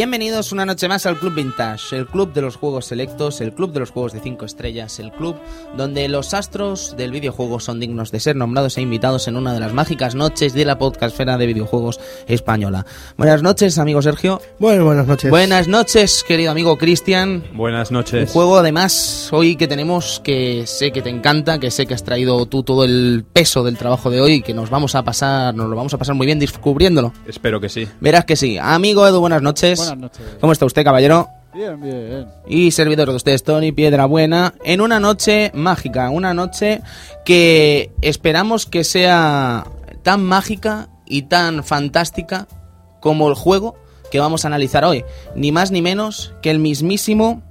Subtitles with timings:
[0.00, 3.70] Bienvenidos una noche más al Club Vintage, el club de los juegos selectos, el club
[3.74, 5.36] de los juegos de 5 estrellas, el club
[5.76, 9.60] donde los astros del videojuego son dignos de ser nombrados e invitados en una de
[9.60, 12.86] las mágicas noches de la podcastfera de videojuegos española.
[13.18, 14.40] Buenas noches, amigo Sergio.
[14.58, 15.28] Bueno, buenas noches.
[15.28, 17.44] Buenas noches, querido amigo Cristian.
[17.52, 18.32] Buenas Un noches.
[18.32, 22.46] juego además hoy que tenemos que sé que te encanta, que sé que has traído
[22.46, 25.68] tú todo el peso del trabajo de hoy y que nos vamos a pasar, nos
[25.68, 27.12] lo vamos a pasar muy bien descubriéndolo.
[27.26, 27.86] Espero que sí.
[28.00, 28.56] Verás que sí.
[28.56, 29.89] Amigo Edu, buenas noches.
[29.89, 30.22] Buenas noches.
[30.40, 31.28] ¿Cómo está usted, caballero?
[31.52, 32.26] Bien, bien.
[32.46, 36.80] Y servidor de ustedes, Tony Piedra Buena, en una noche mágica, una noche
[37.24, 39.64] que esperamos que sea
[40.02, 42.46] tan mágica y tan fantástica
[43.00, 43.76] como el juego
[44.10, 45.04] que vamos a analizar hoy.
[45.34, 47.42] Ni más ni menos que el mismísimo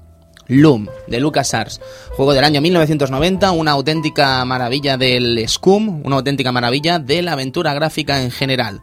[0.47, 1.79] Loom de LucasArts,
[2.11, 7.73] juego del año 1990, una auténtica maravilla del Scum, una auténtica maravilla de la aventura
[7.73, 8.81] gráfica en general.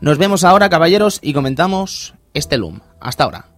[0.00, 2.80] Nos vemos ahora, caballeros, y comentamos este Loom.
[3.00, 3.55] Hasta ahora.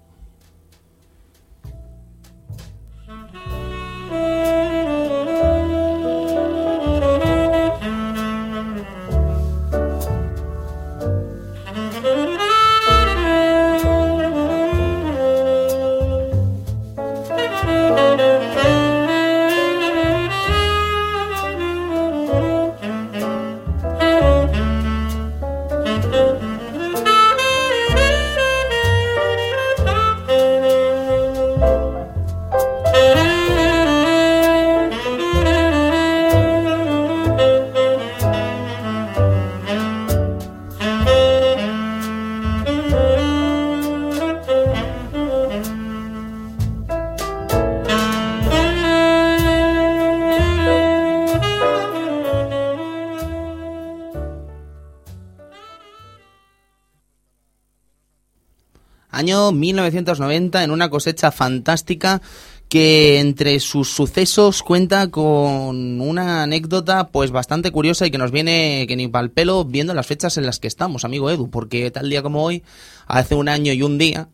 [59.49, 62.21] Año 1990 en una cosecha fantástica
[62.69, 68.85] que entre sus sucesos cuenta con una anécdota pues bastante curiosa y que nos viene
[68.87, 72.11] que ni pal pelo viendo las fechas en las que estamos, amigo Edu, porque tal
[72.11, 72.63] día como hoy,
[73.07, 74.29] hace un año y un día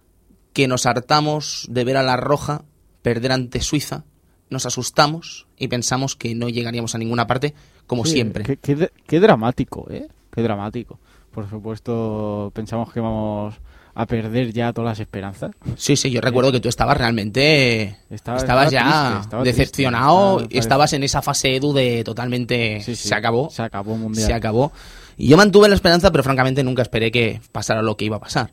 [0.52, 2.64] que nos hartamos de ver a la Roja
[3.02, 4.04] perder ante Suiza,
[4.50, 7.54] nos asustamos y pensamos que no llegaríamos a ninguna parte
[7.86, 8.58] como Sí, siempre.
[8.60, 10.08] Qué, qué dramático, ¿eh?
[10.32, 10.98] Qué dramático.
[11.30, 13.54] Por supuesto, pensamos que vamos
[13.94, 15.52] a perder ya todas las esperanzas.
[15.76, 17.96] Sí, sí, yo recuerdo que tú estabas realmente...
[18.10, 20.58] Estaba- estabas estaba ya triste, estaba decepcionado, triste.
[20.58, 22.80] Estabas en esa fase Edu de totalmente...
[22.82, 24.26] Sí, sí, se acabó, Se acabó mundial.
[24.26, 24.72] se acabó.
[25.16, 28.20] Y yo mantuve la esperanza, pero francamente nunca esperé que pasara lo que iba a
[28.20, 28.50] pasar.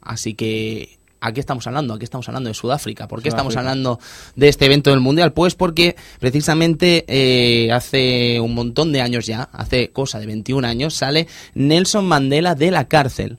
[0.00, 0.98] Así que...
[1.20, 1.94] ¿A qué estamos hablando?
[1.94, 2.48] ¿A qué estamos hablando?
[2.48, 3.08] De Sudáfrica.
[3.08, 3.98] ¿Por qué estamos hablando
[4.36, 5.32] de este evento del Mundial?
[5.32, 10.92] Pues porque precisamente eh, hace un montón de años ya, hace cosa de 21 años,
[10.92, 13.38] sale Nelson Mandela de la cárcel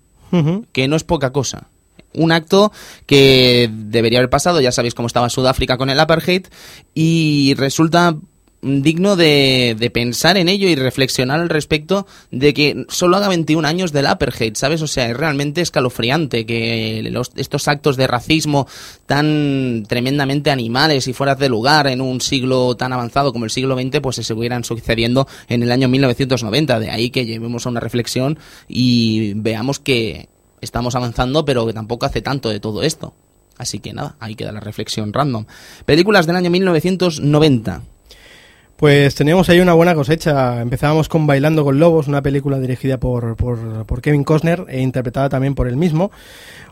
[0.71, 1.67] Que no es poca cosa.
[2.13, 2.71] Un acto
[3.05, 6.47] que debería haber pasado, ya sabéis cómo estaba Sudáfrica con el apartheid,
[6.93, 8.15] y resulta
[8.65, 13.91] digno de, pensar en ello y reflexionar al respecto de que solo haga 21 años
[13.91, 14.81] del apartheid, ¿sabes?
[14.81, 18.67] O sea, es realmente escalofriante que los- estos actos de racismo
[19.05, 23.77] tan tremendamente animales y fuera de lugar en un siglo tan avanzado como el siglo
[23.79, 26.79] XX, pues se estuvieran sucediendo en el año 1990.
[26.79, 30.29] De ahí que llevemos a una reflexión y veamos que
[30.61, 33.13] estamos avanzando, pero que tampoco hace tanto de todo esto.
[33.57, 35.45] Así que nada, ahí queda la reflexión random.
[35.85, 37.83] Películas del año 1990.
[38.77, 40.61] Pues teníamos ahí una buena cosecha.
[40.61, 45.29] Empezábamos con Bailando con Lobos, una película dirigida por, por, por Kevin Costner e interpretada
[45.29, 46.11] también por él mismo.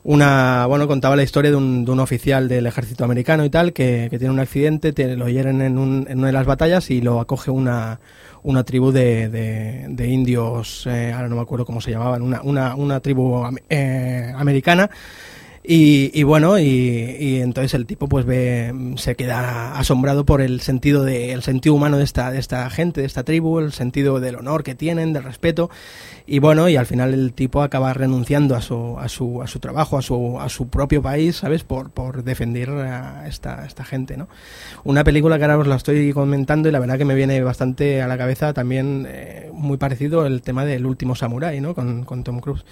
[0.03, 3.71] Una, bueno, contaba la historia de un, de un oficial del ejército americano y tal,
[3.71, 6.99] que, tiene un accidente, te- lo hieren en, un- en una de las batallas y
[6.99, 8.01] lo acoge una,
[8.43, 12.75] una tribu de, de, indios, eh, ahora no me acuerdo cómo se llamaban, una, una,
[12.75, 14.89] una tribu eh, americana.
[15.65, 20.59] Y, y bueno, y, y entonces el tipo pues ve, se queda asombrado por el
[20.59, 24.19] sentido de, el sentido humano de esta, de esta gente, de esta tribu, el sentido
[24.19, 25.69] del honor que tienen, del respeto.
[26.25, 29.59] Y bueno, y al final el tipo acaba renunciando a su, a su, a su
[29.59, 31.63] trabajo, a su, a su propio país, ¿sabes?
[31.63, 34.27] Por, por defender a esta, esta gente, ¿no?
[34.83, 38.01] Una película que ahora os la estoy comentando y la verdad que me viene bastante
[38.01, 41.73] a la cabeza también eh, muy parecido el tema del último Samurai, ¿no?
[41.73, 42.63] Con, con Tom Cruise.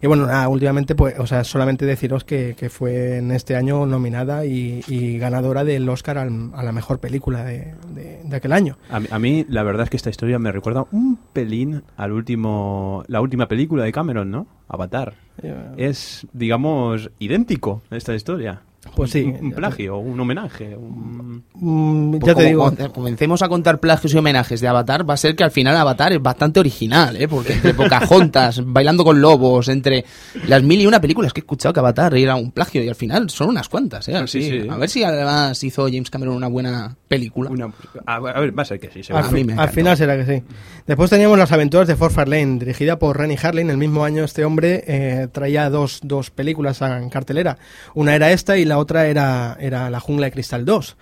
[0.00, 3.86] Y bueno, nada, últimamente, pues, o sea, solamente deciros que, que fue en este año
[3.86, 8.52] nominada y, y ganadora del Oscar al- a la mejor película de, de- de aquel
[8.52, 8.76] año.
[8.90, 12.12] A mí, a mí, la verdad es que esta historia me recuerda un pelín al
[12.12, 14.46] último, la última película de Cameron, ¿no?
[14.68, 15.14] Avatar.
[15.42, 18.62] Eh, Es, digamos, idéntico a esta historia.
[18.96, 19.22] Pues sí.
[19.22, 20.76] Un, un plagio, un homenaje.
[20.76, 22.92] un- Mm, Pues ya te como digo.
[22.92, 26.12] comencemos a contar plagios y homenajes de Avatar, va a ser que al final Avatar
[26.12, 27.28] es bastante original, ¿eh?
[27.28, 30.04] Porque entre Pocahontas, Bailando con Lobos, entre
[30.48, 32.94] las mil y una películas que he escuchado que Avatar era un plagio y al
[32.96, 34.16] final son unas cuantas, ¿eh?
[34.16, 34.68] Así, Sí, sí.
[34.68, 37.50] A ver si además hizo James Cameron una buena película.
[37.50, 37.72] una-
[38.04, 39.24] a, ver, va a ser que sí, Al, seguro.
[39.26, 40.42] A mí fi- me al final será que sí.
[40.86, 43.70] Después teníamos Las aventuras de Fort Fairlane, dirigida por Rennie Harlin.
[43.70, 47.56] El mismo año este hombre eh, traía dos, dos películas en cartelera.
[47.94, 50.96] Una era esta y la otra era, era La jungla de cristal 2.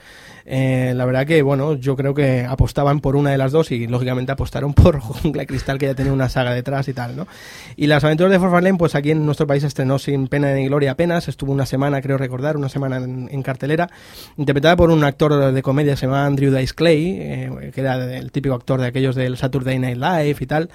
[0.44, 3.87] Eh, la verdad que, bueno, yo creo que apostaban por una de las dos y
[3.87, 7.26] lógicamente apostaron por Jungla de Cristal que ya tenía una saga detrás y tal, ¿no?
[7.76, 10.67] Y Las aventuras de Fort Fairlane, pues aquí en nuestro país estrenó sin pena ni
[10.67, 13.88] gloria apenas, estuvo una semana, creo recordar, una semana en, cartelera,
[14.37, 18.31] interpretada por un actor de comedia se llama Andrew Dice Clay, eh, que era el
[18.32, 20.70] típico actor de aquellos del Saturday Night Live y tal.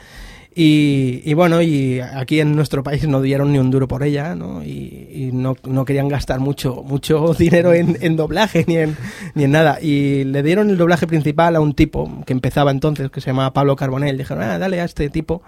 [0.59, 4.33] Y, y bueno, y aquí en nuestro país no dieron ni un duro por ella,
[4.33, 4.63] ¿no?
[4.63, 8.97] Y, y no, no querían gastar mucho, mucho dinero en, en doblaje ni en,
[9.35, 9.77] ni en nada.
[9.79, 13.53] Y le dieron el doblaje principal a un tipo que empezaba entonces, que se llamaba
[13.53, 14.17] Pablo Carbonell.
[14.17, 15.43] Dijeron, ah, dale a este tipo,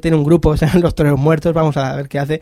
[0.00, 2.40] tiene un grupo, se Los Toreros Muertos, vamos a ver qué hace.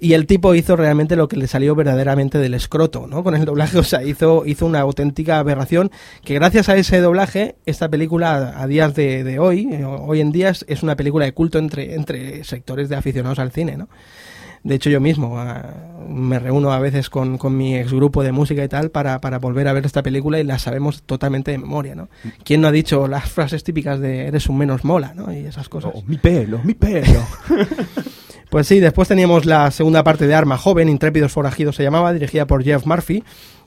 [0.00, 3.24] Y el tipo hizo realmente lo que le salió verdaderamente del escroto, ¿no?
[3.24, 5.90] Con el doblaje, o sea, hizo, hizo una auténtica aberración
[6.24, 10.30] que gracias a ese doblaje, esta película a días de, de hoy, eh, hoy en
[10.30, 13.88] día es, una película de culto entre, entre sectores de aficionados al cine, ¿no?
[14.62, 15.64] De hecho, yo mismo ah,
[16.08, 19.66] me reúno a veces con, con mi exgrupo de música y tal para, para volver
[19.66, 22.08] a ver esta película y la sabemos totalmente de memoria, ¿no?
[22.44, 25.32] ¿Quién no ha dicho las frases típicas de eres un menos mola, ¿no?
[25.32, 25.92] Y esas cosas.
[25.94, 27.24] Oh, mi pelo, mi pelo.
[28.50, 32.46] Pues sí, después teníamos la segunda parte de Arma Joven, Intrépidos Forajidos se llamaba, dirigida
[32.46, 33.22] por Jeff Murphy,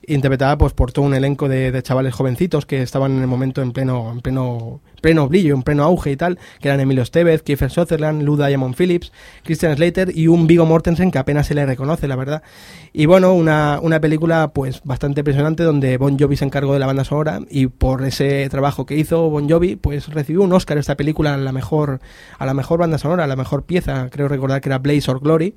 [0.07, 3.61] interpretada pues por todo un elenco de, de chavales jovencitos que estaban en el momento
[3.61, 7.43] en pleno, en pleno, pleno brillo, en pleno auge y tal, que eran Emilio Estevez,
[7.43, 9.11] Kiefer Sutherland, Lou Diamond Phillips,
[9.43, 12.43] Christian Slater y un Vigo Mortensen que apenas se le reconoce, la verdad.
[12.93, 16.87] Y bueno, una, una película pues bastante impresionante donde Bon Jovi se encargó de la
[16.87, 20.95] banda sonora y por ese trabajo que hizo Bon Jovi pues recibió un Oscar esta
[20.95, 21.99] película a la mejor,
[22.37, 25.19] a la mejor banda sonora, a la mejor pieza, creo recordar que era Blaze or
[25.19, 25.53] Glory.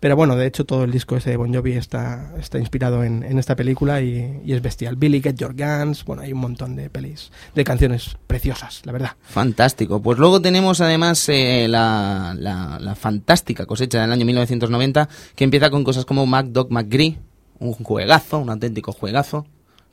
[0.00, 3.24] Pero bueno, de hecho todo el disco ese de Bon Jovi está, está inspirado en,
[3.24, 4.94] en esta película y, y es bestial.
[4.96, 9.10] Billy Get Your Guns, bueno, hay un montón de pelis, de canciones preciosas, la verdad.
[9.22, 10.00] Fantástico.
[10.00, 15.82] Pues luego tenemos además eh, la, la- fantástica cosecha del año 1990 que empieza con
[15.84, 17.18] cosas como MacDog McGree,
[17.58, 19.46] un juegazo, un auténtico juegazo,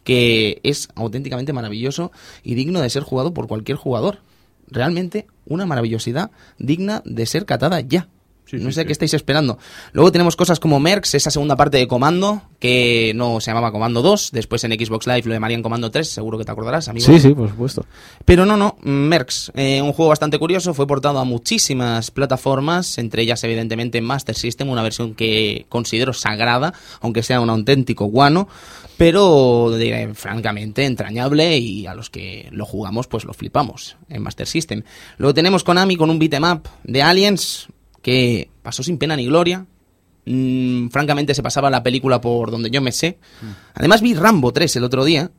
[0.03, 2.11] que es auténticamente maravilloso
[2.43, 4.19] y digno de ser jugado por cualquier jugador.
[4.67, 6.29] Realmente una maravillosidad
[6.59, 8.07] digna de ser catada ya.
[8.45, 8.87] Sí, no sí, sé sí.
[8.87, 9.57] qué estáis esperando.
[9.93, 14.01] Luego tenemos cosas como Mercs, esa segunda parte de Comando, que no se llamaba Comando
[14.01, 17.05] 2, después en Xbox Live lo llamarían Comando 3, seguro que te acordarás, amigo.
[17.05, 17.85] Sí, sí, por supuesto.
[18.23, 23.23] Pero no, no, Mercs, eh, un juego bastante curioso, fue portado a muchísimas plataformas, entre
[23.23, 28.47] ellas evidentemente Master System, una versión que considero sagrada, aunque sea un auténtico guano,
[28.97, 34.47] pero diré, francamente entrañable y a los que lo jugamos pues lo flipamos en Master
[34.47, 34.83] System.
[35.17, 37.67] Luego tenemos Konami con un beat'em up de Aliens
[38.05, 39.65] que pasó sin pena ni gloria,
[40.27, 43.19] Mm, francamente se pasaba la película por donde yo me sé.
[43.75, 45.29] Además vi Rambo 3 el otro día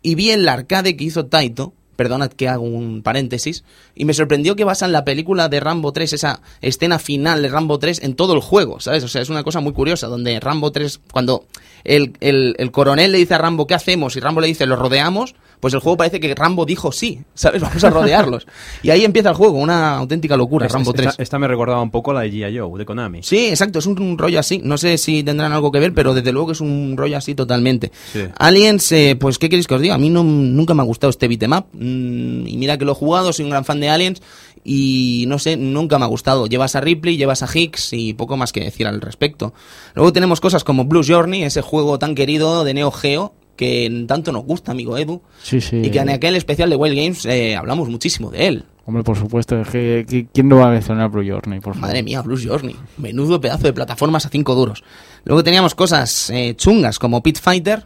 [0.00, 3.62] y vi el arcade que hizo Taito, perdonad que hago un paréntesis,
[3.94, 7.78] y me sorprendió que basan la película de Rambo 3, esa escena final de Rambo
[7.78, 9.04] 3 en todo el juego, ¿sabes?
[9.04, 11.44] O sea, es una cosa muy curiosa, donde Rambo 3, cuando
[11.84, 14.16] el, el- el coronel le dice a Rambo, ¿qué hacemos?
[14.16, 15.34] Y Rambo le dice, ¿los rodeamos?
[15.62, 17.62] Pues el juego parece que Rambo dijo sí, ¿sabes?
[17.62, 18.48] Vamos a rodearlos.
[18.82, 21.14] y ahí empieza el juego, una auténtica locura, Rambo esta, 3.
[21.18, 22.58] esta me recordaba un poco a la de G.I.
[22.58, 23.22] Joe, de Konami.
[23.22, 24.60] Sí, exacto, es un, un rollo así.
[24.64, 27.36] No sé si tendrán algo que ver, pero desde luego que es un rollo así
[27.36, 27.92] totalmente.
[28.12, 28.24] Sí.
[28.38, 29.94] Aliens, eh, pues, ¿qué queréis que os diga?
[29.94, 31.66] A mí no, nunca me ha gustado este beat'em up.
[31.74, 34.20] Mm, y mira que lo he jugado, soy un gran fan de Aliens.
[34.64, 36.48] Y no sé, nunca me ha gustado.
[36.48, 39.54] Llevas a Ripley, llevas a Hicks y poco más que decir al respecto.
[39.94, 44.32] Luego tenemos cosas como Blue Journey, ese juego tan querido de Neo Geo que tanto
[44.32, 45.22] nos gusta, amigo Edu.
[45.42, 45.76] Sí, sí.
[45.84, 48.64] Y que en aquel especial de Wild Games eh, hablamos muchísimo de él.
[48.84, 49.60] Hombre, por supuesto.
[49.60, 51.88] es que- que- ¿Quién no va a mencionar Blue Journey, por favor?
[51.88, 52.74] Madre mía, Blue Journey.
[52.96, 54.82] Menudo pedazo de plataformas a cinco duros.
[55.24, 57.84] Luego teníamos cosas eh, chungas como Pit Fighter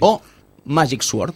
[0.00, 0.20] o
[0.66, 1.34] Magic Sword.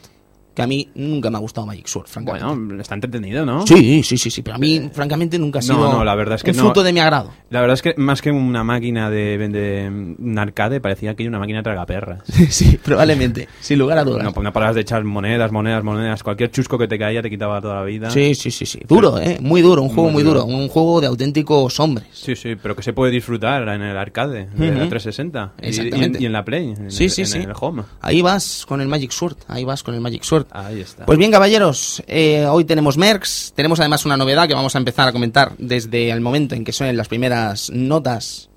[0.56, 2.46] Que a mí nunca me ha gustado Magic Sword, francamente.
[2.46, 3.66] Bueno, está entretenido, ¿no?
[3.66, 6.36] Sí, sí, sí, sí, pero a mí, francamente, nunca ha No, sido no, la verdad
[6.36, 6.62] es que un no.
[6.62, 7.30] fruto de mi agrado.
[7.50, 11.28] La verdad es que más que una máquina de, de un arcade, parecía que era
[11.30, 12.22] una máquina tragaperras.
[12.48, 14.24] sí, probablemente, sin lugar a dudas.
[14.34, 16.22] No, no parabas de echar monedas, monedas, monedas.
[16.22, 18.10] Cualquier chusco que te caía te quitaba toda la vida.
[18.10, 18.80] Sí, sí, sí, sí.
[18.88, 19.36] Duro, ¿eh?
[19.42, 20.40] Muy duro, un juego muy Muy duro.
[20.44, 20.56] duro.
[20.56, 22.06] Un juego de auténticos hombres.
[22.12, 24.88] Sí, sí, pero que se puede disfrutar en el arcade de la Ujú.
[24.88, 26.16] 360 y- y, Exactamente.
[26.16, 27.38] en, y en la Play, en, Sí, sí, en sí.
[27.40, 27.82] el Home.
[28.00, 30.45] Ahí vas con el Magic Sword, ahí vas con el Magic Sword.
[30.50, 31.06] Ahí está.
[31.06, 35.08] Pues bien, caballeros, eh, hoy tenemos Mercs, tenemos además una novedad que vamos a empezar
[35.08, 38.48] a comentar desde el momento en que suenen las primeras notas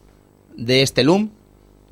[0.56, 1.30] de este Loom.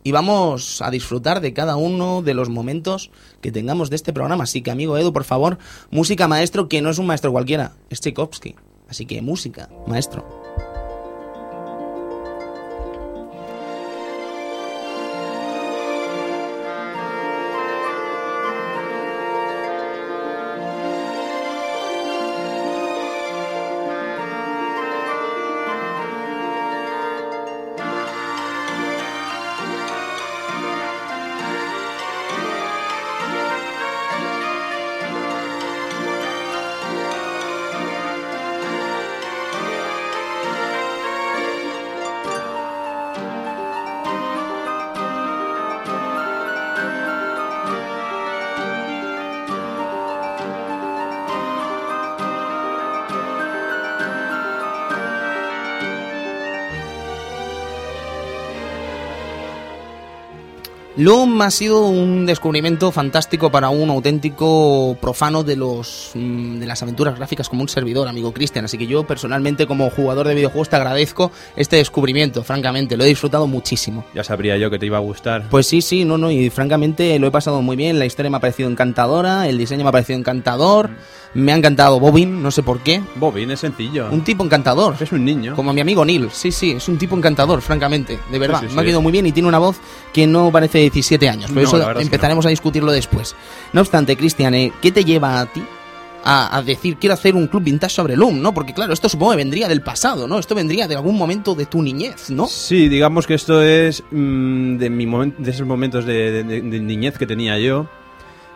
[0.03, 3.11] y vamos a disfrutar de cada uno de los momentos
[3.41, 4.45] que tengamos de este programa.
[4.45, 5.57] Así que, amigo Edu, por favor,
[5.91, 8.55] música maestro, que no es un maestro cualquiera, es Tchaikovsky.
[8.87, 10.36] Así que música, maestro.
[60.97, 66.81] Loom ha sido un descubrimiento fantástico para un auténtico profano de los mm, de las
[66.81, 68.65] aventuras gráficas como un servidor, amigo Cristian.
[68.65, 73.07] Así que yo personalmente como jugador de videojuegos te agradezco este descubrimiento, francamente, lo he
[73.07, 74.05] disfrutado muchísimo.
[74.15, 75.47] Ya sabría yo que te iba a gustar.
[75.51, 78.37] Pues sí, sí, no, no, y francamente lo he pasado muy bien, la historia me
[78.37, 80.89] ha parecido encantadora, el diseño me ha parecido encantador,
[81.35, 83.03] me ha encantado Bobin, no sé por qué.
[83.15, 84.09] Bobin es sencillo.
[84.09, 84.95] Un tipo encantador.
[84.99, 85.55] Es un niño.
[85.55, 88.61] Como mi amigo Neil, sí, sí, es un tipo encantador, francamente, de verdad.
[88.61, 89.77] Sí, sí, Me ha quedado muy bien y tiene una voz
[90.11, 93.35] que no parece 17 años, pero No, eso empezaremos a discutirlo después.
[93.73, 95.63] No obstante, Cristian, eh, ¿qué te lleva a ti
[96.23, 98.53] a, a decir quiero hacer un club vintage sobre Loom, ¿no?
[98.53, 100.39] Porque claro, esto supongo que vendría del pasado, ¿no?
[100.39, 102.47] Esto vendría de algún momento de tu niñez, ¿no?
[102.47, 106.79] Sí, digamos que esto es mm, de, mi momen- de esos momentos de, de- de-
[106.81, 107.87] niñez que tenía yo,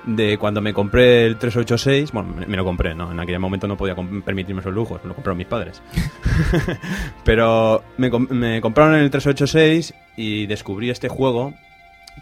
[0.04, 3.12] de cuando me compré el 386, bueno, me, me lo compré, ¿no?
[3.12, 3.96] En aquel momento no podía
[4.26, 5.82] permitirme esos lujos, me lo compraron mis padres.
[7.24, 11.54] Pero me, me compraron el 386 y descubrí este juego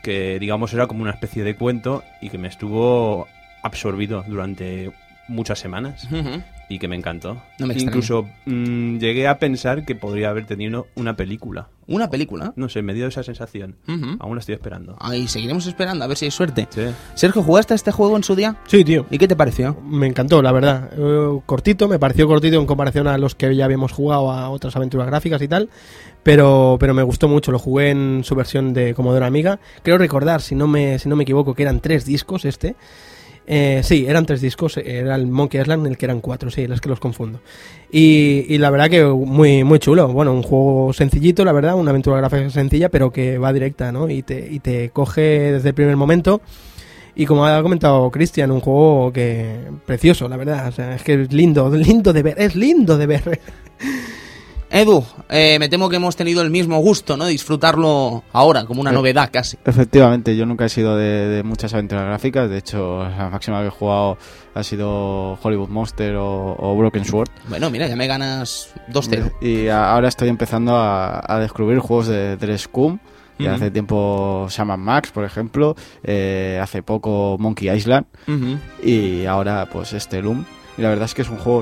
[0.02, 3.28] que, digamos, era como una especie de cuento y que me estuvo
[3.62, 4.92] absorbido durante
[5.30, 6.42] muchas semanas Ujú.
[6.70, 7.42] y que me encantó.
[7.60, 7.74] No me.
[7.76, 11.70] Incluso mm, llegué a pensar que podría haber tenido una película.
[11.88, 12.54] Una película.
[12.56, 13.76] No sé, me dio esa sensación.
[13.88, 14.18] Ujú.
[14.20, 14.96] Aún la estoy esperando.
[15.00, 16.68] Ahí seguiremos esperando a ver si hay suerte.
[16.70, 16.82] Sí.
[17.16, 18.58] Sergio, ¿jugaste a este juego en su día?
[18.68, 19.06] Sí, tío.
[19.10, 19.76] ¿Y qué te pareció?
[19.82, 20.90] Me encantó, la verdad.
[20.96, 24.76] Eh, cortito, me pareció cortito en comparación a los que ya habíamos jugado a otras
[24.76, 25.70] aventuras gráficas y tal.
[26.22, 29.60] Pero, pero me gustó mucho, lo jugué en su versión de Commodore Amiga.
[29.84, 32.76] Creo recordar, si no me, si no me equivoco, que eran tres discos este.
[33.52, 36.82] Eh, sí, eran tres discos, era el Monkey Island el que eran cuatro, sí, es
[36.82, 37.42] que los confundo.
[37.92, 40.08] Y, y la verdad que muy, muy chulo.
[40.10, 44.08] Bueno, un juego sencillito, la verdad, una aventura gráfica sencilla, pero que va directa, ¿no?
[44.08, 46.42] Y te, y te coge desde el primer momento.
[47.16, 50.68] Y como ha comentado Cristian, un juego que precioso, la verdad.
[50.68, 53.40] O sea, es que es lindo, lindo de ver, es lindo de ver.
[54.72, 57.26] Edu, eh, me temo que hemos tenido el mismo gusto, ¿no?
[57.26, 59.58] Disfrutarlo ahora, como una Eh, novedad casi.
[59.66, 62.50] Efectivamente, yo nunca he sido de, de muchas aventuras gráficas.
[62.50, 64.18] De hecho, la máxima que he jugado
[64.54, 67.30] ha sido Hollywood Monster o, o Broken Sword.
[67.48, 69.32] Bueno, mira, ya me ganas 2-0.
[69.42, 73.00] Y a- ahora estoy empezando a, a descubrir juegos de, de Scum.
[73.48, 75.74] Hace tiempo Shaman Max, por ejemplo.
[76.04, 78.06] eh, hace poco Monkey Island.
[78.84, 80.44] Y ahora, pues, este Loom.
[80.80, 81.62] Y la verdad es que es un juego,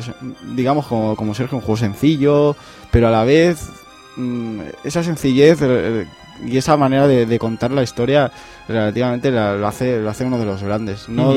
[0.56, 2.56] digamos, como, como Sergio, un juego sencillo,
[2.92, 3.68] pero a la vez
[4.16, 6.06] mm, esa sencillez eh,
[6.46, 8.32] y esa manera de, de contar la historia
[8.68, 11.10] relativamente la- lo hace lo hace uno de los grandes.
[11.10, 11.34] No,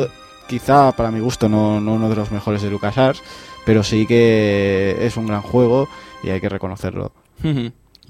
[0.47, 3.23] quizá para mi gusto no, no uno de los mejores de LucasArts,
[3.65, 5.89] pero sí que es un gran juego
[6.23, 7.13] y hay que reconocerlo.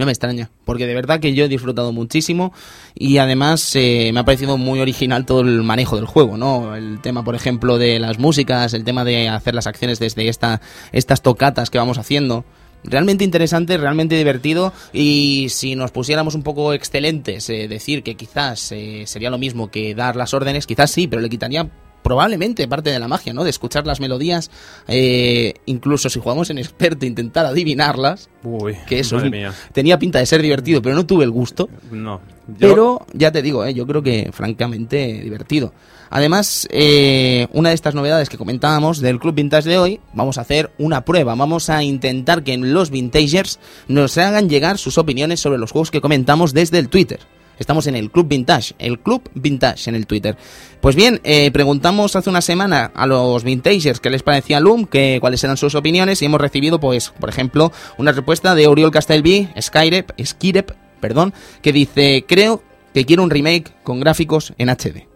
[0.00, 2.54] No me extraña, porque de verdad que yo he disfrutado muchísimo
[2.94, 6.74] y además eh, me ha parecido muy original todo el manejo del juego, ¿no?
[6.74, 10.62] El tema, por ejemplo, de las músicas, el tema de hacer las acciones desde esta,
[10.92, 12.46] estas tocatas que vamos haciendo.
[12.82, 18.72] Realmente interesante, realmente divertido y si nos pusiéramos un poco excelentes, eh, decir que quizás
[18.72, 21.68] eh, sería lo mismo que dar las órdenes, quizás sí, pero le quitaría
[22.02, 23.44] probablemente parte de la magia, ¿no?
[23.44, 24.50] De escuchar las melodías,
[24.88, 29.52] eh, incluso si jugamos en experto, intentar adivinarlas, Uy, que eso es- mía.
[29.72, 31.68] tenía pinta de ser divertido, pero no tuve el gusto.
[31.90, 32.20] No.
[32.48, 35.72] Yo- Pero ya te digo, eh, yo creo que francamente divertido.
[36.12, 40.40] Además, eh, una de estas novedades que comentábamos del Club Vintage de hoy, vamos a
[40.40, 41.36] hacer una prueba.
[41.36, 46.00] Vamos a intentar que los Vintagers nos hagan llegar sus opiniones sobre los juegos que
[46.00, 47.20] comentamos desde el Twitter.
[47.60, 50.34] Estamos en el Club Vintage, el Club Vintage en el Twitter.
[50.80, 55.18] Pues bien, eh, preguntamos hace una semana a los Vintagers qué les parecía Loom, que,
[55.20, 59.50] cuáles eran sus opiniones y hemos recibido, pues, por ejemplo, una respuesta de Oriol Castelví,
[59.60, 62.62] Skyrep, Skirep, perdón, que dice, creo
[62.94, 65.06] que quiero un remake con gráficos en HD.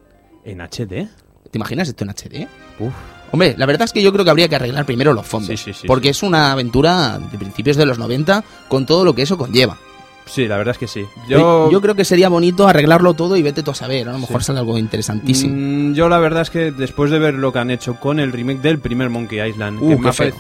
[0.45, 1.09] ¿En HD?
[1.51, 2.47] ¿Te imaginas esto en HD?
[2.79, 2.93] Uf.
[3.33, 5.49] Hombre, la verdad es que yo creo que habría que arreglar primero los fondos.
[5.49, 9.15] Sí, sí, sí, porque es una aventura de principios de los 90 con todo lo
[9.15, 9.79] que eso conlleva.
[10.27, 11.05] Sí, la verdad es que sí.
[11.29, 14.09] Yo, Yo, creo que sería bonito arreglarlo todo y vete tú a saber.
[14.09, 15.55] A lo mejor sale algo interesantísimo.
[15.55, 18.33] Mm, yo la verdad es que después de ver lo que han hecho con el
[18.33, 20.35] remake del primer Monkey Island, Uh, que me feo.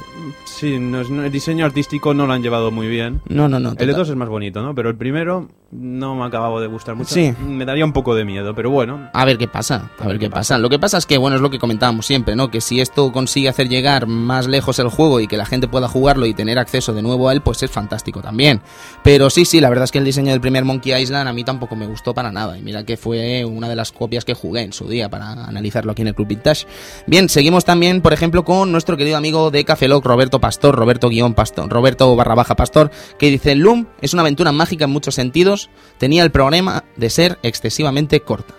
[0.44, 3.20] Sí, no el diseño artístico no lo han llevado muy bien.
[3.28, 3.74] No, no, no.
[3.76, 4.74] El de dos es más bonito, ¿no?
[4.74, 7.12] Pero el primero no me ha acabado de gustar mucho.
[7.12, 7.34] Sí.
[7.44, 9.10] Me daría un poco de miedo, pero bueno.
[9.12, 10.56] A ver qué pasa, a ver qué pasa.
[10.58, 12.50] Lo que pasa es que, bueno, es lo que comentábamos siempre, ¿no?
[12.50, 15.88] Que si esto consigue hacer llegar más lejos el juego y que la gente pueda
[15.88, 18.60] jugarlo y tener acceso de nuevo a él, pues es fantástico también.
[19.02, 21.42] Pero sí, sí, la verdad es que el diseño del primer Monkey Island a mí
[21.42, 22.56] tampoco me gustó para nada.
[22.56, 25.90] Y mira que fue una de las copias que jugué en su día para analizarlo
[25.90, 26.66] aquí en el Club Vintage.
[27.08, 31.34] Bien, seguimos también, por ejemplo, con nuestro querido amigo de Café Roberto Pastor, Roberto guion
[31.34, 35.70] Pastor, Roberto barra baja Pastor, que dice, Loom es una aventura mágica en muchos sentidos,
[35.98, 38.54] tenía el problema de ser excesivamente corta.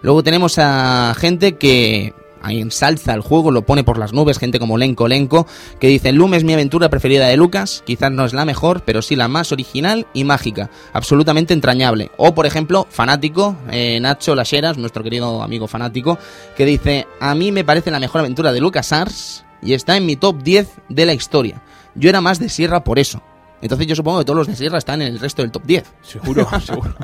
[0.00, 2.14] Luego tenemos a gente que
[2.52, 5.46] ensalza el juego, lo pone por las nubes, gente como Lenko Lenko,
[5.80, 9.02] que dice, Loom es mi aventura preferida de Lucas, quizás no es la mejor, pero
[9.02, 12.10] sí la más original y mágica, absolutamente entrañable.
[12.16, 16.18] O, por ejemplo, fanático, eh, Nacho Lasheras, nuestro querido amigo fanático,
[16.56, 20.06] que dice, a mí me parece la mejor aventura de Lucas Ars y está en
[20.06, 21.62] mi top 10 de la historia.
[21.94, 23.22] Yo era más de Sierra por eso.
[23.64, 25.84] Entonces yo supongo que todos los de Sierra están en el resto del top 10.
[26.02, 26.94] Seguro, seguro.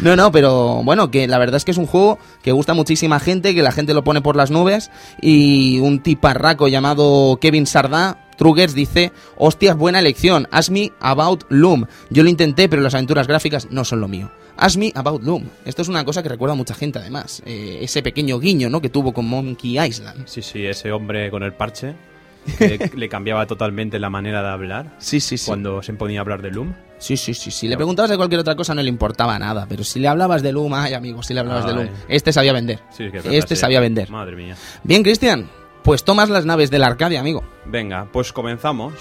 [0.00, 2.74] No, no, pero bueno, que la verdad es que es un juego que gusta a
[2.74, 4.90] muchísima gente, que la gente lo pone por las nubes
[5.22, 11.86] y un tiparraco llamado Kevin Sardá, Truggers, dice, hostias, buena elección, ask me about Loom.
[12.08, 14.32] Yo lo intenté, pero las aventuras gráficas no son lo mío.
[14.56, 15.44] Ask me about Loom.
[15.64, 18.80] Esto es una cosa que recuerda a mucha gente además, eh, ese pequeño guiño ¿no?
[18.80, 20.26] que tuvo con Monkey Island.
[20.26, 22.09] Sí, sí, ese hombre con el parche
[22.58, 25.46] que le cambiaba totalmente la manera de hablar Sí, sí, sí.
[25.46, 26.72] cuando se ponía a hablar de Loom.
[26.98, 27.50] Sí, sí, sí.
[27.50, 30.42] Si le preguntabas de cualquier otra cosa no le importaba nada, pero si le hablabas
[30.42, 31.72] de Loom, ay amigo, si le hablabas de.
[31.72, 32.78] Loom, este sabía vender.
[32.90, 33.60] Sí, que es verdad, este sí.
[33.60, 34.10] sabía vender.
[34.10, 34.56] Madre mía.
[34.82, 35.48] Bien, Cristian,
[35.82, 37.42] pues tomas las naves de la Arcadia, amigo.
[37.66, 38.92] Venga, pues comenzamos.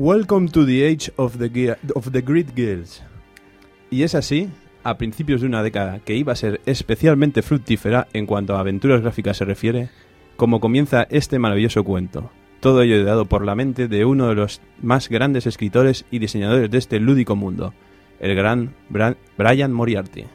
[0.00, 3.02] Welcome to the age of the, of the Great Guilds.
[3.90, 4.48] Y es así,
[4.84, 9.00] a principios de una década que iba a ser especialmente fructífera en cuanto a aventuras
[9.00, 9.90] gráficas se refiere,
[10.36, 12.30] como comienza este maravilloso cuento.
[12.60, 16.70] Todo ello dado por la mente de uno de los más grandes escritores y diseñadores
[16.70, 17.74] de este lúdico mundo,
[18.20, 18.76] el gran
[19.36, 20.26] Brian Moriarty.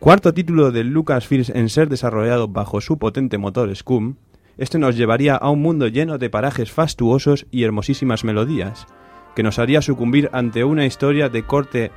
[0.00, 4.16] Cuarto título de Lucasfilms en ser desarrollado bajo su potente motor Scum,
[4.58, 8.86] este nos llevaría a un mundo lleno de parajes fastuosos y hermosísimas melodías,
[9.34, 11.90] que nos haría sucumbir ante una historia de corte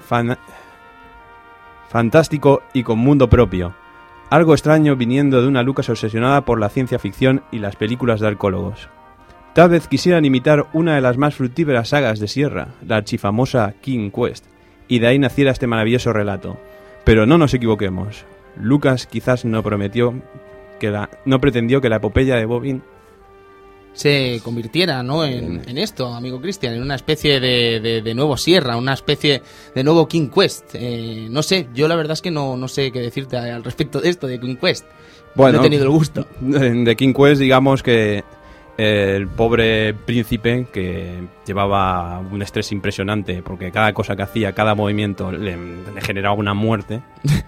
[0.00, 0.38] fan-
[1.88, 3.74] fantástico y con mundo propio.
[4.30, 8.28] Algo extraño viniendo de una Lucas obsesionada por la ciencia ficción y las películas de
[8.28, 8.88] arcólogos.
[9.52, 14.10] Tal vez quisieran imitar una de las más fructíferas sagas de Sierra, la archifamosa King
[14.10, 14.46] Quest,
[14.88, 16.58] y de ahí naciera este maravilloso relato.
[17.04, 18.24] Pero no nos equivoquemos.
[18.56, 20.14] Lucas quizás no prometió
[20.82, 22.82] que la, no pretendió que la epopeya de Bobin
[23.94, 25.24] Se convirtiera, ¿no?
[25.24, 29.42] En, en esto, amigo Cristian, en una especie de, de- de nuevo Sierra, una especie
[29.74, 30.74] de nuevo King Quest.
[30.74, 34.00] Eh, no sé, yo la verdad es que no, no sé qué decirte al respecto
[34.00, 34.86] de esto, de King Quest.
[35.34, 36.26] Bueno, no he tenido el gusto.
[36.40, 38.24] de King Quest, digamos que
[38.78, 44.74] eh, el pobre príncipe que llevaba un estrés impresionante porque cada cosa que hacía, cada
[44.74, 47.02] movimiento le, le generaba una muerte.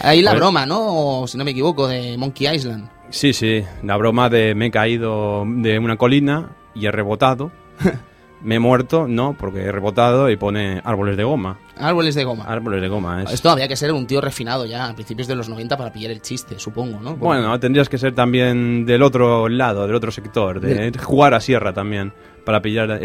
[0.00, 1.20] Ahí la broma, ¿no?
[1.22, 2.88] O, si no me equivoco, de Monkey Island.
[3.10, 7.50] Sí, sí, la broma de me he caído de una colina y he rebotado.
[8.42, 11.58] me he muerto, no, porque he rebotado y pone árboles de goma.
[11.76, 12.44] Árboles de goma.
[12.44, 13.32] Árboles de goma, es.
[13.32, 16.10] Esto había que ser un tío refinado ya a principios de los 90 para pillar
[16.12, 17.10] el chiste, supongo, ¿no?
[17.10, 21.40] Porque- Bueno, tendrías que ser también del otro lado, del otro sector, de jugar a
[21.40, 22.12] sierra también,
[22.44, 23.02] para pillar el,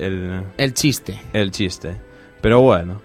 [0.00, 1.20] el, El chiste.
[1.32, 2.00] el chiste.
[2.40, 3.00] Pero bueno.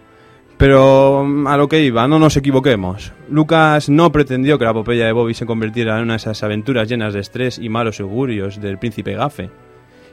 [0.57, 3.13] Pero mm, a lo que iba, no nos equivoquemos.
[3.29, 6.89] Lucas no pretendió que la epopeya de Bobby se convirtiera en una de esas aventuras
[6.89, 9.49] llenas de estrés y malos augurios del príncipe Gafe.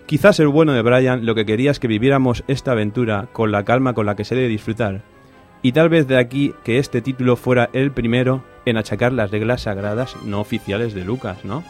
[0.06, 3.64] Quizás el bueno de Brian lo que quería es que viviéramos esta aventura con la
[3.64, 5.00] calma con la que se debe disfrutar.
[5.62, 9.62] Y tal vez de aquí que este título fuera el primero en achacar las reglas
[9.62, 11.64] sagradas no oficiales de Lucas, ¿no?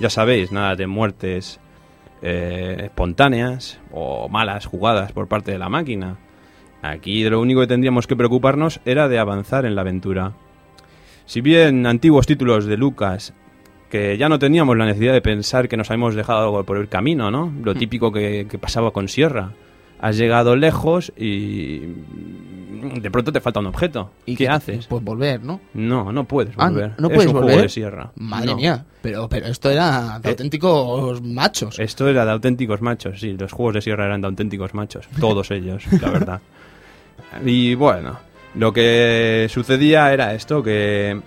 [0.00, 1.60] Ya sabéis, nada de muertes
[2.20, 6.18] eh, espontáneas o malas jugadas por parte de la máquina.
[6.82, 10.32] Aquí de lo único que tendríamos que preocuparnos era de avanzar en la aventura.
[11.26, 13.34] Si bien antiguos títulos de Lucas,
[13.90, 16.88] que ya no teníamos la necesidad de pensar que nos habíamos dejado algo por el
[16.88, 17.52] camino, ¿no?
[17.62, 19.52] Lo típico que, que pasaba con Sierra.
[20.00, 21.80] Has llegado lejos y
[23.00, 24.12] de pronto te falta un objeto.
[24.26, 24.86] ¿Y qué haces?
[24.86, 25.60] Pues volver, ¿no?
[25.74, 26.92] No, no puedes Ah, volver.
[26.98, 27.50] ¿no es puedes un volver?
[27.50, 28.12] juego de sierra.
[28.16, 28.56] Madre No.
[28.56, 31.78] mía, pero, pero esto era de Eh, auténticos machos.
[31.80, 35.50] Esto era de auténticos machos, sí, los juegos de sierra eran de auténticos machos, todos
[35.50, 36.40] ellos, la verdad.
[37.44, 38.18] Y bueno,
[38.54, 41.20] lo que sucedía era esto, que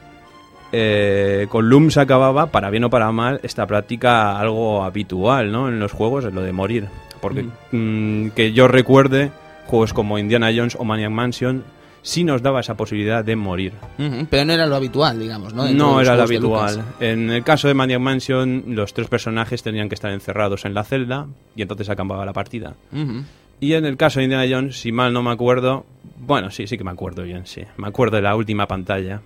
[0.71, 5.67] eh, con Loom se acababa, para bien o para mal, esta práctica algo habitual, ¿no?
[5.67, 6.88] En los juegos, es lo de morir.
[7.19, 9.32] Porque mm, que yo recuerde,
[9.67, 11.63] juegos como Indiana Jones o Maniac Mansion,
[12.01, 13.73] sí nos daba esa posibilidad de morir.
[14.30, 15.65] Pero no era lo habitual, digamos, ¿no?
[15.65, 16.84] Dentro No era lo habitual.
[16.99, 20.84] En el caso de Maniac Mansion, los tres personajes tenían que estar encerrados en la
[20.84, 22.75] celda y entonces acababa la partida.
[23.62, 25.86] Y en el caso de Indiana Jones, si mal no me acuerdo,
[26.19, 27.62] bueno, sí, sí que me acuerdo bien, sí.
[27.78, 29.21] Me acuerdo de la última pantalla,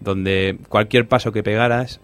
[0.00, 2.00] donde cualquier paso que pegaras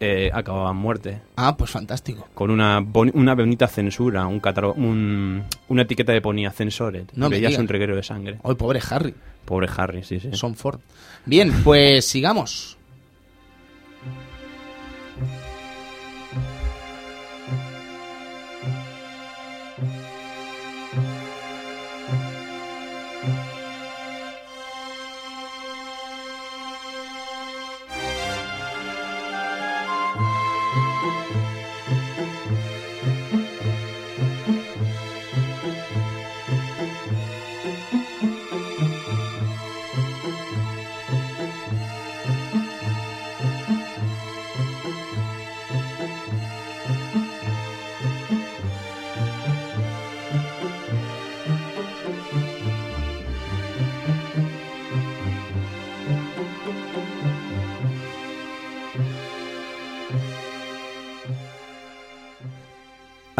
[0.00, 1.20] eh, acababa en muerte.
[1.36, 2.26] Ah, pues fantástico.
[2.34, 4.40] Con una, boni- una bonita censura, un
[4.76, 7.04] un- una etiqueta de ponía censored.
[7.14, 8.38] No me Veías un reguero de sangre.
[8.42, 9.14] Hoy, pobre Harry.
[9.44, 10.30] Pobre Harry, sí, sí.
[10.32, 10.80] Son Ford.
[11.26, 12.76] Bien, pues sigamos.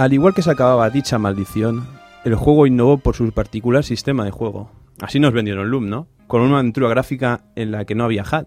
[0.04, 1.86] Al igual que se acababa dicha maldición,
[2.26, 4.70] el juego innovó por su particular sistema de juego.
[5.00, 6.08] Así nos vendieron Loom, ¿no?
[6.26, 8.44] Con una aventura gráfica en la que no había HUD,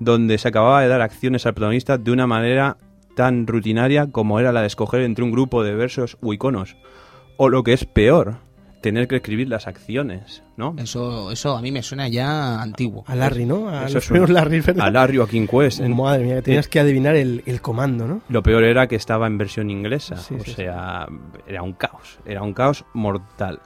[0.00, 2.76] donde se acababa de dar acciones al protagonista de una manera
[3.14, 6.76] tan rutinaria como era la de escoger entre un grupo de versos u iconos.
[7.36, 8.38] O lo que es peor,
[8.80, 10.74] tener que escribir las acciones, ¿no?
[10.78, 13.04] Eso, eso a mí me suena ya antiguo.
[13.06, 13.68] A Larry, ¿no?
[13.68, 14.86] A Eso los es Larry, ¿verdad?
[14.86, 15.80] A Larry o a King Quest.
[15.80, 18.22] en- Madre mía, que tenías que adivinar el, el comando, ¿no?
[18.28, 21.06] Lo peor era que estaba en versión inglesa, Sí, o sí, sea,
[21.46, 23.60] era un caos, era un caos mortal.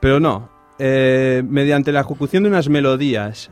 [0.00, 3.50] Pero no, eh, mediante la ejecución de unas melodías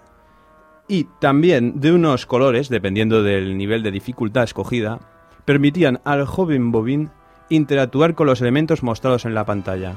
[0.89, 4.99] y también de unos colores, dependiendo del nivel de dificultad escogida,
[5.45, 7.11] permitían al joven Bobin
[7.49, 9.95] interactuar con los elementos mostrados en la pantalla.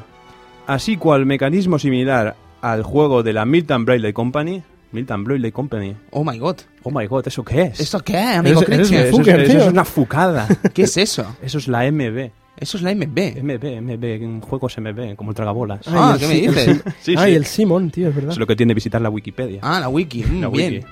[0.67, 5.95] Así cual mecanismo similar al juego de la Milton Bradley Company, Milton Bradley Company.
[6.11, 6.57] Oh my god.
[6.83, 7.79] Oh my god, ¿eso qué es?
[7.79, 9.61] ¿Esto qué, amigo Eso es- fucker, eso tío.
[9.63, 10.47] es una fucada.
[10.73, 11.35] ¿Qué es eso?
[11.41, 12.31] Eso es la MB.
[12.55, 13.41] Eso es la MB.
[13.43, 15.81] MB, MB, en juegos MB, como el tragabolas.
[15.87, 16.83] Ah, Ay, ¿qué el me sí- el dices?
[16.85, 17.31] sí- Sí, ah, sí.
[17.31, 18.31] y el Simon, tío, es verdad.
[18.31, 19.59] Es lo que tiene visitar la Wikipedia.
[19.63, 20.23] Ah, la wiki.
[20.23, 20.73] Mm, la bien.
[20.75, 20.85] wiki.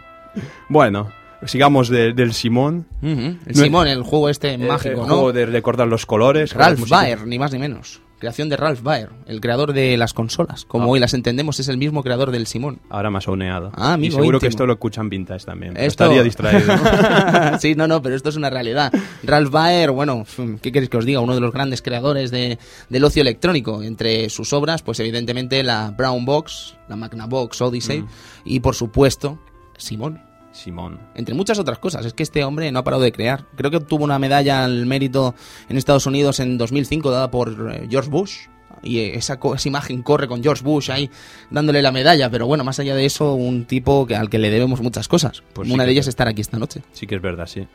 [0.67, 1.10] Bueno,
[1.45, 2.88] sigamos de- del Simón.
[3.01, 3.10] Ujú.
[3.12, 5.05] El No- Simón, el juego este Eh, mágico, el ¿no?
[5.05, 6.53] juego de recordar los colores.
[6.53, 6.89] Ralph.
[6.89, 8.01] Baer, ni más ni menos.
[8.21, 10.63] Creación de Ralph Baer, el creador de las consolas.
[10.65, 10.88] Como Ah.
[10.89, 12.79] hoy las entendemos, es el mismo creador del Simón.
[12.89, 13.71] Ahora más auneado.
[13.75, 15.75] Ah, amigo y seguro que esto lo escuchan vintage también.
[15.75, 16.71] Esto- Estaría distraído.
[17.60, 18.93] sí, no, no, pero esto es una realidad.
[19.23, 20.23] Ralph Baer, bueno,
[20.62, 21.19] ¿qué queréis que os diga?
[21.19, 23.81] Uno de los grandes creadores de, del ocio electrónico.
[23.84, 28.07] Entre sus obras, pues evidentemente la Brown Box, la Magnavox Odyssey Mm.
[28.45, 29.39] y por supuesto
[29.77, 30.21] Simón.
[30.51, 30.99] Simón.
[31.15, 32.05] Entre muchas otras cosas.
[32.05, 33.45] Es que este hombre no ha parado de crear.
[33.55, 35.33] Creo que obtuvo una medalla al mérito
[35.69, 38.35] en Estados Unidos en 2005 dada por eh, George Bush.
[38.83, 41.09] Y eh, esa, imagen corre con George Bush ahí
[41.49, 42.29] dándole la medalla.
[42.29, 45.43] Pero bueno, más allá de eso, un tipo que, al que le debemos muchas cosas.
[45.53, 46.81] Pues una de ellas es estar aquí esta noche.
[46.91, 47.67] Sí que es verdad, sí.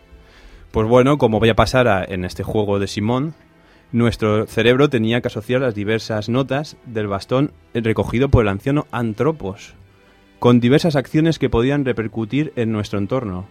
[0.71, 3.35] Pues bueno, como voy a pasar a- en este juego de Simón,
[3.93, 9.75] nuestro cerebro tenía que asociar las diversas notas del bastón recogido por el anciano Antropos,
[10.47, 13.49] con diversas acciones que podían repercutir en nuestro entorno.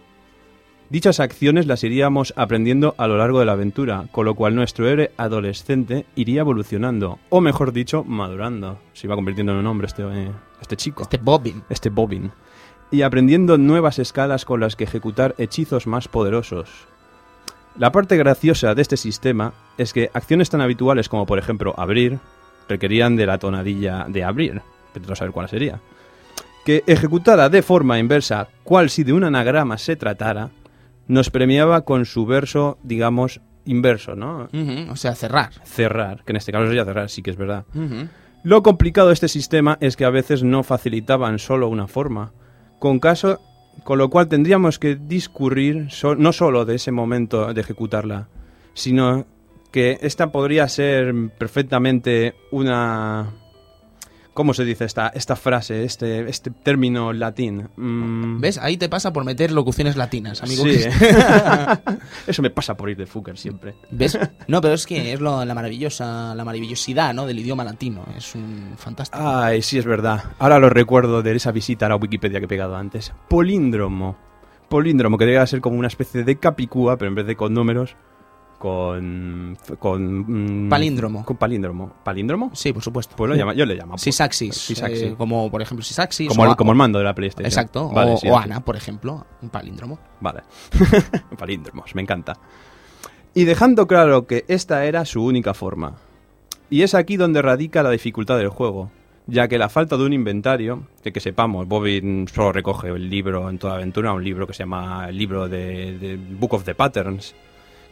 [0.88, 4.88] Dichas acciones las iríamos aprendiendo a lo largo de la aventura, con lo cual nuestro
[4.88, 8.78] héroe adolescente iría evolucionando, o mejor dicho, madurando.
[8.94, 11.64] Se iba convirtiendo en un hombre este, eh, este chico Este Bobbin.
[11.68, 12.32] este Bobbin,
[12.90, 16.70] y aprendiendo nuevas escalas con las que ejecutar hechizos más poderosos.
[17.76, 22.20] La parte graciosa de este sistema es que acciones tan habituales como por ejemplo abrir
[22.70, 24.62] requerían de la tonadilla de abrir,
[24.94, 25.78] pero no saber cuál sería.
[26.66, 30.50] Que ejecutada de forma inversa, cual si de un anagrama se tratara,
[31.06, 34.48] nos premiaba con su verso, digamos, inverso, ¿no?
[34.90, 35.52] O sea, cerrar.
[35.64, 37.64] Cerrar, que en este caso sería cerrar, sí que es verdad.
[38.42, 42.32] Lo complicado de este sistema es que a veces no facilitaban solo una forma,
[42.80, 43.40] con caso
[43.84, 48.28] con lo cual tendríamos que discurrir so- no solo de ese momento de ejecutarla,
[48.74, 49.26] sino
[49.70, 53.32] que esta podría ser perfectamente una
[54.36, 57.70] ¿Cómo se dice esta, esta frase, este, este término latín?
[57.76, 58.58] Mm, ¿Ves?
[58.58, 60.62] Ahí te pasa por meter locuciones latinas, amigo.
[60.62, 60.80] Sí.
[62.26, 63.74] Eso me pasa por ir de fucker siempre.
[63.90, 64.18] ¿Ves?
[64.46, 67.26] No, pero es que es lo- la maravillosa, la maravillosidad, ¿no?
[67.26, 68.04] Del idioma latino.
[68.16, 69.22] Es un fantástico.
[69.26, 70.22] Ay, sí, es verdad.
[70.38, 73.12] Ahora lo recuerdo de esa visita a la Wikipedia que he pegado antes.
[73.28, 74.16] Políndromo.
[74.68, 77.96] Políndromo, que debería ser como una especie de capicúa, pero en vez de con números,
[78.66, 79.56] con...
[79.78, 81.24] con mm, Palíndromo.
[81.24, 81.92] Con palíndromo.
[82.02, 82.50] ¿Palíndromo?
[82.52, 83.14] Sí, por supuesto.
[83.16, 83.96] Pues lo llama, yo le llamo.
[83.96, 84.56] Sisaxis.
[84.56, 85.02] Sisaxis.
[85.02, 86.28] eh, como, por ejemplo, Sisaxis.
[86.28, 87.46] como, el, como el mando de la PlayStation.
[87.46, 87.88] Exacto.
[87.90, 88.42] Vale, o, sí, o sí.
[88.42, 89.24] Ana, por ejemplo.
[89.40, 90.00] Un palíndromo.
[90.20, 90.42] Vale.
[91.38, 92.34] Palíndromos, me encanta.
[93.34, 95.94] Y dejando claro que esta era su única forma.
[96.68, 98.90] Y es aquí donde radica la dificultad del juego,
[99.28, 103.48] ya que la falta de un inventario, de que sepamos, Bobby solo recoge el libro
[103.48, 106.74] en toda aventura, un libro que se llama el libro de, de Book of the
[106.74, 107.36] Patterns,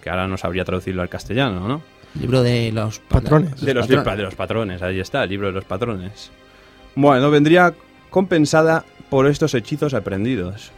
[0.05, 1.81] que ahora no sabría traducirlo al castellano, ¿no?
[2.21, 3.59] Libro de los Patrones.
[3.61, 4.19] De los, patrones.
[4.19, 6.31] de los patrones, ahí está, el libro de los patrones.
[6.95, 7.75] Bueno, vendría
[8.11, 10.73] compensada por estos hechizos aprendidos.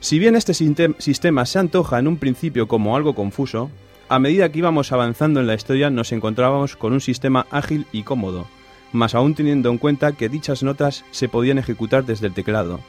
[0.00, 3.70] Si bien este sistema se antoja en un principio como algo confuso,
[4.10, 8.02] a medida que íbamos avanzando en la historia nos encontrábamos con un sistema ágil y
[8.02, 8.46] cómodo,
[8.92, 12.80] más aún teniendo en cuenta que dichas notas se podían ejecutar desde el teclado.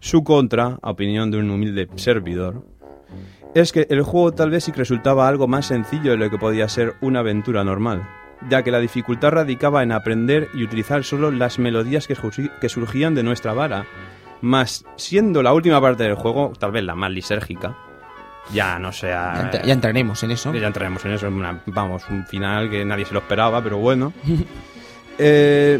[0.00, 2.64] Su contra, a opinión de un humilde servidor,
[3.54, 6.38] es que el juego tal vez sí que resultaba algo más sencillo de lo que
[6.38, 8.08] podía ser una aventura normal,
[8.48, 12.16] ya que la dificultad radicaba en aprender y utilizar solo las melodías que,
[12.68, 13.84] surgían de nuestra vara,
[14.40, 17.76] más siendo la última parte del juego, tal vez la más lisérgica,
[18.52, 19.50] ya no sea...
[19.52, 20.52] Ya, ent- ya entraremos en eso.
[20.54, 24.12] Ya entraremos en eso, una- vamos, un final que nadie se lo esperaba, pero bueno.
[25.18, 25.78] Eh,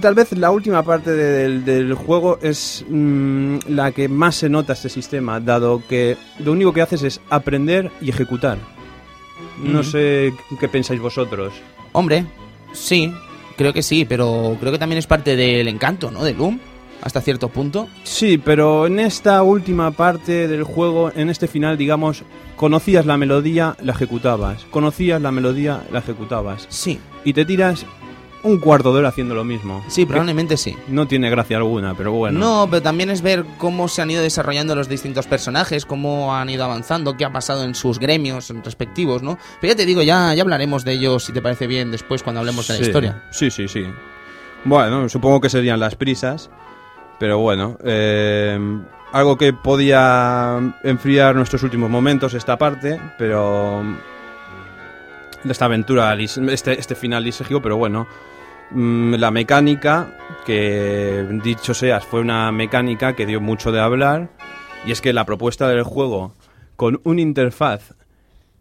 [0.00, 4.48] tal vez la última parte de- del, del juego es mm, la que más se
[4.48, 8.58] nota este sistema, dado que lo único que haces es aprender y ejecutar.
[9.62, 9.90] No Ujú.
[9.90, 11.52] sé qué pensáis vosotros.
[11.92, 12.24] Hombre,
[12.72, 13.12] sí,
[13.56, 16.24] creo que sí, pero creo que también es parte del encanto, ¿no?
[16.24, 16.58] De Loom,
[17.02, 17.88] hasta cierto punto.
[18.04, 22.22] Sí, pero en esta última parte del juego, en este final, digamos,
[22.56, 24.64] conocías la melodía, la ejecutabas.
[24.70, 26.66] Conocías la melodía, la ejecutabas.
[26.68, 27.84] Sí, Y te tiras
[28.42, 29.84] un cuarto de hora haciendo lo mismo.
[29.88, 30.76] sí, probablemente sí.
[30.88, 32.38] No tiene gracia alguna, pero bueno.
[32.38, 36.48] No, pero también es ver cómo se han ido desarrollando los distintos personajes, cómo han
[36.48, 39.38] ido avanzando, qué ha pasado en sus gremios respectivos, ¿no?
[39.60, 42.40] Pero ya te digo, ya, ya hablaremos de ellos, si te parece bien, después cuando
[42.40, 43.22] hablemos de la historia.
[43.30, 43.84] Sí, sí, sí.
[44.64, 46.50] Bueno, supongo que serían las prisas,
[47.18, 48.58] pero bueno, eh,
[49.12, 53.82] algo que podía enfriar nuestros últimos momentos esta parte, pero
[55.48, 58.06] esta aventura, este, este final lisérgico, pero bueno,
[58.74, 64.30] la mecánica, que dicho seas, fue una mecánica que dio mucho de hablar,
[64.86, 66.34] y es que la propuesta del juego
[66.76, 67.94] con un interfaz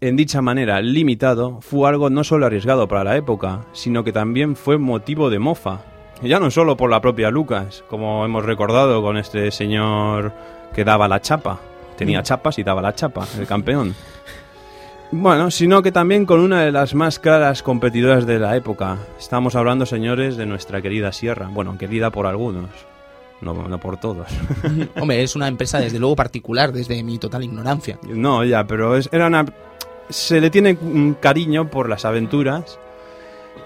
[0.01, 4.55] en dicha manera limitado fue algo no solo arriesgado para la época, sino que también
[4.55, 5.81] fue motivo de mofa.
[6.21, 10.33] Y Ya no solo por la propia Lucas, como hemos recordado con este señor
[10.73, 11.59] que daba la chapa.
[11.97, 13.93] Tenía chapas y daba la chapa, el campeón.
[15.11, 18.97] Bueno, sino que también con una de las más claras competidoras de la época.
[19.17, 21.49] Estamos hablando, señores, de nuestra querida Sierra.
[21.51, 22.69] Bueno, querida por algunos,
[23.41, 24.27] no, no por todos.
[24.99, 27.97] Hombre, es una empresa desde luego particular, desde mi total ignorancia.
[28.07, 29.45] No, ya, pero es, era una...
[30.09, 32.79] Se le tiene un cariño por las aventuras,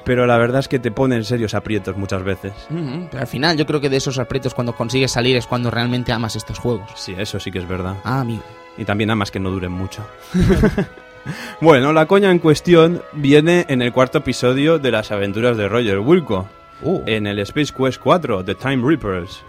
[0.05, 2.53] pero la verdad es que te pone en serios aprietos muchas veces.
[2.69, 5.71] Ujú, Pero al final yo creo que de esos aprietos cuando consigues salir es cuando
[5.71, 6.89] realmente amas estos juegos.
[6.95, 7.95] Sí, eso sí que es verdad.
[8.03, 8.43] Ah, amigo.
[8.77, 10.05] Y también amas que no duren mucho.
[11.61, 15.99] bueno, la coña en cuestión viene en el cuarto episodio de las aventuras de Roger
[15.99, 16.47] Wilco,
[16.81, 19.41] Uh, en el Space Quest 4, The Time Reapers.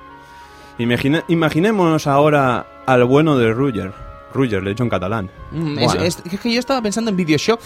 [0.78, 3.92] Imagine- imaginémonos ahora al bueno de Roger.
[4.32, 5.30] Roger, le he dicho en catalán.
[5.54, 6.02] Mm, es, Bueno.
[6.02, 7.60] es- es que yo estaba pensando en Bioshock.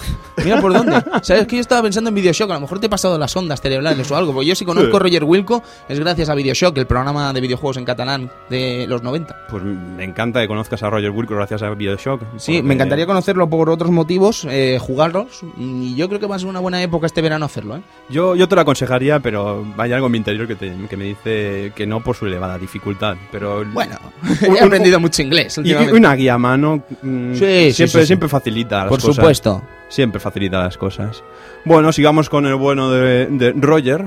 [0.44, 1.02] Mira por dónde.
[1.22, 1.46] ¿Sabes?
[1.46, 2.50] que yo estaba pensando en Bioshock.
[2.50, 4.32] A lo mejor te he pasado las ondas cerebrales o algo.
[4.32, 7.76] Porque yo si conozco a Roger Wilco es gracias a Bioshock, el programa de videojuegos
[7.78, 9.34] en catalán de los 90.
[9.50, 12.20] Pues me encanta que conozcas a Roger Wilco gracias a Bioshock.
[12.36, 15.40] Sí, porque- me encantaría conocerlo por otros motivos, eh, jugarlos.
[15.58, 17.82] Y yo creo que va a ser una buena época este verano hacerlo, ¿eh?
[18.10, 21.04] Yo, yo te lo aconsejaría, pero hay algo en mi interior que, te- que me
[21.04, 23.16] dice que no por su elevada dificultad.
[23.32, 23.96] Pero Bueno,
[24.46, 28.04] Un- he aprendido mucho inglés y, una guía a mano mm, Sí, sí, siempre, sí,
[28.04, 28.06] sí.
[28.08, 29.16] siempre facilita las Por cosas.
[29.16, 29.62] supuesto.
[29.88, 31.22] Siempre facilita las cosas.
[31.64, 34.04] Bueno, sigamos con el bueno de, de Roger,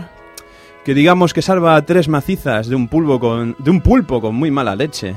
[0.85, 4.35] que digamos que salva a tres macizas de un, pulpo con, de un pulpo con
[4.35, 5.15] muy mala leche.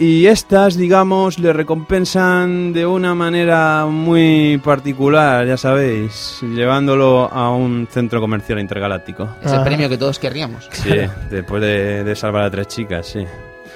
[0.00, 7.88] Y estas, digamos, le recompensan de una manera muy particular, ya sabéis, llevándolo a un
[7.90, 9.28] centro comercial intergaláctico.
[9.42, 10.68] Es el premio que todos querríamos.
[10.70, 10.94] Sí,
[11.30, 13.24] después de, de salvar a tres chicas, sí.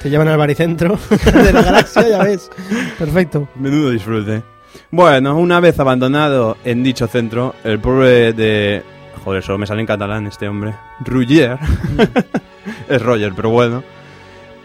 [0.03, 0.99] Te llevan al baricentro
[1.33, 2.51] de la galaxia, ya ves.
[2.99, 3.49] Perfecto.
[3.55, 4.43] Menudo disfrute.
[4.91, 8.83] Bueno, una vez abandonado en dicho centro, el pobre de
[9.25, 10.75] Joder, solo me sale en catalán este hombre.
[11.01, 11.59] Ruggier.
[12.89, 13.85] es Roger, pero bueno.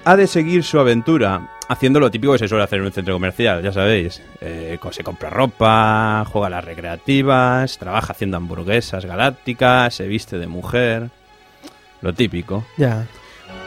[0.05, 3.13] Ha de seguir su aventura haciendo lo típico que se suele hacer en un centro
[3.13, 4.21] comercial, ya sabéis.
[4.41, 10.47] Eh, se compra ropa, juega a las recreativas, trabaja haciendo hamburguesas galácticas, se viste de
[10.47, 11.09] mujer.
[12.01, 12.65] Lo típico.
[12.77, 13.05] Ya.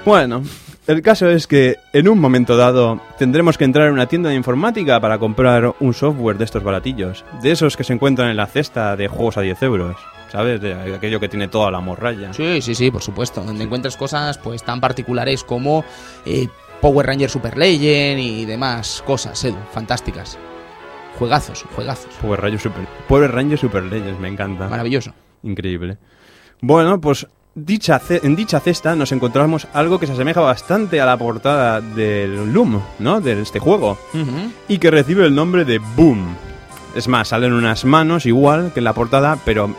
[0.04, 0.42] Bueno,
[0.86, 4.36] el caso es que en un momento dado tendremos que entrar en una tienda de
[4.36, 7.24] informática para comprar un software de estos baratillos.
[7.42, 9.96] De esos que se encuentran en la cesta de juegos a 10 euros.
[10.30, 10.60] ¿Sabes?
[10.60, 12.32] De aquello que tiene toda la morralla.
[12.32, 13.42] Sí, sí, sí, por supuesto.
[13.42, 15.84] Donde encuentres cosas pues tan particulares como
[16.24, 16.48] eh,
[16.80, 20.38] Power Ranger Super Legend y demás cosas, Edu, fantásticas.
[21.18, 22.14] Juegazos, juegazos.
[22.20, 24.68] Power Ranger Super, Power Ranger Super Legends, me encanta.
[24.68, 25.12] Maravilloso.
[25.42, 25.98] Increíble.
[26.62, 31.16] Bueno, pues dicha en dicha cesta nos encontramos algo que se asemeja bastante a la
[31.16, 33.20] portada del Loom, ¿no?
[33.20, 33.98] De este juego.
[34.68, 36.36] Y que recibe el nombre de Boom.
[36.94, 39.74] Es más, salen unas manos igual que en la portada, pero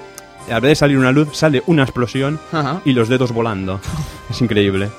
[0.47, 2.39] en vez de salir una luz, sale una explosión
[2.85, 3.79] y los dedos volando.
[4.29, 4.89] es increíble.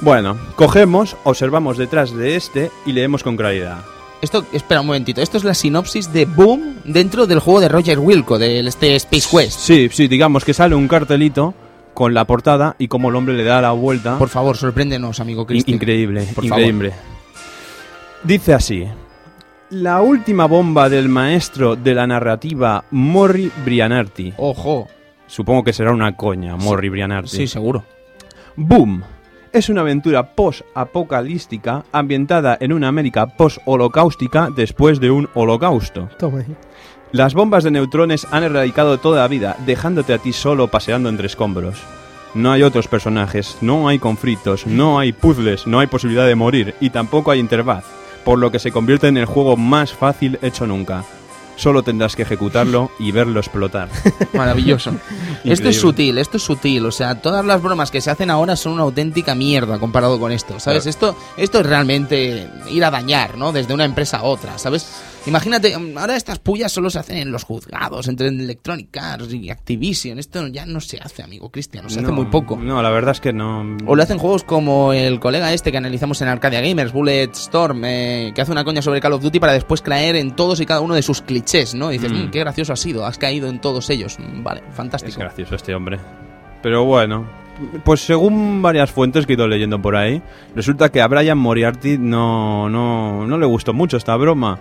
[0.00, 3.78] Bueno, cogemos, observamos detrás de este y leemos con claridad.
[4.20, 7.98] Esto, espera un momentito, esto es la sinopsis de Boom dentro del juego de Roger
[7.98, 9.60] Wilco, del este Space Quest.
[9.60, 11.54] Sí, sí, digamos que sale un cartelito
[11.94, 14.18] con la portada y como el hombre le da la vuelta.
[14.18, 15.76] Por favor, sorpréndenos, amigo Cristian.
[15.76, 16.92] Increíble, Por increíble.
[18.22, 18.86] Dice así.
[19.70, 24.34] La última bomba del maestro de la narrativa Morri Brianarti.
[24.36, 24.88] Ojo.
[25.26, 27.30] Supongo que será una coña, Morri Brianarti.
[27.30, 27.84] Sí, seguro.
[28.56, 29.02] Boom.
[29.52, 36.08] Es una aventura post-apocalística ambientada en una América post-holocaustica después de un holocausto.
[36.18, 36.56] Toma ahí.
[37.14, 41.28] Las bombas de neutrones han erradicado toda la vida, dejándote a ti solo paseando entre
[41.28, 41.78] escombros.
[42.34, 46.74] No hay otros personajes, no hay conflictos, no hay puzzles, no hay posibilidad de morir
[46.80, 47.84] y tampoco hay interfaz,
[48.24, 51.04] por lo que se convierte en el juego más fácil hecho nunca.
[51.54, 53.90] Solo tendrás que ejecutarlo y verlo explotar.
[54.32, 54.90] Maravilloso.
[55.44, 56.84] esto es sutil, esto es sutil.
[56.84, 60.32] O sea, todas las bromas que se hacen ahora son una auténtica mierda comparado con
[60.32, 60.58] esto.
[60.58, 60.82] ¿Sabes?
[60.82, 60.90] Claro.
[60.90, 63.52] Esto, esto es realmente ir a dañar, ¿no?
[63.52, 64.84] Desde una empresa a otra, ¿sabes?
[65.26, 69.48] Imagínate, mm, ahora estas pullas solo se hacen en los juzgados, entre Electronic Arts y
[69.48, 70.18] Activision.
[70.18, 72.56] Esto ya no se hace, amigo Cristian, se hace muy poco.
[72.56, 73.76] No, la verdad es que no.
[73.86, 78.32] O lo hacen juegos como el colega este que analizamos en Arcadia Gamers, Bulletstorm, eh,
[78.34, 80.80] que hace una coña sobre Call of Duty para después caer en todos y cada
[80.82, 81.90] uno de sus clichés, ¿no?
[81.90, 82.26] Y dices, Mm.
[82.26, 84.18] "Mm, qué gracioso ha sido, has caído en todos ellos.
[84.18, 85.20] Mm, Vale, Es fantástico.
[85.20, 85.98] gracioso este hombre.
[86.62, 87.26] Pero bueno,
[87.82, 90.20] pues según varias fuentes que he ido leyendo por ahí,
[90.54, 94.58] resulta que a Brian Moriarty no, no, no le gustó mucho esta broma.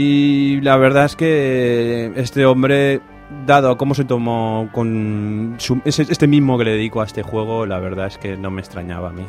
[0.00, 3.00] Y la verdad es que este hombre,
[3.46, 7.80] dado cómo se tomó con su- este mismo que le dedico a este juego, la
[7.80, 9.24] verdad es que no me extrañaba a mí.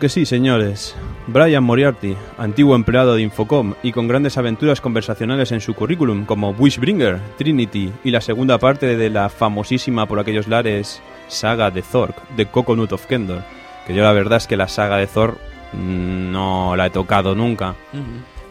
[0.00, 5.60] Porque sí, señores, Brian Moriarty, antiguo empleado de Infocom y con grandes aventuras conversacionales en
[5.60, 11.02] su currículum como Wishbringer, Trinity y la segunda parte de la famosísima por aquellos lares
[11.28, 13.42] saga de Zork, The Coconut of Kendor,
[13.86, 15.36] que yo la verdad es que la saga de Thor
[15.74, 17.74] mm, no la he tocado nunca.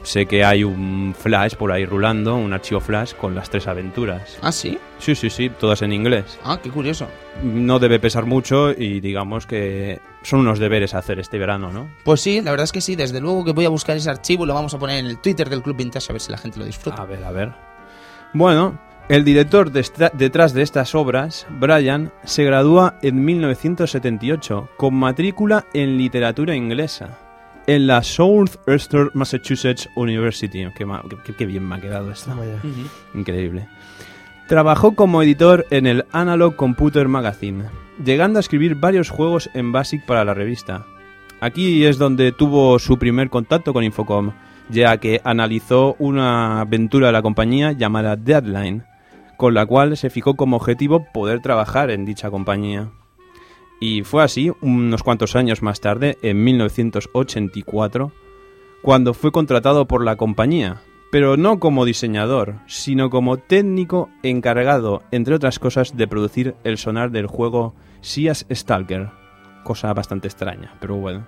[0.09, 4.39] Sé que hay un flash por ahí rulando, un archivo flash con las tres aventuras.
[4.41, 4.79] Ah, sí.
[4.97, 6.39] Sí, sí, sí, todas en inglés.
[6.43, 7.07] Ah, qué curioso.
[7.43, 11.91] No debe pesar mucho y digamos que son unos deberes a hacer este verano, ¿no?
[12.03, 12.95] Pues sí, la verdad es que sí.
[12.95, 15.19] Desde luego que voy a buscar ese archivo y lo vamos a poner en el
[15.19, 16.99] Twitter del Club Vintage a ver si la gente lo disfruta.
[16.99, 17.53] A ver, a ver.
[18.33, 18.79] Bueno,
[19.09, 26.55] el director detrás de estas obras, Brian, se gradúa en 1978 con matrícula en literatura
[26.55, 27.28] inglesa
[27.69, 30.65] en la Southeastern Massachusetts University.
[30.75, 32.31] Qué, ma- qué- qué bien me ha quedado esto.
[33.13, 33.67] Increíble.
[34.47, 37.65] Trabajó como editor en el Analog Computer Magazine,
[38.03, 40.85] llegando a escribir varios juegos en BASIC para la revista.
[41.41, 44.31] Aquí es donde tuvo su primer contacto con Infocom,
[44.69, 48.83] ya que analizó una aventura de la compañía llamada Deadline,
[49.37, 52.89] con la cual se fijó como objetivo poder trabajar en dicha compañía.
[53.79, 58.11] Y fue así unos cuantos años más tarde, en 1984,
[58.81, 65.35] cuando fue contratado por la compañía, pero no como diseñador, sino como técnico encargado, entre
[65.35, 69.09] otras cosas, de producir el sonar del juego Seas Stalker.
[69.63, 71.25] Cosa bastante extraña, pero bueno.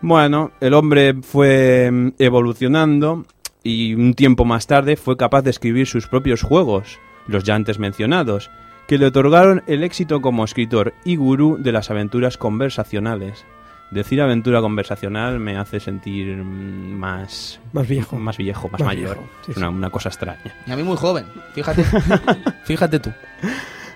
[0.00, 3.24] Bueno, el hombre fue mm, evolucionando
[3.62, 7.78] y un tiempo más tarde fue capaz de escribir sus propios juegos, los ya antes
[7.78, 8.50] mencionados,
[8.86, 13.44] que le otorgaron el éxito como escritor y gurú de las aventuras conversacionales.
[13.90, 18.16] Decir aventura conversacional me hace sentir mm, más Más viejo.
[18.16, 19.16] más viejo, más, Más mayor.
[19.16, 20.40] viejo, sí, Es una, una cosa extraña.
[20.66, 21.24] Y a mí muy joven,
[21.54, 21.84] fíjate.
[22.64, 23.12] fíjate tú.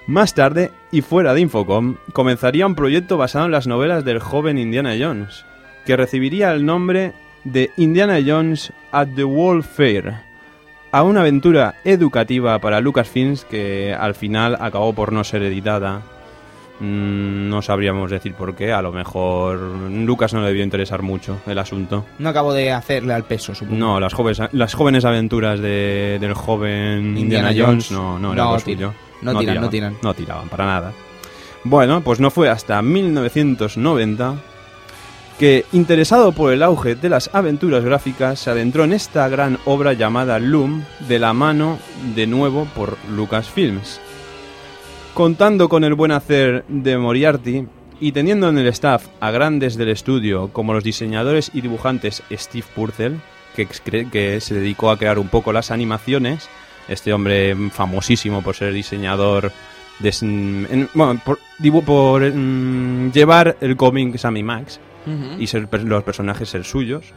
[0.07, 4.59] Más tarde, y fuera de Infocom, comenzaría un proyecto basado en las novelas del joven
[4.59, 5.45] Indiana Jones,
[5.87, 7.13] que recibiría el nombre
[7.45, 10.21] de Indiana Jones at the World Fair,
[10.93, 16.03] a una aventura educativa para Lucasfilms que al final acabó por no ser editada.
[16.81, 21.39] Mm, No sabríamos decir por qué, a lo mejor Lucas no le debió interesar mucho
[21.47, 22.07] el asunto.
[22.19, 23.79] No acabo de hacerle al peso, supongo.
[23.79, 27.91] No, las jóvenes, las jóvenes aventuras de- del joven Indiana, Indiana Jones, Jones.
[27.93, 28.95] no, no era No tira- suyo.
[29.23, 29.97] no tiran, no tiran.
[30.03, 30.93] No tiraban para nada.
[31.65, 34.37] Bueno, pues no fue hasta 1990
[35.41, 39.95] que, interesado por el auge de las aventuras gráficas, se adentró en esta gran obra
[39.95, 41.79] llamada Loom, de la mano,
[42.15, 44.03] de nuevo, por Lucasfilms.
[45.15, 47.67] Contando con el buen hacer de Moriarty
[48.01, 52.67] y teniendo en el staff a grandes del estudio como los diseñadores y dibujantes Steve
[52.75, 53.17] Purcell,
[53.57, 56.51] que, se dedicó a crear un poco las animaciones,
[56.87, 59.53] este hombre famosísimo por ser diseñador
[60.93, 62.33] bueno, por,
[63.13, 64.81] llevar el cómic Sammy Max
[65.39, 67.13] Y ser los personajes ser suyos.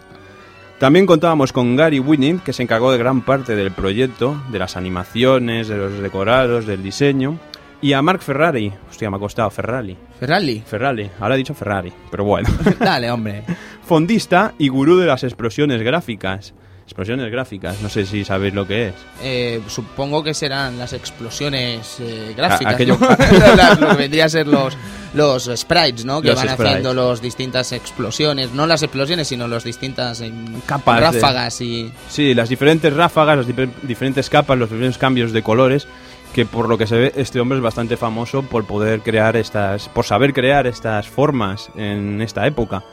[0.80, 4.76] También contábamos con Gary Winning, que se encargó de gran parte del proyecto, de las
[4.76, 7.40] animaciones, de los decorados, del diseño.
[7.82, 9.98] Y a Mark Ferrari, hostia, me ha costado Ferrari.
[10.20, 10.64] Ferrari.
[10.66, 12.50] Ferrari, ahora he dicho Ferrari, pero bueno.
[12.80, 13.44] Dale, hombre.
[13.86, 16.54] Fondista y gurú de las explosiones gráficas.
[16.94, 18.94] Explosiones gráficas, no sé si sabéis lo que es.
[19.24, 22.76] Eh, supongo que serán las explosiones eh, gráficas.
[22.76, 23.08] aquello- ¿no?
[23.56, 24.78] Las- lo que vendría a ser los,
[25.16, 26.22] los sprites, ¿no?
[26.22, 26.66] Que van sprites.
[26.68, 28.52] haciendo las distintas explosiones.
[28.52, 31.92] No las explosiones, sino las distintas em, Capas de- ráfagas y.
[32.10, 35.88] Sí, las diferentes ráfagas, las difer- diferentes capas, los diferentes cambios de colores,
[36.32, 39.90] que por lo que se ve este hombre es bastante famoso por poder crear estas,
[39.90, 42.84] por saber crear estas formas en esta época.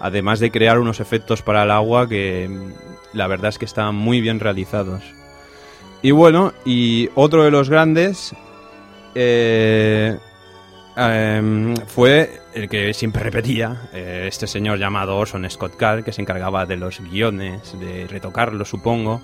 [0.00, 2.48] Además de crear unos efectos para el agua que
[3.12, 5.02] la verdad es que están muy bien realizados.
[6.02, 8.34] Y bueno, y otro de los grandes
[9.14, 10.16] eh,
[10.96, 16.22] em, fue el que siempre repetía, eh, este señor llamado Orson Scott Card, que se
[16.22, 19.20] encargaba de los guiones, de retocarlos, supongo.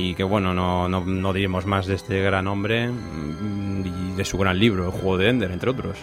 [0.00, 4.24] Y que bueno, no, no, no diremos más de este gran hombre mm, y de
[4.24, 5.96] su gran libro, El juego de Ender, entre otros.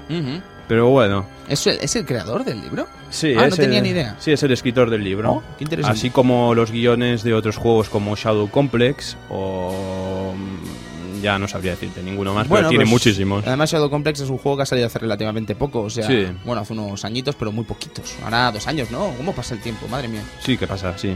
[0.68, 2.88] Pero bueno, ¿Es el, ¿Es el creador del libro?
[3.10, 4.16] Sí, Ah, no es tenía el- ni idea.
[4.20, 5.32] Sí, es el escritor del libro.
[5.32, 5.98] Oh, qué interesante.
[5.98, 10.34] Así como los guiones de otros juegos como Shadow Complex o...
[10.36, 13.46] mm, Ya no sabría decirte ninguno más, pero tiene pues, muchísimos.
[13.48, 15.82] Además, Shadow Complex es un juego que ha salido hace relativamente poco.
[15.84, 16.28] O sea, Sí.
[16.44, 18.16] bueno, hace unos añitos, pero muy poquitos.
[18.24, 19.14] Ahora dos años, ¿no?
[19.18, 19.88] ¿Cómo pasa el tiempo?
[19.88, 20.24] Madre mía.
[20.40, 21.16] Sí, que pasa, sí.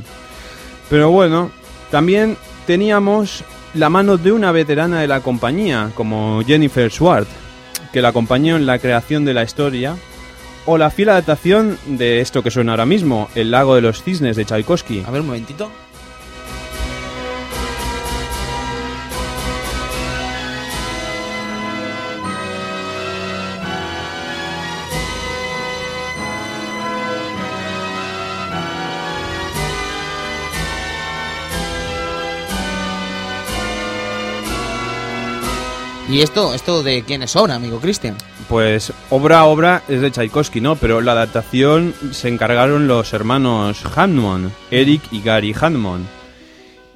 [0.89, 1.51] Pero bueno,
[1.91, 2.37] también
[2.69, 3.43] teníamos
[3.73, 7.27] la mano de una veterana de la compañía, como Jennifer Swart,
[7.91, 9.95] que la acompañó en la creación de la historia,
[10.67, 14.35] o la fiel adaptación de esto que suena ahora mismo, El lago de los cisnes
[14.35, 15.03] de Tchaikovsky.
[15.07, 15.71] A ver, un momentito.
[36.09, 38.15] ¿Y esto, esto de quién es obra, amigo Cristian?
[38.47, 40.75] Pues obra a obra es de Tchaikovsky, ¿no?
[40.75, 46.07] Pero la adaptación se encargaron los hermanos Hanmon, Eric y Gary Hanmon.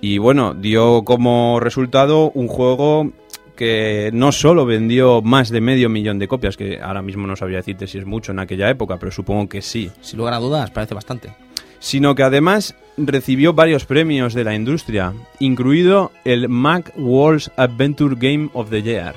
[0.01, 3.11] Y bueno, dio como resultado un juego
[3.55, 7.57] que no solo vendió más de medio millón de copias, que ahora mismo no sabría
[7.57, 10.71] decirte si es mucho en aquella época, pero supongo que sí, Sin lugar a dudas,
[10.71, 11.35] parece bastante.
[11.83, 18.49] Sino que además recibió varios premios de la industria, incluido el Mac World's Adventure Game
[18.53, 19.13] of the Year.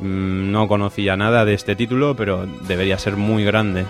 [0.00, 3.84] Mm, No conocía nada de este título, pero debería ser muy grande.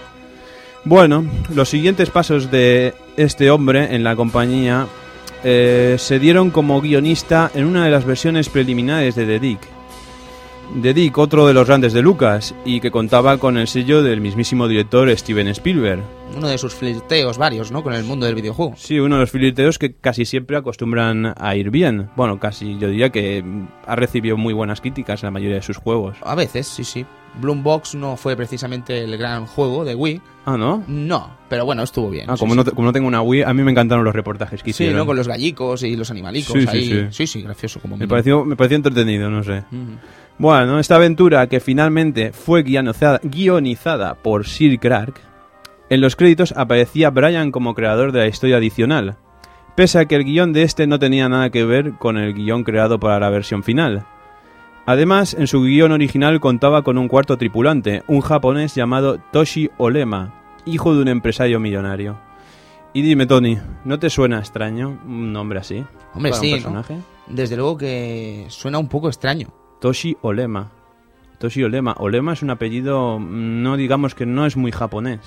[0.84, 1.24] Bueno,
[1.54, 4.88] los siguientes pasos de este hombre en la compañía
[5.44, 9.60] eh, se dieron como guionista en una de las versiones preliminares de The Dick.
[10.82, 14.20] The Dick, otro de los grandes de Lucas, y que contaba con el sello del
[14.20, 16.02] mismísimo director Steven Spielberg.
[16.36, 17.82] Uno de sus flirteos varios, ¿no?
[17.82, 18.74] Con el mundo del videojuego.
[18.76, 22.10] Sí, uno de los flirteos que casi siempre acostumbran a ir bien.
[22.16, 23.44] Bueno, casi yo diría que
[23.86, 26.16] ha recibido muy buenas críticas en la mayoría de sus juegos.
[26.22, 27.06] A veces, sí, sí.
[27.40, 30.20] Bloombox no fue precisamente el gran juego de Wii.
[30.46, 30.82] Ah, ¿no?
[30.88, 32.28] No, pero bueno, estuvo bien.
[32.28, 32.56] Ah, sí, como, sí.
[32.64, 34.98] no, como no tengo una Wii, a mí me encantaron los reportajes que Sí, hicieron.
[34.98, 35.06] ¿no?
[35.06, 36.84] Con los gallicos y los animalicos Sí, sí, ahí.
[36.88, 37.06] sí.
[37.10, 39.58] Sí, sí, gracioso como me, pareció, me pareció entretenido, no sé.
[39.70, 39.98] Ujú.
[40.38, 45.14] Bueno, esta aventura que finalmente fue guionizada, guionizada por Sir Clark,
[45.88, 49.16] en los créditos aparecía Brian como creador de la historia adicional,
[49.76, 52.64] pese a que el guion de este no tenía nada que ver con el guion
[52.64, 54.04] creado para la versión final.
[54.84, 60.34] Además, en su guion original contaba con un cuarto tripulante, un japonés llamado Toshi Olema,
[60.66, 62.18] hijo de un empresario millonario.
[62.92, 65.84] Y dime, Tony, ¿no te suena extraño un nombre así?
[66.14, 66.56] Hombre, para sí, un ¿no?
[66.56, 66.96] personaje?
[67.26, 69.48] Desde luego que suena un poco extraño.
[69.86, 70.72] Toshi Olema.
[71.38, 71.94] Toshi Olema.
[72.00, 75.20] Olema es un apellido, no digamos que no es muy japonés.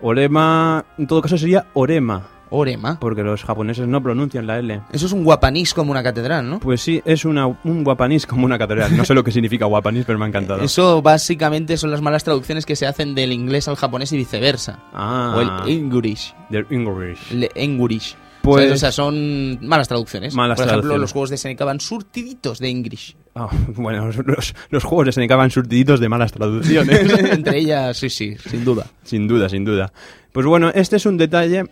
[0.00, 3.00] Olema, en todo caso sería Orema, Orema.
[3.00, 4.82] porque los japoneses no pronuncian la L.
[4.92, 6.60] Eso es un guapanís como una catedral, ¿no?
[6.60, 8.96] Pues sí, es una, un guapanís como una catedral.
[8.96, 10.60] No sé lo que significa guapanís, pero me ha encantado.
[10.62, 14.78] Eso básicamente son las malas traducciones que se hacen del inglés al japonés y viceversa.
[14.92, 16.36] Ah, O el English.
[16.50, 17.32] del English.
[17.32, 18.14] El English.
[18.42, 18.70] Pues-.
[18.70, 20.34] O sea, son malas traducciones.
[20.36, 21.00] Malas Por ejemplo, traducciones.
[21.00, 23.16] los juegos de SNK van surtiditos de English.
[23.34, 27.18] Ah, bueno, los, los- juegos de SNK van surtiditos de malas traducciones.
[27.32, 28.86] Entre ellas, sí, sí, sin duda.
[29.04, 29.92] Sin duda, sin duda.
[30.32, 31.64] Pues bueno, este es un detalle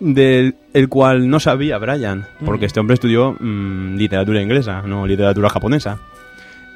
[0.00, 5.48] del el cual no sabía Brian, porque este hombre estudió mm, literatura inglesa, no literatura
[5.48, 5.98] japonesa.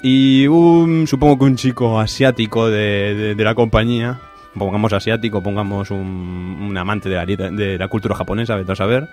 [0.03, 4.18] Y un, supongo que un chico asiático de, de- de la compañía,
[4.55, 5.99] pongamos asiático, pongamos un,
[6.61, 9.09] un amante de la, de la cultura japonesa, vete a saber,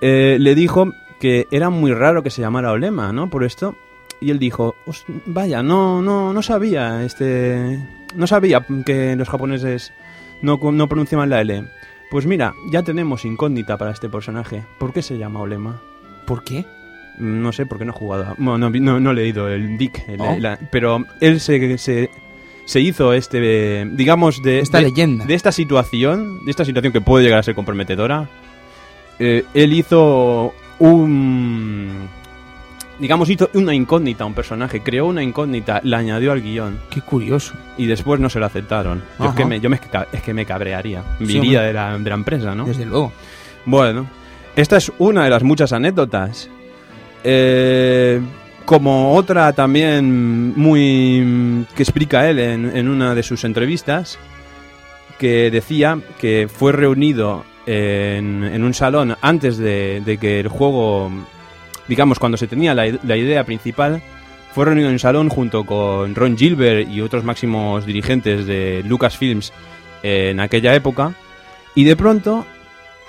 [0.00, 3.30] eh, le dijo que era muy raro que se llamara Olema, ¿no?
[3.30, 3.74] Por esto.
[4.20, 7.78] Y él dijo, "Os- vaya, no, no, no sabía, este,
[8.14, 9.92] no sabía que los japoneses
[10.42, 11.64] no, no pronunciaban la L.
[12.10, 14.62] Pues mira, ya tenemos incógnita para este personaje.
[14.78, 15.80] ¿Por qué se llama Olema?
[16.26, 16.64] ¿Por qué?
[17.18, 18.34] No sé, porque no he jugado.
[18.38, 20.36] Bueno, no, vi- no- no he leído el Dick, el- Oh.
[20.38, 22.10] la- pero él se, se,
[22.64, 25.24] se hizo este, digamos, de Esta de- leyenda.
[25.24, 28.28] de esta situación, de esta situación que puede llegar a ser comprometedora.
[29.18, 32.06] eh, él hizo un,
[32.98, 37.00] digamos, hizo una incógnita a un personaje, creó una incógnita, la añadió al guion Qué
[37.02, 37.54] curioso.
[37.76, 39.02] y después no se lo aceptaron.
[39.18, 42.08] Yo es que me, yo me, ca- es que me cabrearía, viría de la, de
[42.10, 42.64] la empresa, ¿no?
[42.64, 43.12] Desde luego.
[43.64, 44.06] Bueno,
[44.54, 46.48] esta es una de las muchas anécdotas.
[47.24, 48.20] Eh,
[48.64, 54.18] como otra también muy que explica él en, en una de sus entrevistas,
[55.18, 61.10] que decía que fue reunido en, en un salón antes de, de que el juego,
[61.88, 64.02] digamos, cuando se tenía la, la idea principal,
[64.52, 69.52] fue reunido en salón junto con Ron Gilbert y otros máximos dirigentes de Lucasfilms
[70.02, 71.12] en aquella época,
[71.74, 72.46] y de pronto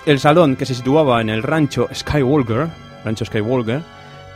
[0.04, 2.68] el salón que se situaba en el rancho Skywalker,
[3.04, 3.80] rancho Skywalker,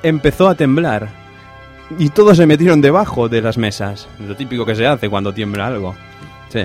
[0.03, 1.09] empezó a temblar
[1.99, 5.67] y todos se metieron debajo de las mesas, lo típico que se hace cuando tiembla
[5.67, 5.95] algo.
[6.49, 6.65] Sí.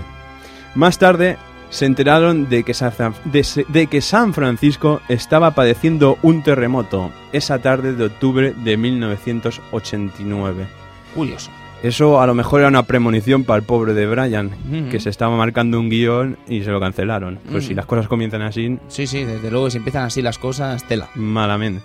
[0.75, 1.37] Más tarde
[1.69, 6.43] se enteraron de que, San, Fran- de se- de que San Francisco estaba padeciendo un
[6.43, 10.67] terremoto esa tarde de octubre de 1989.
[11.13, 11.51] Curioso.
[11.83, 14.89] Eso a lo mejor era una premonición para el pobre de Brian, Ujú.
[14.89, 17.37] que se estaba marcando un guion y se lo cancelaron.
[17.51, 17.67] Pues Mm.
[17.67, 21.09] si las cosas comienzan así, Sí, sí, desde luego, si empiezan así las cosas, tela.
[21.15, 21.83] malamente.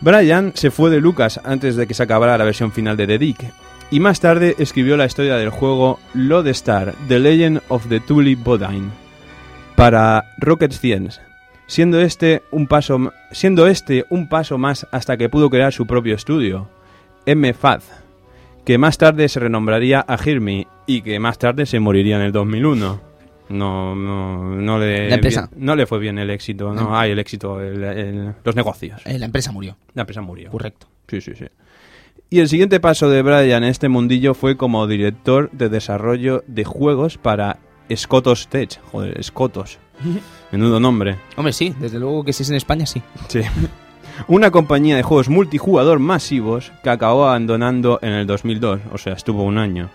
[0.00, 3.18] Brian se fue de Lucas antes de que se acabara la versión final de The
[3.18, 3.44] Dick,
[3.90, 8.88] y más tarde escribió la historia del juego Lodestar, The Legend of the Tulip Bodine,
[9.76, 11.20] para Rocket Science,
[11.66, 16.14] siendo este un paso, siendo este un paso más hasta que pudo crear su propio
[16.14, 16.68] estudio,
[17.26, 17.80] MFAD,
[18.64, 22.32] que más tarde se renombraría a Hirmi y que más tarde se moriría en el
[22.32, 23.00] 2001.
[23.50, 25.48] No, no, no le, La empresa.
[25.56, 29.00] no le fue bien el éxito, no hay el éxito, el- el- los negocios.
[29.06, 29.74] Eh, la empresa murió.
[29.94, 30.50] La empresa murió.
[30.50, 30.86] Correcto.
[31.08, 31.46] Sí, sí, sí.
[32.30, 36.64] Y el siguiente paso de Brian en este mundillo fue como director de desarrollo de
[36.64, 37.58] juegos para
[37.94, 38.78] Scotos Tech.
[38.92, 39.78] Joder, Scotos.
[40.52, 41.16] Menudo nombre.
[41.36, 43.00] Hombre, sí, desde luego que si es en España, sí.
[43.28, 43.40] Sí.
[44.26, 48.80] Una compañía de juegos multijugador masivos que acabó abandonando en el 2002.
[48.92, 49.88] O sea, estuvo un año.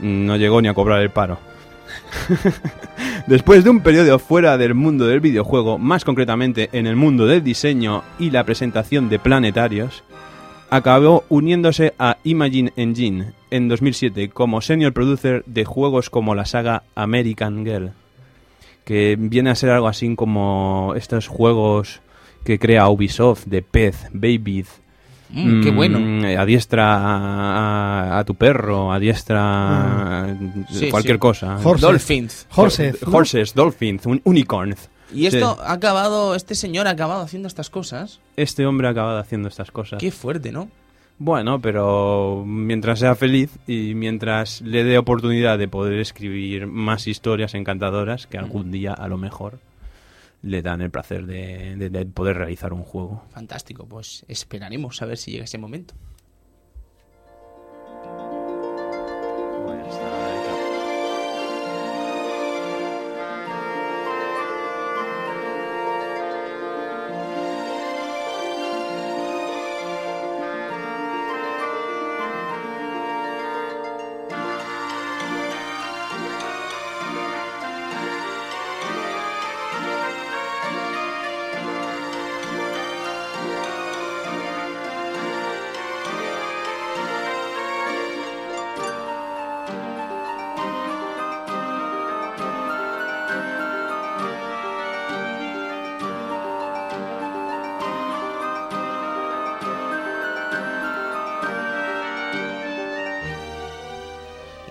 [0.00, 1.38] No llegó ni a cobrar el paro.
[3.26, 7.44] Después de un periodo fuera del mundo del videojuego, más concretamente en el mundo del
[7.44, 10.02] diseño y la presentación de planetarios,
[10.70, 16.84] acabó uniéndose a Imagine Engine en 2007 como senior producer de juegos como la saga
[16.94, 17.92] American Girl,
[18.84, 22.00] que viene a ser algo así como estos juegos
[22.44, 24.64] que crea Ubisoft de Pez, Baby,
[25.32, 26.00] Mm, qué bueno.
[26.00, 30.34] Mm, eh, Adiestra a, a- a tu perro, adiestra
[30.68, 31.20] Sí, cualquier sí.
[31.20, 31.56] cosa.
[31.62, 31.80] Horses.
[31.80, 32.46] Dolphins.
[32.56, 32.96] Horses.
[33.06, 33.16] ¿no?
[33.16, 34.90] Horses, dolphins, un unicorns.
[35.12, 35.60] Y esto Sí.
[35.64, 38.20] ha acabado, este señor ha acabado haciendo estas cosas.
[38.36, 39.98] Este hombre ha acabado haciendo estas cosas.
[39.98, 40.68] Qué fuerte, ¿no?
[41.18, 47.54] Bueno, pero mientras sea feliz y mientras le dé oportunidad de poder escribir más historias
[47.54, 49.58] encantadoras que algún día a lo mejor
[50.42, 53.22] le dan el placer de, de- de poder realizar un juego.
[53.32, 55.92] Fantástico, pues esperaremos a ver si llega ese momento.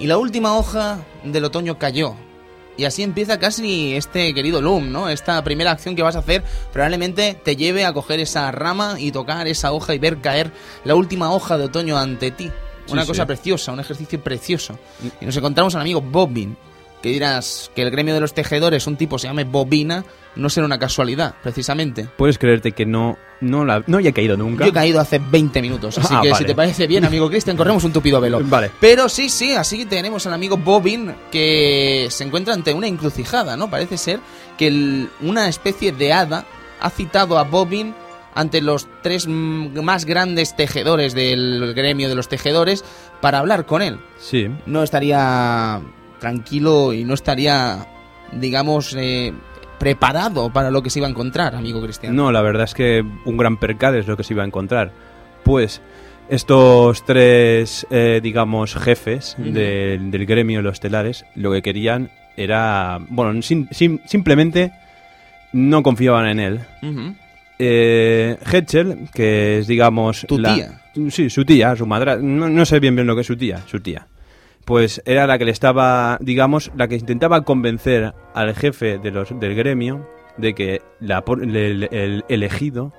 [0.09, 2.15] La última hoja del otoño cayó.
[2.77, 5.07] Y así empieza casi este querido Loom, ¿no?
[5.07, 6.43] Esta primera acción que vas a hacer
[6.73, 10.51] probablemente te lleve a coger esa rama y tocar esa hoja y ver caer
[10.83, 12.49] la última hoja de otoño ante ti.
[12.89, 13.27] Una Sí, cosa sí.
[13.27, 14.79] preciosa, un ejercicio precioso.
[15.21, 16.57] Y nos encontramos al amigo Bobbin,
[17.03, 20.03] que dirás que el gremio de los tejedores, un tipo se llame Bobina,
[20.35, 22.07] no será una casualidad, precisamente.
[22.17, 24.65] Puedes creerte que no, no, la, no haya caído nunca.
[24.65, 27.55] Yo he caído hace 20 minutos, así Ah, que si te parece bien, amigo Cristian,
[27.57, 28.41] corremos un tupido velo.
[28.43, 28.71] Vale.
[28.79, 33.55] Pero sí, sí, así que tenemos al amigo Bobin que se encuentra ante una encrucijada,
[33.57, 33.69] ¿no?
[33.69, 34.19] Parece ser
[34.57, 36.45] que el- una especie de hada
[36.81, 37.93] ha citado a Bobin
[38.35, 42.83] ante los tres mm, más grandes tejedores del gremio de los tejedores
[43.21, 43.99] para hablar con él.
[44.19, 44.47] Sí.
[44.65, 45.81] No estaría
[46.19, 47.85] tranquilo y no estaría,
[48.33, 49.33] digamos, eh,
[49.79, 52.15] preparado para lo que se iba a encontrar, amigo Cristian.
[52.15, 54.91] No, la verdad es que un gran percal es lo que se iba a encontrar.
[55.43, 55.81] Pues
[56.29, 63.41] estos tres, eh, digamos, jefes del gremio de los telares, lo que querían era, bueno,
[63.41, 64.71] sim- sim- simplemente
[65.53, 66.59] no confiaban en él.
[67.57, 70.25] Eh, Hetchel, que es, digamos...
[70.27, 70.81] Tu la- tía.
[71.09, 72.17] Sí, su tía, su madre.
[72.21, 74.07] No, no sé bien bien lo que es su tía, su tía.
[74.69, 79.37] Pues era la que le estaba, digamos, la que intentaba convencer al jefe de los,
[79.39, 80.07] del gremio
[80.37, 82.93] de que la, el, el elegido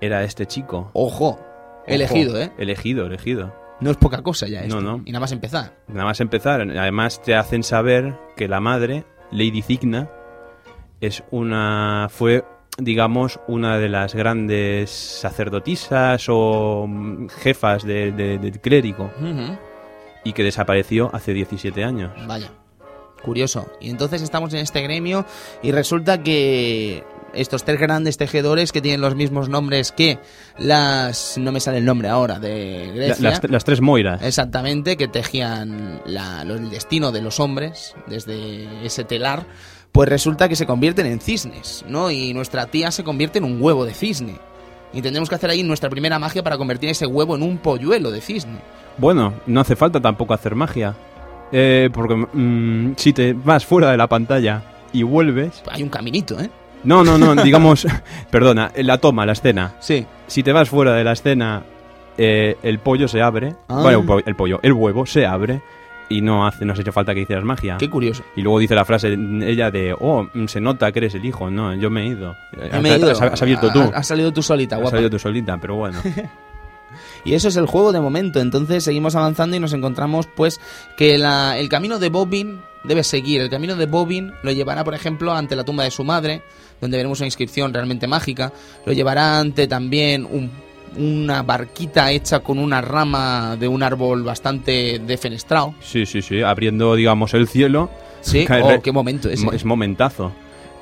[0.00, 0.90] era este chico.
[0.94, 1.38] Ojo,
[1.88, 2.52] elegido, Ojo, ¿eh?
[2.56, 3.52] Elegido, elegido.
[3.80, 4.80] No es poca cosa ya No, esto.
[4.80, 5.02] no.
[5.04, 5.72] Y nada más empezar.
[5.88, 10.08] Nada más empezar, además te hacen saber que la madre, Lady Cigna,
[11.00, 12.44] es una fue
[12.78, 19.10] digamos una de las grandes sacerdotisas o mm, jefas de- de- del clérigo.
[20.24, 22.10] Y que desapareció hace 17 años.
[22.26, 22.50] Vaya.
[23.22, 23.70] Curioso.
[23.80, 25.24] Y entonces estamos en este gremio
[25.62, 27.04] y resulta que
[27.34, 30.18] estos tres grandes tejedores que tienen los mismos nombres que
[30.58, 31.38] las...
[31.38, 33.30] no me sale el nombre ahora, de Grecia.
[33.30, 34.22] las, las tres Moiras.
[34.22, 39.46] Exactamente, que tejían la- el destino de los hombres desde ese telar,
[39.92, 42.10] pues resulta que se convierten en cisnes, ¿no?
[42.10, 44.38] Y nuestra tía se convierte en un huevo de cisne.
[44.92, 48.10] Y tendremos que hacer ahí nuestra primera magia para convertir ese huevo en un polluelo
[48.10, 48.58] de cisne.
[48.98, 50.94] Bueno, no hace falta tampoco hacer magia.
[51.52, 54.62] Eh, porque mm, si te vas fuera de la pantalla
[54.92, 55.62] y vuelves...
[55.70, 56.48] Hay un caminito, ¿eh?
[56.84, 57.86] No, no, no, digamos...
[58.30, 59.74] perdona, la toma, la escena.
[59.80, 60.06] Sí.
[60.26, 61.62] Si te vas fuera de la escena,
[62.16, 63.54] eh, el pollo se abre.
[63.68, 63.80] Ah.
[63.82, 65.60] Bueno, el po- el pollo, el huevo se abre
[66.08, 67.76] y no hace, no has hecho falta que hicieras magia.
[67.78, 68.22] Qué curioso.
[68.36, 71.50] Y luego dice la frase ella de, oh, se nota que eres el hijo.
[71.50, 72.34] No, yo me he ido.
[72.82, 73.10] Me he ido.
[73.10, 73.80] Has, has abierto tú.
[73.80, 74.96] Has, has salido tú solita, Has guapa.
[74.96, 75.98] salido tú solita, pero bueno.
[77.24, 78.40] Y eso es el juego de momento.
[78.40, 80.60] Entonces seguimos avanzando y nos encontramos, pues,
[80.96, 83.40] que la- el camino de Bobbin debe seguir.
[83.40, 86.42] El camino de Bobbin lo llevará, por ejemplo, ante la tumba de su madre,
[86.80, 88.52] donde veremos una inscripción realmente mágica.
[88.84, 90.50] Lo llevará ante también un-
[90.96, 95.74] una barquita hecha con una rama de un árbol bastante defenestrado.
[95.80, 96.42] Sí, sí, sí.
[96.42, 97.88] Abriendo, digamos, el cielo.
[98.20, 98.44] Sí,
[98.78, 100.32] oh, qué momento mo- Es momentazo.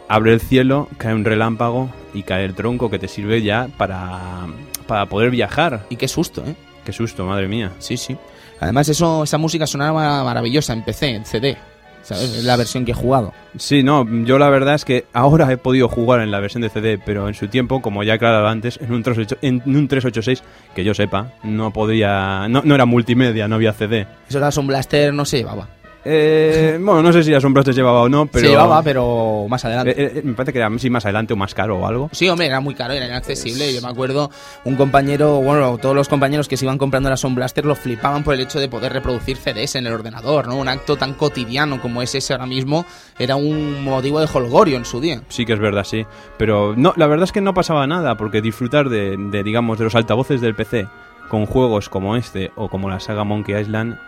[0.08, 4.46] Abre el cielo, cae un relámpago y cae el tronco que te sirve ya para,
[4.90, 5.86] para poder viajar.
[5.88, 6.56] Y qué susto, ¿eh?
[6.84, 7.70] Qué susto, madre mía.
[7.78, 8.16] Sí, sí.
[8.58, 11.56] Además, eso, esa música sonaba maravillosa en PC, en CD.
[12.02, 12.24] ¿Sabes?
[12.38, 13.32] Es la versión que he jugado.
[13.56, 16.70] Sí, no, yo la verdad es que ahora he podido jugar en la versión de
[16.70, 19.86] CD, pero en su tiempo, como ya he aclarado antes, en un, 38 en un
[19.86, 20.42] 386,
[20.74, 24.08] que yo sepa, no podía, no, no era multimedia, no había CD.
[24.28, 25.68] Eso era un blaster, no se llevaba.
[26.04, 28.46] Eh, bueno, no sé si las sombras te llevaba o no, pero...
[28.46, 29.90] Se llevaba, pero más adelante.
[29.90, 32.08] Eh, eh, me parece que era sí, más adelante o más caro o algo.
[32.12, 33.72] Sí, hombre, era muy caro, era inaccesible.
[33.74, 34.30] Yo me acuerdo,
[34.64, 38.24] un compañero, bueno, todos los compañeros que se iban comprando la Sound Blaster lo flipaban
[38.24, 40.56] por el hecho de poder reproducir CDs en el ordenador, ¿no?
[40.56, 42.86] Un acto tan cotidiano como es ese ahora mismo
[43.18, 45.22] era un motivo de holgorio en su día.
[45.28, 46.06] Sí que es verdad, sí.
[46.38, 49.84] Pero no, la verdad es que no pasaba nada, porque disfrutar de, de, digamos, de
[49.84, 50.88] los altavoces del PC
[51.28, 53.98] con juegos como este o como la saga Monkey Island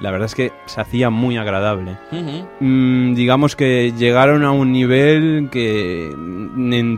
[0.00, 1.98] la verdad es que se hacía muy agradable.
[2.60, 6.10] Mm, digamos que llegaron a un nivel que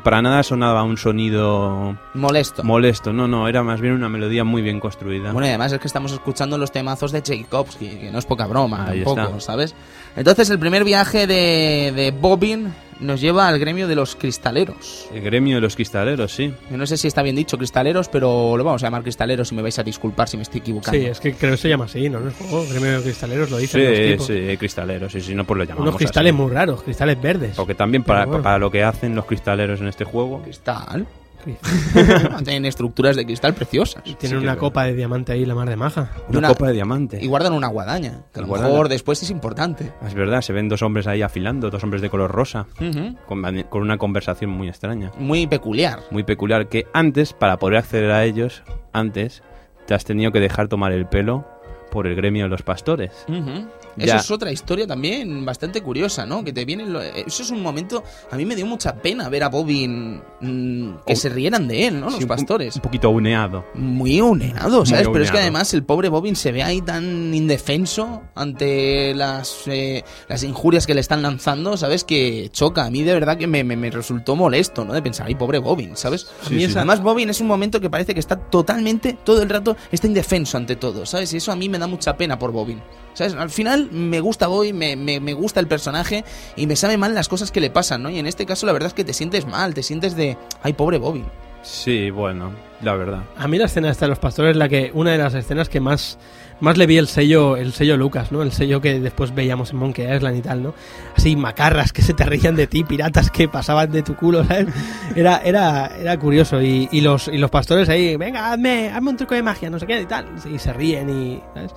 [0.02, 2.62] para nada sonaba un sonido Molesto.
[2.64, 3.12] molesto.
[3.12, 5.32] No, no, era más bien una melodía muy bien construida.
[5.32, 8.46] Bueno, y además es que estamos escuchando los temazos de Tchaikovsky, que no es poca
[8.46, 9.40] broma Ahí tampoco, está.
[9.40, 9.74] ¿sabes?
[10.16, 15.08] Entonces el primer viaje de, de Bobbin nos lleva al gremio de los cristaleros.
[15.12, 16.54] El gremio de los cristaleros, sí.
[16.70, 19.54] Yo no sé si está bien dicho cristaleros, pero lo vamos a llamar cristaleros y
[19.56, 21.00] me vais a disculpar si me estoy equivocando.
[21.00, 22.18] Sí, es que creo que se llama así, ¿no?
[22.20, 24.26] En el juego, gremio de cristaleros lo dicen los Sí, tipos.
[24.50, 26.40] sí, cristaleros, y si no, pues lo llamamos Unos cristales así.
[26.42, 27.56] muy raros, cristales verdes.
[27.56, 28.42] Porque también para, bueno.
[28.42, 31.04] para lo que hacen los cristaleros en este juego, Cristal.
[32.44, 34.02] Tienen estructuras de cristal preciosas.
[34.04, 36.10] Tienen Sí una copa de diamante ahí, la mar de maja.
[36.28, 37.18] una, Una- copa de diamante.
[37.22, 39.92] Y guardan una guadaña, que a lo Guardan- mejor después es importante.
[40.06, 43.16] Es verdad, se ven dos hombres ahí afilando, dos hombres de color rosa, Ujú.
[43.26, 45.10] con, con una conversación muy extraña.
[45.18, 46.00] Muy peculiar.
[46.10, 48.62] muy peculiar que antes, para poder acceder a ellos,
[48.92, 49.42] antes
[49.86, 51.44] te has tenido que dejar tomar el pelo
[51.90, 53.24] por el gremio de los pastores.
[53.28, 53.66] Ujú.
[53.96, 54.14] Ya.
[54.16, 56.42] Eso es otra historia también bastante curiosa, ¿no?
[56.44, 58.02] Que te viene lo- Eso es un momento...
[58.30, 61.16] A mí me dio mucha pena ver a Bobbin mm, que Oh.
[61.16, 62.08] se rieran de él, ¿no?
[62.10, 62.76] Los pastores.
[62.76, 63.64] Un, poquito uneado.
[63.74, 65.06] Muy uneado, ¿sabes?
[65.06, 69.62] Muy Pero es que además el pobre Bobbin se ve ahí tan indefenso ante las,
[69.66, 72.04] eh, las injurias que le están lanzando, ¿sabes?
[72.04, 72.84] Que choca.
[72.86, 74.92] A mí de verdad que me, me- me resultó molesto, ¿no?
[74.94, 76.28] De pensar, ay, pobre Bobbin, ¿sabes?
[76.48, 76.72] Sí, sí.
[76.76, 80.56] Además, Bobbin es un momento que parece que está totalmente, todo el rato, está indefenso
[80.56, 81.32] ante todo, ¿sabes?
[81.34, 82.80] Y eso a mí me da mucha pena por Bobbin.
[83.14, 83.34] ¿Sabes?
[83.34, 86.24] Al final me gusta Bobbin, me, me, me gusta el personaje
[86.56, 88.10] y me sabe mal las cosas que le pasan, ¿no?
[88.10, 90.72] Y en este caso la verdad es que te sientes mal, te sientes de, ay,
[90.72, 91.26] pobre Bobbin.
[91.62, 92.50] Sí, bueno,
[92.82, 93.22] la verdad.
[93.36, 95.68] A mí la escena esta de los pastores es la que una de las escenas
[95.68, 96.18] que más
[96.58, 98.42] más le vi el sello el sello Lucas, ¿no?
[98.42, 100.74] El sello que después veíamos en Monkey Island y tal, ¿no?
[101.16, 104.66] Así macarras que se te reían de ti, piratas que pasaban de tu culo, ¿sabes?
[105.14, 109.16] Era era era curioso y, y los y los pastores ahí, venga, hazme hazme un
[109.16, 111.72] truco de magia, no sé qué y tal, y se ríen y ¿sabes?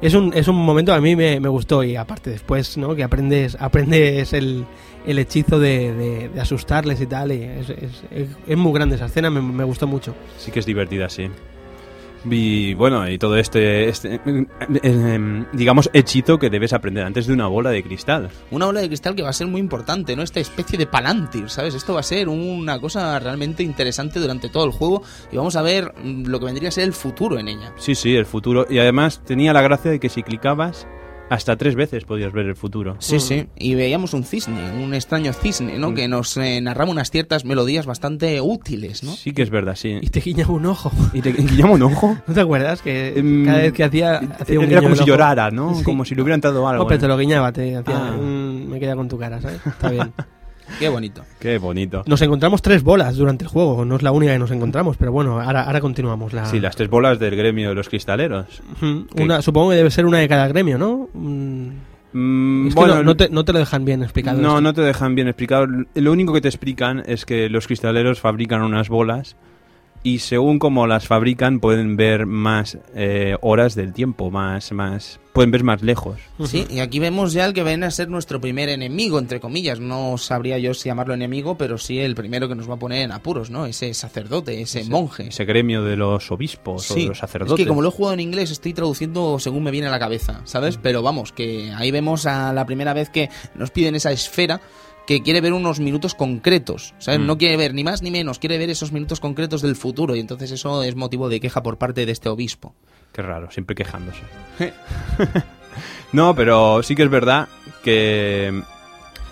[0.00, 2.94] Es un, es un momento a mí me, me gustó y aparte después, ¿no?
[2.94, 4.64] Que aprendes aprendes el,
[5.06, 5.92] el hechizo de,
[6.32, 7.32] de- asustarles y tal.
[7.32, 10.14] Y es, es- es- es muy grande esa escena, me, me gustó mucho.
[10.38, 11.28] Sí que es divertida, sí.
[12.24, 14.46] Y bueno, y todo este, este eh,
[14.82, 18.30] eh, digamos, hechizo que debes aprender antes de una bola de cristal.
[18.50, 20.22] una bola de cristal que va a ser muy importante, ¿no?
[20.22, 21.74] Esta especie de palantir, ¿sabes?
[21.74, 25.62] Esto va a ser una cosa realmente interesante durante todo el juego y vamos a
[25.62, 27.72] ver mm, lo que vendría a ser el futuro en ella.
[27.76, 28.66] Sí, sí, el futuro.
[28.68, 30.86] Y además tenía la gracia de que si clicabas,
[31.30, 32.96] hasta tres veces podías ver el futuro.
[33.00, 33.46] Sí, sí.
[33.56, 35.90] Y veíamos un cisne, un extraño cisne, ¿no?
[35.90, 35.94] Mm.
[35.94, 39.12] Que nos eh, narraba unas ciertas melodías bastante útiles, ¿no?
[39.12, 39.98] Sí que es verdad, sí.
[40.00, 40.90] Y te guiñaba un ojo.
[41.12, 42.16] ¿Y te guiñaba un ojo?
[42.26, 42.82] ¿No te acuerdas?
[42.82, 45.08] Que Em, cada vez que hacía, hacía un Era guiño como si ojo.
[45.08, 45.74] llorara, ¿no?
[45.74, 45.84] Sí.
[45.84, 46.84] Como si le hubieran dado algo.
[46.84, 47.00] No, pero ¿eh?
[47.00, 48.16] te lo guiñaba, te hacía Ah.
[48.18, 49.60] un- me queda con tu cara, ¿sabes?
[49.66, 50.12] Está bien.
[50.78, 51.22] Qué bonito.
[51.38, 52.02] Qué bonito.
[52.06, 55.12] Nos encontramos tres bolas durante el juego, no es la única que nos encontramos, pero
[55.12, 56.32] bueno, ahora, ahora continuamos.
[56.32, 56.46] La...
[56.46, 58.62] Sí, las tres bolas del gremio de los cristaleros.
[59.16, 61.08] Una, supongo que debe ser una de cada gremio, ¿no?
[61.14, 61.68] Mm,
[62.12, 64.40] Mm, bueno, no, no te, no te lo dejan bien explicado.
[64.40, 64.60] No, esto.
[64.60, 65.66] no te dejan bien explicado.
[65.94, 69.36] Lo único que te explican es que los cristaleros fabrican unas bolas
[70.02, 75.52] y según como las fabrican pueden ver más eh, horas del tiempo, más, más, pueden
[75.52, 76.18] ver más lejos.
[76.46, 79.78] Sí, y aquí vemos ya el que viene a ser nuestro primer enemigo, entre comillas.
[79.78, 83.02] No sabría yo si llamarlo enemigo, pero sí el primero que nos va a poner
[83.02, 83.64] en apuros, ¿no?
[83.64, 85.28] Ese sacerdote, ese, monje.
[85.28, 87.56] Ese gremio de los obispos o de Sí, los sacerdotes.
[87.56, 90.00] es que como lo he jugado en inglés estoy traduciendo según me viene a la
[90.00, 90.76] cabeza, ¿sabes?
[90.82, 94.60] Pero vamos, que ahí vemos a la primera vez que nos piden esa esfera
[95.08, 97.18] que quiere ver unos minutos concretos, ¿sabes?
[97.20, 97.26] Mm.
[97.26, 100.20] No quiere ver ni más ni menos, quiere ver esos minutos concretos del futuro y
[100.20, 102.74] entonces eso es motivo de queja por parte de este obispo.
[103.14, 104.20] Qué raro, siempre quejándose.
[106.12, 107.48] no, pero sí que es verdad
[107.82, 108.62] que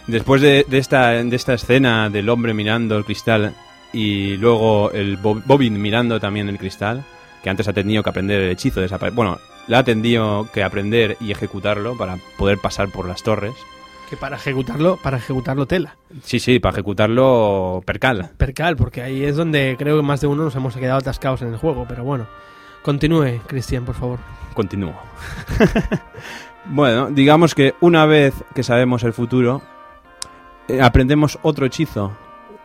[0.06, 3.54] después de, de esta, de esta escena del hombre mirando el cristal
[3.92, 7.04] y luego el Bob- Bobbin mirando también el cristal,
[7.42, 11.18] que antes ha tenido que aprender el hechizo de Bueno, le ha tenido que aprender
[11.20, 13.52] y ejecutarlo para poder pasar por las torres.
[14.08, 15.96] Que para ejecutarlo, para ejecutarlo tela.
[16.22, 18.30] Sí, sí, para ejecutarlo percal.
[18.36, 21.48] Percal, porque ahí es donde creo que más de uno nos hemos quedado atascados en
[21.48, 22.26] el juego, pero bueno.
[22.82, 24.20] Continúe, Cristian, por favor.
[24.54, 24.94] Continúo.
[26.66, 29.60] bueno, digamos que una vez que sabemos el futuro,
[30.68, 32.16] eh, aprendemos otro hechizo.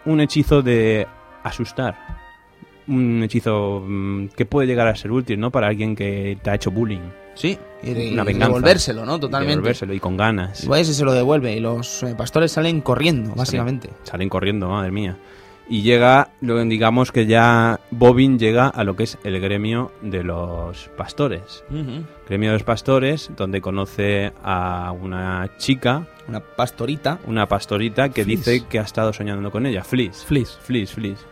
[0.05, 1.07] Un hechizo de
[1.43, 2.10] asustar.
[2.87, 5.51] Un hechizo mm, que puede llegar a ser útil, ¿no?
[5.51, 6.99] Para alguien que te ha hecho bullying.
[7.33, 8.47] Sí, y, de, Una y venganza.
[8.47, 9.15] devolvérselo, ¿no?
[9.15, 9.55] Y Totalmente.
[9.55, 10.63] devolvérselo y con ganas.
[10.63, 13.89] Y si se lo devuelve y los eh, pastores salen corriendo, básicamente.
[14.03, 15.17] Salen corriendo, madre mía.
[15.69, 20.21] Y llega, lo digamos que ya Bobin llega a lo que es el gremio de
[20.23, 21.63] los pastores.
[22.27, 28.63] Gremio de los pastores, donde conoce a una chica, Una pastorita una pastorita, que dice
[28.69, 30.23] que ha estado soñando con ella, Fliss.
[30.23, 30.57] Fliss.
[30.63, 31.25] Fliss, Fliss.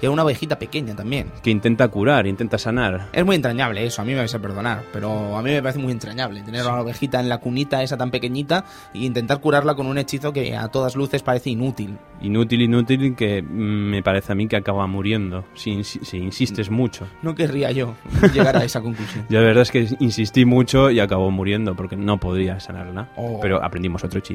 [0.00, 1.26] y una ovejita pequeña también.
[1.42, 3.08] Que intenta curar, intenta sanar.
[3.12, 5.80] Es muy entrañable eso, a mí me vais a perdonar, pero a mí me parece
[5.80, 8.64] muy entrañable tener a una ovejita en la cunita esa tan pequeñita
[8.94, 11.98] e intentar curarla con un hechizo que a todas luces parece inútil.
[12.20, 13.46] Inútil, inútil, que mm,
[13.90, 17.08] me parece a mí que acaba muriendo, si, insi- si insistes mucho.
[17.22, 17.94] No querría yo
[18.32, 19.26] llegar a esa conclusión.
[19.28, 23.08] Yo la verdad es que insistí mucho y acabó muriendo porque no podía sanarla.
[23.16, 23.38] Oh.
[23.40, 24.27] Pero aprendimos otro hechizo,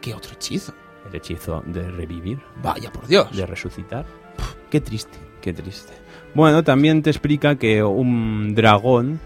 [0.00, 0.72] ¿Qué otro hechizo?
[1.08, 3.36] el hechizo de revivir, Vaya, por Dios.
[3.36, 4.06] de resucitar.
[4.70, 5.18] Qué triste.
[5.42, 5.92] Qué triste.
[6.34, 9.20] Bueno, también te explica que un dragón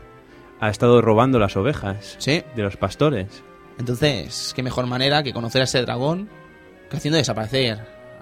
[0.60, 3.44] ha estado robando las ovejas Sí, de los pastores.
[3.78, 6.28] entonces, qué mejor manera que conocer a ese dragón
[6.90, 7.78] que haciendo desaparecer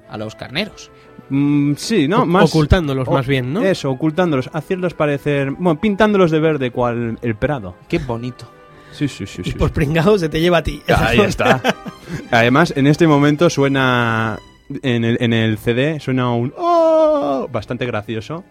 [0.09, 0.91] a los carneros.
[1.31, 2.23] Mm, sí, ¿no?
[2.23, 3.63] O- Más Ocultándolos o- más bien, ¿no?
[3.63, 7.75] Eso, ocultándolos, haciéndolos parecer, bueno, pintándolos de verde cual el prado.
[7.89, 8.53] Qué bonito.
[8.97, 9.59] Sí, sí, sí, y sí.
[9.59, 10.81] por pringado se te lleva a ti.
[10.89, 11.61] Ahí está.
[12.31, 14.39] Además, en este momento suena
[14.83, 18.43] en el, en el CD suena un "Oh", bastante gracioso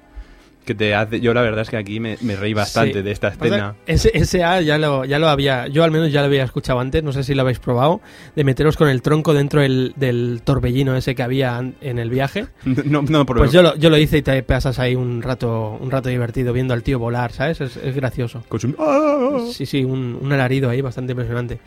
[0.65, 3.01] que te hace yo la verdad es que aquí me, me reí bastante Sí.
[3.01, 3.75] de esta escena.
[3.85, 6.79] Ese, ese A ya lo, ya lo había, yo al menos ya lo había escuchado
[6.79, 8.01] antes, no sé si lo habéis probado,
[8.35, 12.47] de meteros con el tronco dentro del, del torbellino ese que había en el viaje.
[12.85, 15.89] No, no, Pues yo lo, yo lo hice y te pasas ahí un rato, un
[15.91, 17.61] rato divertido viendo al tío volar, ¿sabes?
[17.61, 18.43] Es, es gracioso.
[18.79, 19.39] "Ah".
[19.51, 21.59] Sí, sí, un, un alarido ahí bastante impresionante.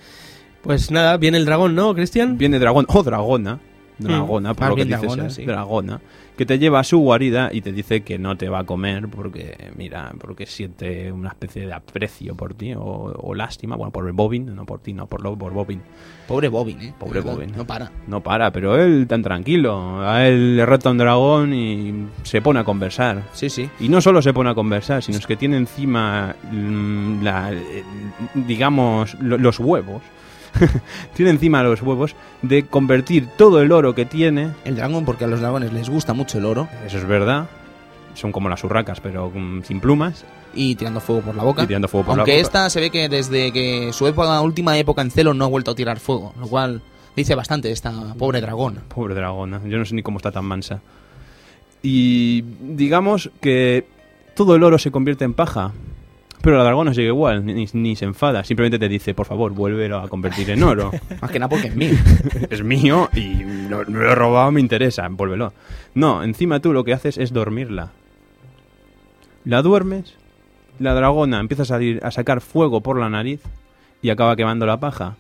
[0.62, 2.36] Pues nada, viene el dragón, ¿no, Cristian?
[2.36, 3.60] Viene dragón o dragona,
[3.98, 5.44] dragona, por lo que bien dice dragona, sí.
[5.44, 6.00] dragona,
[6.36, 9.08] que te lleva a su guarida y te dice que no te va a comer
[9.08, 14.06] porque, mira, porque siente una especie de aprecio por ti o, o lástima, bueno, por
[14.06, 15.80] el Bobin, no por ti, no por, lo, por Bobin.
[16.28, 16.94] Pobre Bobin, ¿eh?
[16.98, 17.52] Pobre Bobin.
[17.56, 17.90] No para.
[18.06, 20.00] No para, pero él tan tranquilo.
[20.06, 23.22] A él le reta un dragón y se pone a conversar.
[23.32, 23.68] Sí, sí.
[23.80, 27.84] Y no solo se pone a conversar, sino es que tiene encima, mm, la- el-
[28.46, 30.02] digamos, lo- los huevos.
[31.14, 34.52] tiene encima los huevos de convertir todo el oro que tiene.
[34.64, 37.48] El dragón, porque a los dragones les gusta mucho el oro Eso es verdad.
[38.14, 41.62] Son como las urracas, pero mm, sin plumas y tirando fuego por la boca.
[41.62, 42.46] y tirando fuego por Aunque la boca.
[42.46, 45.70] esta se ve que desde que su época, última época en celo no ha vuelto
[45.70, 46.82] a tirar fuego, lo cual
[47.14, 48.80] dice bastante esta pobre dragón.
[48.88, 50.80] Pobre dragona, yo no sé ni cómo está tan mansa.
[51.82, 53.86] Y digamos que
[54.34, 55.72] todo el oro se convierte en paja.
[56.40, 58.44] Pero la dragona sigue igual, ni, ni se enfada.
[58.44, 60.92] Simplemente te dice, por favor, vuélvelo a convertir en oro.
[61.20, 61.94] Más que nada porque es mío.
[62.50, 65.52] es mío y lo, lo he robado, me interesa, vuélvelo.
[65.94, 67.90] No, encima tú lo que haces es dormirla.
[69.44, 70.14] La duermes,
[70.78, 73.40] la dragona empieza a salir a sacar fuego por la nariz
[74.02, 75.16] y acaba quemando la paja.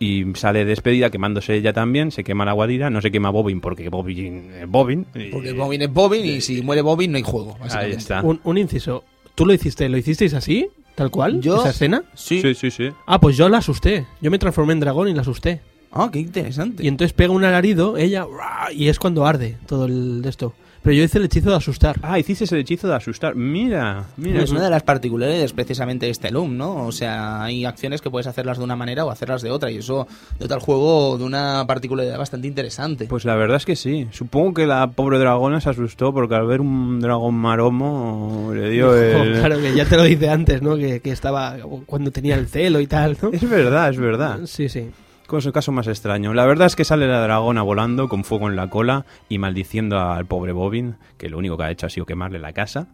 [0.00, 3.88] Y sale despedida quemándose ella también, se quema la guadira, no se quema Bobin porque
[3.88, 5.06] Bobin es Bobin.
[5.30, 7.56] Porque Bobin es Bobin y si muere Bobin no hay juego.
[7.70, 8.20] Ahí está.
[8.22, 9.04] Un, un inciso.
[9.34, 9.88] ¿Tú lo hiciste?
[9.88, 10.68] ¿Lo hicisteis así?
[10.94, 11.40] ¿Tal cual?
[11.40, 12.04] Yo- ¿Esa escena?
[12.14, 12.40] Sí.
[12.40, 12.90] Sí, sí, sí.
[13.06, 14.06] Ah, pues yo la asusté.
[14.20, 15.60] Yo me transformé en dragón y la asusté.
[15.92, 16.84] Ah, qué interesante.
[16.84, 18.26] Y entonces pega un alarido, ella,
[18.72, 20.54] y es cuando arde todo el de esto.
[20.84, 21.96] Pero yo hice el hechizo de asustar.
[22.02, 23.34] Ah, hiciste el hechizo de asustar.
[23.34, 24.42] Mira, mira.
[24.42, 26.86] Es una de las particularidades precisamente de este Loom, ¿no?
[26.86, 29.78] O sea, hay acciones que puedes hacerlas de una manera o hacerlas de otra y
[29.78, 30.06] eso
[30.38, 33.06] dota al juego de una particularidad bastante interesante.
[33.06, 34.08] Pues la verdad es que sí.
[34.10, 38.94] Supongo que la pobre dragona se asustó porque al ver un dragón maromo le dio
[38.94, 39.38] el...
[39.40, 40.76] Claro que ya te lo dice antes, ¿no?
[40.76, 41.56] Que, que estaba
[41.86, 43.30] cuando tenía el celo y tal, ¿no?
[43.32, 44.40] Es verdad, es verdad.
[44.44, 44.90] Sí, sí.
[45.26, 46.34] Cosa caso más extraño.
[46.34, 49.98] La verdad es que sale la dragona volando con fuego en la cola y maldiciendo
[49.98, 52.88] al pobre Bobin, que lo único que ha hecho ha sido quemarle la casa.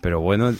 [0.00, 0.52] Pero bueno,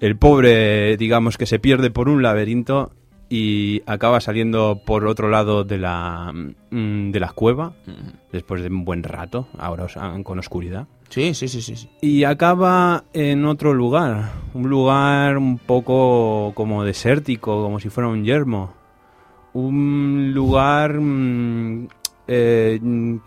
[0.00, 2.92] el pobre, digamos que se pierde por un laberinto
[3.28, 7.74] y acaba saliendo por otro lado de la, mm, de la cueva,
[8.32, 10.86] después de un buen rato, ahora ah, con oscuridad.
[11.08, 11.76] Sí, sí, sí, sí.
[11.76, 11.90] sí.
[12.00, 18.24] Y acaba en otro lugar, un lugar un poco como desértico, como si fuera un
[18.24, 18.74] yermo.
[19.60, 21.88] Un lugar mm,
[22.28, 22.78] eh,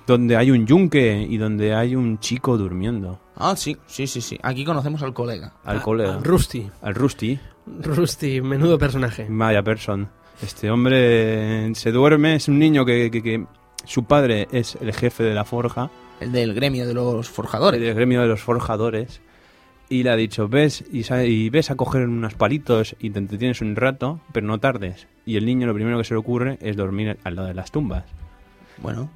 [0.06, 3.20] donde hay un yunque y donde hay un chico durmiendo.
[3.36, 4.38] Ah, sí, sí, sí, sí.
[4.44, 5.54] Aquí conocemos al colega.
[5.64, 6.70] Al colega, Ah, Rusty.
[6.84, 7.40] al Rusty,
[7.82, 9.26] Rusty, menudo personaje.
[9.30, 10.08] vaya person.
[10.42, 13.46] Este hombre se duerme, es un niño que, que- que
[13.86, 15.90] su padre es el jefe de la forja.
[16.20, 17.82] El del gremio de los forjadores.
[17.82, 19.22] del gremio de los forjadores
[19.90, 23.76] y le ha dicho ves y, ves a coger unos palitos y te entretienes un
[23.76, 27.18] rato pero no tardes y el niño lo primero que se le ocurre es dormir
[27.24, 28.04] al lado de las tumbas
[28.82, 29.10] Bueno,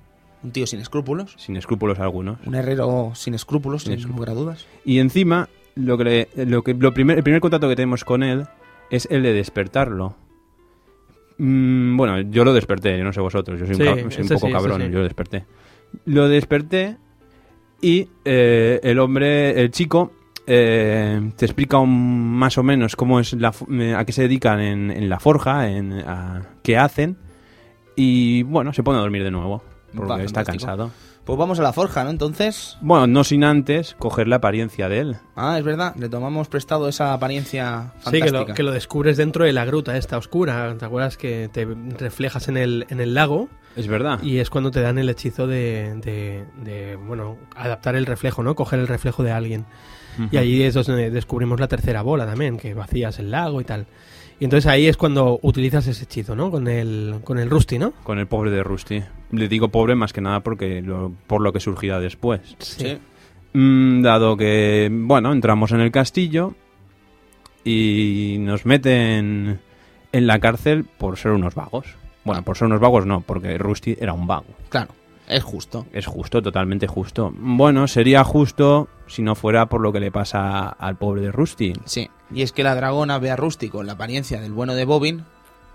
[0.44, 1.36] un tío sin escrúpulos.
[1.38, 4.66] sin escrúpulos algunos Un herrero sin escrúpulos, Sin sin lugar a dudas.
[4.84, 6.04] y encima lo que,
[6.36, 8.46] le- lo que lo primer, el primer contacto que tenemos con él
[8.92, 10.16] es el de despertarlo.
[11.40, 14.28] Mm, bueno, yo lo desperté, yo no sé vosotros, yo soy Sí, un, soy un
[14.30, 14.88] poco sí, cabrón, sí.
[14.92, 15.46] yo lo desperté.
[16.06, 16.98] Lo desperté
[17.82, 20.12] y eh, el hombre, el chico,
[20.48, 24.60] eh, te explica un- más o menos cómo es la, eh, a qué se dedican
[24.60, 27.18] en, en la forja, en a qué hacen
[27.96, 29.64] y bueno, se pone a dormir de nuevo
[29.96, 30.66] porque Va, está fantástico.
[30.68, 30.92] cansado.
[31.24, 32.10] Pues vamos a la forja, ¿no?
[32.10, 32.78] Entonces.
[32.82, 35.18] Bueno, no sin antes coger la apariencia de él.
[35.38, 38.50] Ah, es verdad, le tomamos prestado esa apariencia Sí, que fantástica.
[38.50, 40.76] lo, que lo descubres dentro de la gruta esta oscura.
[40.78, 41.66] ¿Te acuerdas que te
[41.98, 43.48] reflejas en el, en el lago?
[43.78, 44.22] Es verdad.
[44.22, 48.54] Y es cuando te dan el hechizo de, de- de, bueno, adaptar el reflejo, ¿no?
[48.56, 49.66] Coger el reflejo de alguien.
[50.32, 53.86] Y allí es donde descubrimos la tercera bola también, que vacías el lago y tal.
[54.40, 56.52] Y entonces ahí es cuando utilizas ese hechizo, ¿no?
[56.52, 57.92] Con el, con el Rusty, ¿no?
[58.04, 59.02] Con el pobre de Rusty.
[59.32, 62.42] Le digo pobre más que nada porque lo- por lo que surgirá después.
[62.60, 62.98] Sí.
[63.54, 66.56] Mm, dado que, bueno, entramos en el castillo
[67.64, 69.60] y nos meten
[70.12, 71.96] en la cárcel por ser unos vagos.
[72.26, 74.46] Bueno, por ser unos vagos no, porque Rusty era un vago.
[74.70, 74.92] Claro,
[75.28, 75.86] es justo.
[75.94, 77.34] Es justo, totalmente justo.
[77.36, 81.74] Bueno, sería justo si no fuera por lo que le pasa al pobre de Rusty.
[81.86, 82.10] Sí.
[82.34, 85.24] Y es que la dragona ve a Rusty con la apariencia del bueno de Bobbin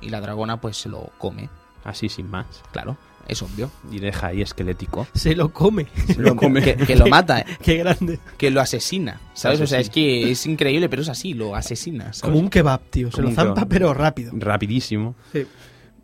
[0.01, 1.49] y la dragona pues se lo come.
[1.84, 2.46] Así sin más.
[2.72, 2.96] Claro,
[3.26, 3.70] es obvio.
[3.90, 5.07] Y deja ahí esquelético.
[5.14, 5.86] Se lo come.
[6.18, 6.61] lo come.
[6.61, 7.46] Que, que lo mata, ¿eh?
[7.62, 8.18] Qué grande.
[8.36, 9.20] que lo asesina.
[9.34, 9.61] ¿Sabes?
[9.61, 12.12] O sea, es que es increíble, pero es así, lo asesina.
[12.12, 12.20] ¿sabes?
[12.22, 13.11] Como un kebab, tío.
[13.11, 14.32] Se Como lo zampa, pero rápido.
[14.34, 15.14] Rapidísimo.
[15.32, 15.46] Sí.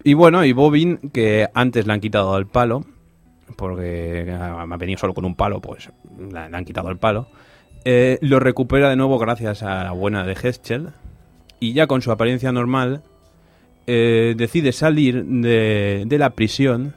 [0.05, 2.84] Y bueno, y Bobin, que antes le han quitado el palo,
[3.57, 5.90] porque ah, ha venido solo con un palo, pues
[6.30, 7.28] le han quitado el palo,
[7.84, 10.90] eh, lo recupera de nuevo gracias a la buena de Heschel,
[11.61, 13.02] y ya con su apariencia normal,
[13.86, 16.94] eh, decide salir de, de la prisión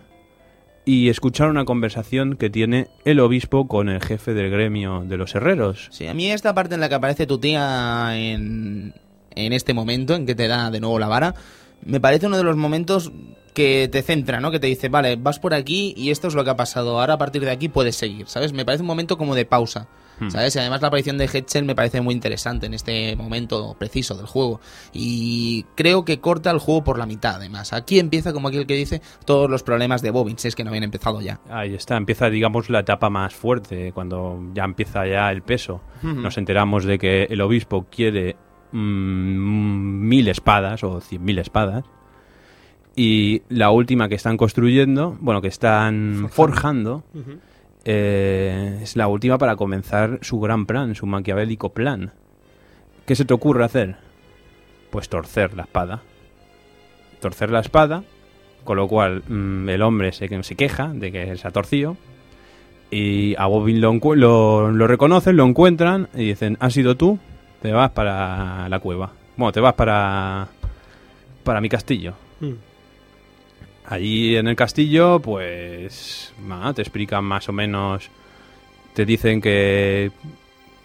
[0.86, 5.36] y escuchar una conversación que tiene el obispo con el jefe del gremio de los
[5.36, 5.90] herreros.
[5.92, 8.94] Sí, a mí esta parte en la que aparece tu tía en,
[9.36, 11.36] en este momento, en que te da de nuevo la vara,
[11.86, 13.12] me parece uno de los momentos
[13.58, 14.52] que te centra, ¿no?
[14.52, 17.16] Que te dice, vale, vas por aquí y esto es lo que ha pasado, ahora
[17.16, 18.54] a partir de aquí puedes seguir, ¿sabes?
[18.54, 19.88] Me parece un momento como de pausa,
[20.20, 20.30] Hmm.
[20.30, 20.56] ¿sabes?
[20.56, 24.26] Y además la aparición de Hetchel me parece muy interesante en este momento preciso del
[24.26, 24.60] juego.
[24.94, 27.74] Y creo que corta el juego por la mitad, además.
[27.74, 30.70] Aquí empieza, como aquel que dice, todos los problemas de Bobbin, si es que no
[30.70, 31.40] habían empezado ya.
[31.50, 35.82] Ahí está, empieza, digamos, la etapa más fuerte, cuando ya empieza ya el peso.
[36.02, 38.36] Nos enteramos de que el obispo quiere
[38.72, 41.86] mm, mil espadas o cien mil espadas.
[43.00, 47.04] Y la última que están construyendo, bueno, que están forjando,
[47.86, 52.12] eh, es la última para comenzar su gran plan, su maquiavélico plan.
[53.06, 53.98] ¿Qué se te ocurre hacer?
[54.90, 56.02] Pues torcer la espada.
[57.22, 58.04] Torcer la espada,
[58.64, 61.98] con lo cual mm, el hombre se, se queja de que se ha torcido.
[62.90, 67.20] Y a Bobin lo, lo, lo reconocen, lo encuentran y dicen, ¿has sido tú?
[67.62, 69.12] Te vas para la cueva.
[69.36, 70.48] Bueno, te vas para,
[71.44, 72.16] para mi castillo.
[72.40, 72.67] Mm.
[73.90, 78.10] Allí en el castillo, pues, nada, te explican más o menos,
[78.94, 80.12] te dicen que,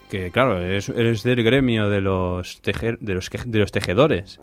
[0.09, 4.41] que claro, eres, eres del gremio de los, tejer, de, los, de los tejedores,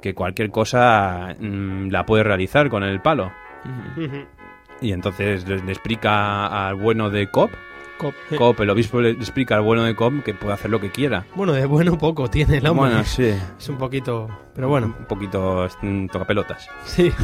[0.00, 3.30] que cualquier cosa mm, la puedes realizar con el palo.
[4.80, 7.50] Y entonces le, le explica al bueno de Cop,
[8.02, 8.14] Cop.
[8.36, 11.24] Cop, el obispo le explica al bueno de Cop que puede hacer lo que quiera.
[11.34, 12.88] Bueno, de bueno poco tiene el hombre.
[12.90, 14.28] Bueno, sí, Es un poquito...
[14.54, 16.68] Pero bueno, un poquito mm, tocapelotas.
[16.84, 17.10] sí.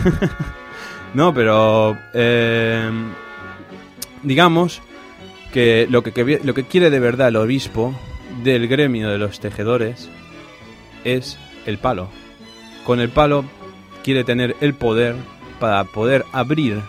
[1.14, 2.90] No, pero eh,
[4.22, 4.82] digamos
[5.52, 7.94] que lo que, que- lo que quiere de verdad el obispo
[8.42, 10.08] del gremio de los tejedores
[11.04, 12.08] es el palo.
[12.84, 13.44] Con el palo
[14.04, 15.16] quiere tener el poder
[15.58, 16.80] para poder abrir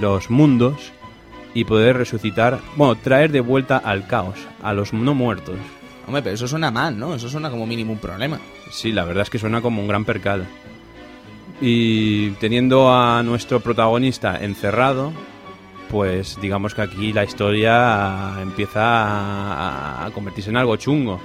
[0.00, 0.92] los mundos
[1.54, 5.56] y poder resucitar, bueno, traer de vuelta al caos, a los no muertos.
[6.06, 7.14] Hombre, pero eso suena mal, ¿no?
[7.14, 8.38] Eso suena como mínimo un problema.
[8.70, 10.46] Sí, la verdad es que suena como un gran percal.
[11.60, 15.12] Y teniendo a nuestro protagonista encerrado,
[15.90, 18.82] pues digamos que aquí la historia empieza
[20.04, 21.20] a, convertirse en algo chungo.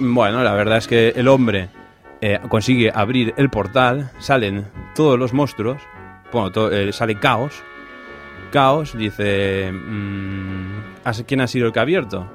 [0.00, 1.68] Bueno, la verdad es que el hombre
[2.20, 5.80] eh, consigue abrir el portal, salen todos los monstruos,
[6.32, 7.62] bueno, to- eh, sale Caos.
[8.54, 12.30] Caos dice, mm, ¿has- ¿quién ha sido el que ha abierto?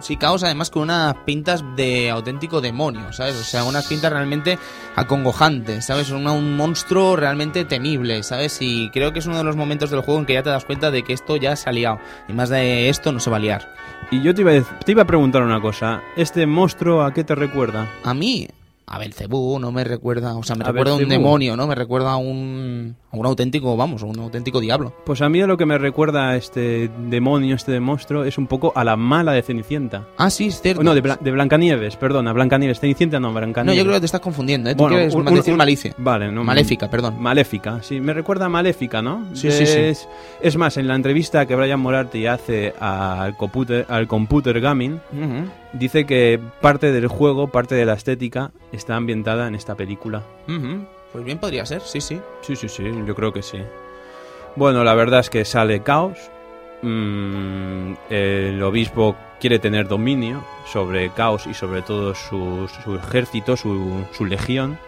[0.00, 3.36] Sí, Caos además con unas pintas de auténtico demonio, ¿sabes?
[3.40, 4.58] O sea, unas pintas realmente
[4.96, 6.10] acongojantes, ¿sabes?
[6.10, 8.58] Un, un monstruo realmente temible, ¿sabes?
[8.60, 10.64] Y creo que es uno de los momentos del juego en que ya te das
[10.64, 12.00] cuenta de que esto ya se ha liado.
[12.28, 13.72] Y más de esto no se va a liar.
[14.10, 16.02] Y yo te iba, a, dec- te iba a preguntar una cosa.
[16.16, 17.88] ¿Este monstruo a qué te recuerda?
[18.02, 18.48] A mí,
[18.86, 21.66] a Belcebú, no me recuerda, o sea, me A recuerda a un demonio, ¿no?
[21.66, 24.92] Me recuerda a un, a un auténtico, vamos, a un auténtico diablo.
[25.06, 28.72] Pues a mí lo que me recuerda a este demonio, este monstruo, es un poco
[28.74, 30.06] a la mala de Cenicienta.
[30.18, 30.82] Ah, sí, es cierto.
[30.82, 32.80] No, de, Bla- de Blancanieves, perdona, Blancanieves.
[32.80, 33.78] Cenicienta no, No, Blancanieves.
[33.78, 34.74] yo creo que te estás confundiendo, ¿eh?
[34.74, 35.94] Tú Bueno, quieres un- decir un- malicia.
[35.98, 36.44] Vale, no.
[36.44, 37.16] Maléfica, perdón.
[37.20, 39.24] Maléfica, sí, me recuerda a Maléfica, ¿no?
[39.34, 39.78] Sí, sí, sí.
[39.78, 40.08] Es,
[40.42, 45.48] es más, en la entrevista que Brian Morarty hace al computer, al computer gaming, Ujú,
[45.72, 50.22] dice que parte del juego, parte de la estética, está ambientada en esta película.
[51.12, 52.20] Pues bien podría ser, sí, sí.
[52.42, 53.58] Sí, sí, sí, yo creo que sí.
[54.56, 56.18] Bueno, la verdad es que sale caos.
[56.82, 64.04] Mm, el obispo quiere tener dominio sobre caos y sobre todo su, su ejército, su,
[64.12, 64.78] su legión.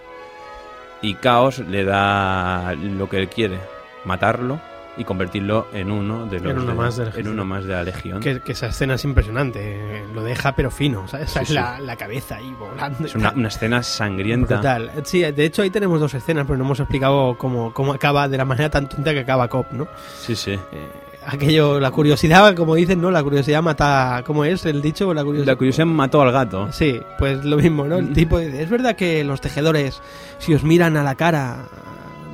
[1.03, 3.59] Y caos le da lo que él quiere,
[4.05, 4.59] matarlo
[4.97, 7.33] y convertirlo en uno de los En uno de- más del en ejército.
[7.33, 8.21] uno más de la legión.
[8.21, 9.59] Que, que esa escena es impresionante.
[9.63, 11.31] eh, Lo deja pero fino, ¿sabes?
[11.31, 11.55] Sí, Es sí.
[11.55, 13.05] La, la cabeza ahí volando.
[13.07, 14.55] Es una, escena sangrienta.
[14.57, 14.91] Brutal.
[15.05, 18.37] Sí, de hecho ahí tenemos dos escenas, pero no hemos explicado cómo, cómo acaba de
[18.37, 19.89] la manera tan tonta que acaba Cop, ¿no?
[20.21, 20.53] Sí, sí.
[20.53, 20.89] Eh,
[21.27, 23.11] aquello, la curiosidad, como dicen, ¿no?
[23.11, 25.13] La curiosidad mata, ¿cómo es el dicho?
[25.15, 25.53] La curiosidad.
[25.53, 26.71] La curiosidad mató al gato.
[26.71, 27.97] Sí, pues lo mismo, ¿no?
[27.97, 30.01] El tipo dice, es verdad que los tejedores,
[30.39, 31.57] si os miran a la cara,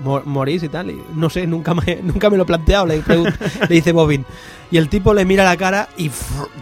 [0.03, 0.91] mo- morís y tal.
[0.91, 3.03] Y no sé, nunca me, nunca me lo he planteado, le,
[3.69, 4.25] le dice Bobin.
[4.73, 6.11] Y el tipo le mira a la cara y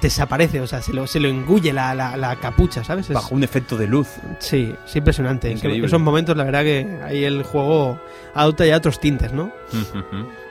[0.01, 3.11] desaparece, o sea, se lo, se lo engulle la, la, la capucha, ¿sabes?
[3.11, 4.09] Es- Bajo un efecto de luz.
[4.39, 5.51] Sí, es impresionante.
[5.51, 5.87] Increíble.
[5.87, 7.99] Esos momentos, la verdad que ahí el juego
[8.35, 9.53] adopta ya otros tintes, ¿no?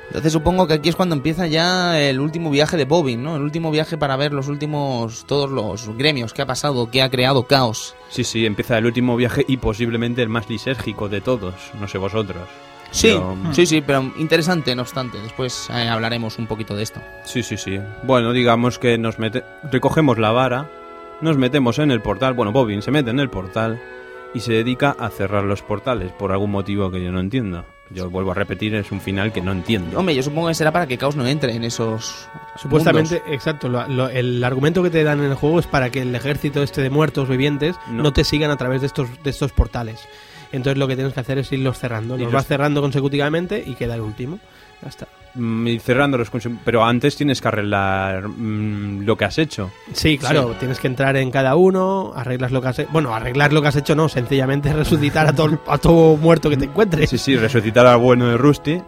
[0.07, 3.35] Entonces supongo que aquí es cuando empieza ya el último viaje de Bobin, ¿no?
[3.35, 7.09] El último viaje para ver los últimos, todos los gremios que ha pasado, que ha
[7.09, 7.93] creado caos.
[8.09, 11.55] Sí, sí, empieza el último viaje y posiblemente el más lisérgico de todos.
[11.81, 12.43] No sé vosotros.
[12.91, 15.19] Sí, Pero- sí, sí, pero interesante, no obstante.
[15.19, 17.01] Después eh, hablaremos un poquito de esto.
[17.25, 17.79] Sí, sí, sí.
[18.03, 19.43] Bueno, digamos que nos mete...
[19.71, 20.69] recogemos la vara,
[21.21, 22.33] nos metemos en el portal.
[22.33, 23.81] Bueno, Bobin se mete en el portal
[24.33, 27.65] y se dedica a cerrar los portales por algún motivo que yo no entiendo.
[27.89, 29.97] Yo vuelvo a repetir, es un final que no entiendo.
[29.97, 32.27] Hombre, yo supongo que será para que Caos no entre en esos.
[32.57, 33.33] Supuestamente, mundos.
[33.33, 36.13] exacto, lo- lo- el argumento que te dan en el juego es para que el
[36.13, 38.11] ejército este de muertos vivientes no, No.
[38.13, 40.05] te sigan a través de estos, de estos portales.
[40.51, 42.17] Entonces lo que tienes que hacer es irlos cerrando.
[42.17, 44.39] Los- vas cerrando consecutivamente y queda el último.
[44.81, 45.07] Ya está.
[45.37, 49.69] Mm, Y cerrando los consum- Pero antes tienes que arreglar mm, lo que has hecho.
[49.93, 52.89] Sí, claro, tienes que entrar en cada uno, arreglas lo que has hecho.
[52.91, 56.57] Bueno, arreglar lo que has hecho no, sencillamente resucitar a todo, a todo muerto que
[56.57, 57.09] te encuentres.
[57.09, 58.81] Sí, sí, resucitar al bueno de Rusty,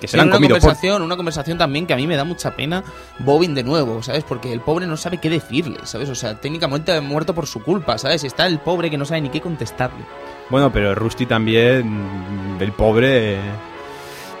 [0.00, 0.60] que se Sí, han una comido por...
[0.62, 2.82] conversación, una conversación también que a mí me da mucha pena
[3.18, 4.24] Bobin de nuevo, ¿sabes?
[4.24, 6.08] Porque el pobre no sabe qué decirle, ¿sabes?
[6.08, 8.24] O sea, técnicamente ha muerto por su culpa, ¿sabes?
[8.24, 10.04] Está el pobre que no sabe ni qué contestarle.
[10.50, 13.38] Bueno, pero Rusty también, el pobre...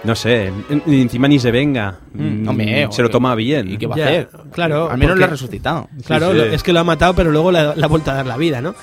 [0.04, 1.98] No sé, en- encima ni se venga.
[2.12, 3.70] Mm, hombre, se lo ¿qué- toma bien.
[3.70, 4.28] ¿Y qué va Ya, a hacer?
[4.52, 5.88] claro, Al menos lo ha resucitado.
[6.06, 6.50] Claro, Sí, lo- sí.
[6.54, 8.36] es que lo ha matado, pero luego le, ha- le ha vuelto a dar la
[8.36, 8.74] vida, ¿no?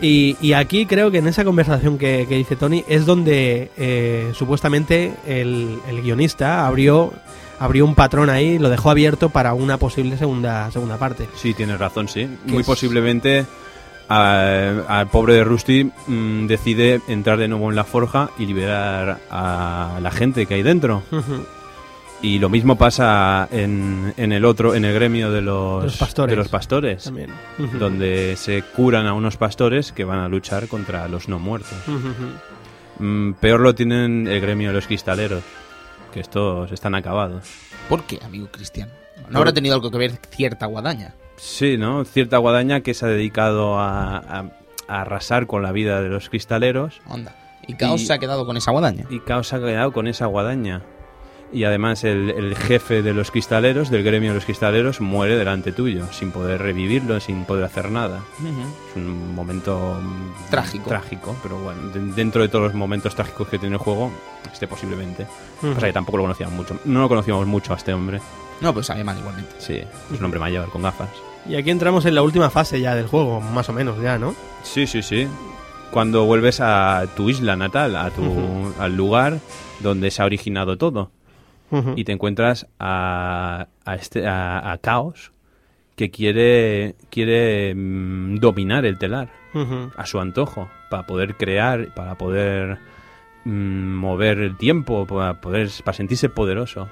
[0.00, 4.32] Y, y aquí creo que en esa conversación que, que dice Tony es donde eh,
[4.34, 7.12] supuestamente el, el guionista abrió,
[7.60, 11.28] abrió un patrón ahí, lo dejó abierto para una posible segunda, segunda parte.
[11.36, 12.26] Sí, tienes razón, sí.
[12.46, 13.44] Muy es- posiblemente
[14.08, 19.98] al pobre de Rusty mm, decide entrar de nuevo en la forja y liberar a
[20.02, 21.02] la gente que hay dentro.
[22.22, 26.30] Y lo mismo pasa en, en el otro, en el gremio de los, pastores.
[26.30, 27.30] de los pastores, También.
[27.80, 31.76] donde se curan a unos pastores que van a luchar contra los no muertos.
[32.98, 35.42] Mm, peor lo tienen el gremio de los cristaleros,
[36.12, 37.42] que estos están acabados.
[37.88, 38.88] ¿Por qué, amigo Cristian?
[39.28, 41.14] ¿No habrá tenido algo que ver cierta guadaña?
[41.44, 42.04] Sí, ¿no?
[42.04, 44.44] Cierta guadaña que se ha dedicado a, a-
[44.86, 47.34] a arrasar con la vida de los cristaleros Onda.
[47.66, 49.06] Y Caos Y- se ha quedado con esa guadaña.
[49.10, 50.82] y Caos ha quedado con esa guadaña.
[51.52, 55.72] Y además el, el jefe de los cristaleros, del gremio de los cristaleros, muere delante
[55.72, 58.20] tuyo, sin poder revivirlo, sin poder hacer nada.
[58.90, 60.88] Es un momento mm, Trágico.
[60.88, 64.10] Trágico, pero bueno, de- dentro de todos los momentos trágicos que tiene el juego,
[64.50, 65.26] este posiblemente.
[65.60, 66.78] Pasa que tampoco lo conocíamos mucho.
[66.84, 68.20] No lo conocíamos mucho a este hombre.
[68.60, 69.52] No, pues sabe mal igualmente.
[69.58, 71.10] Sí, es un hombre mayor, con gafas.
[71.48, 74.34] Y aquí entramos en la última fase ya del juego, más o menos ya, ¿no?
[74.62, 75.26] Sí, sí, sí.
[75.90, 79.40] Cuando vuelves a tu isla natal, a tu, al lugar
[79.80, 81.10] donde se ha originado todo,
[81.96, 85.32] y te encuentras a, a este, a, a Caos,
[85.96, 89.30] que quiere, quiere mm, dominar el telar
[89.96, 92.78] a su antojo, para poder crear, para poder
[93.44, 93.50] mm,
[93.94, 96.88] mover el tiempo, para, poder, para sentirse poderoso.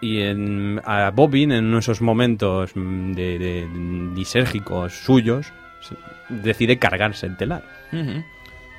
[0.00, 3.68] Y en, a Bobin, en esos momentos mm, de, de-
[4.14, 5.52] lisérgicos suyos,
[6.28, 7.64] decide cargarse el telar.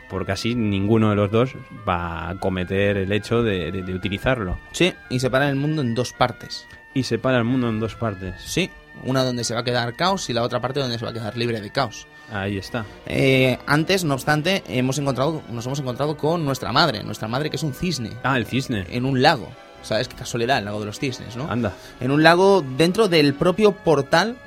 [0.10, 1.53] Porque así ninguno de los dos
[1.88, 4.57] va a cometer el hecho de, de- de utilizarlo.
[4.72, 6.68] Sí, y separa el mundo en dos partes.
[6.93, 8.34] Y separa el mundo en dos partes.
[8.41, 8.69] Sí,
[9.06, 11.14] Una donde se va a quedar caos y la otra parte donde se va a
[11.14, 12.07] quedar libre de caos.
[12.34, 12.85] Ahí está.
[13.06, 17.56] Eh, antes, no obstante, hemos encontrado, nos hemos encontrado con nuestra madre, nuestra madre que
[17.57, 18.85] es un cisne, Ah, el cisne.
[18.89, 19.49] en un lago.
[19.84, 20.60] ¿Sabes qué casualidad?
[20.60, 21.49] El lago de los cisnes, ¿no?
[21.49, 21.74] Anda.
[21.99, 24.38] En un lago dentro del propio portal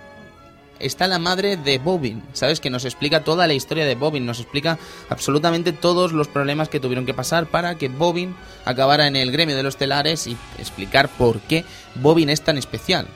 [0.78, 2.60] está la madre de Bobin, ¿sabes?
[2.60, 4.78] Que nos explica toda la historia de Bobin, nos explica
[5.08, 8.34] absolutamente todos los problemas que tuvieron que pasar para que Bobin
[8.64, 11.64] acabara en el gremio de los telares y explicar por qué
[11.96, 13.06] Bobin es tan especial,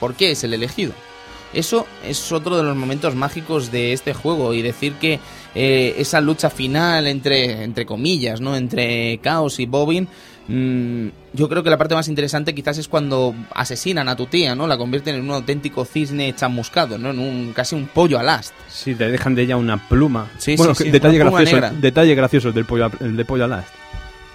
[0.00, 0.92] por qué es el elegido.
[1.52, 5.20] Eso es otro de los momentos mágicos de este juego y decir que
[5.54, 8.56] eh, esa lucha final entre, entre comillas, ¿no?
[8.56, 10.08] Entre Chaos y Bobin,
[10.48, 14.54] mm, yo creo que la parte más interesante quizás es cuando asesinan a tu tía,
[14.54, 14.66] ¿no?
[14.66, 17.10] La convierten en un auténtico cisne chamuscado, ¿no?
[17.10, 18.54] En un casi un pollo alast.
[18.68, 20.30] Sí, te dejan de ella una pluma.
[20.38, 21.74] Sí, bueno, sí, sí, detalle una gracioso.
[21.80, 23.68] Detalle gracioso del pollo, el de pollo alast.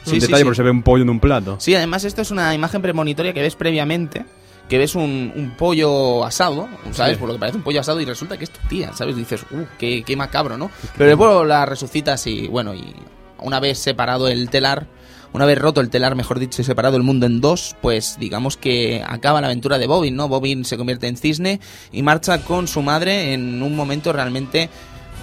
[0.03, 0.43] Sí, un sí, detalle sí.
[0.45, 1.57] porque se ve un pollo en un plato.
[1.59, 4.25] Sí, además esto es una imagen premonitoria que ves previamente,
[4.69, 7.17] que ves un, un pollo asado, ¿sabes?
[7.17, 9.15] Por lo que parece un pollo asado y resulta que es tu tía, ¿sabes?
[9.15, 10.71] Dices, uh, qué, qué macabro, ¿no?
[10.97, 12.93] Pero luego la resucitas y, bueno, y
[13.39, 14.87] una vez separado el telar,
[15.33, 18.57] una vez roto el telar, mejor dicho, y separado el mundo en dos, pues digamos
[18.57, 20.27] que acaba la aventura de Bobin, ¿no?
[20.27, 21.59] Bobin se convierte en cisne
[21.91, 24.69] y marcha con su madre en un momento realmente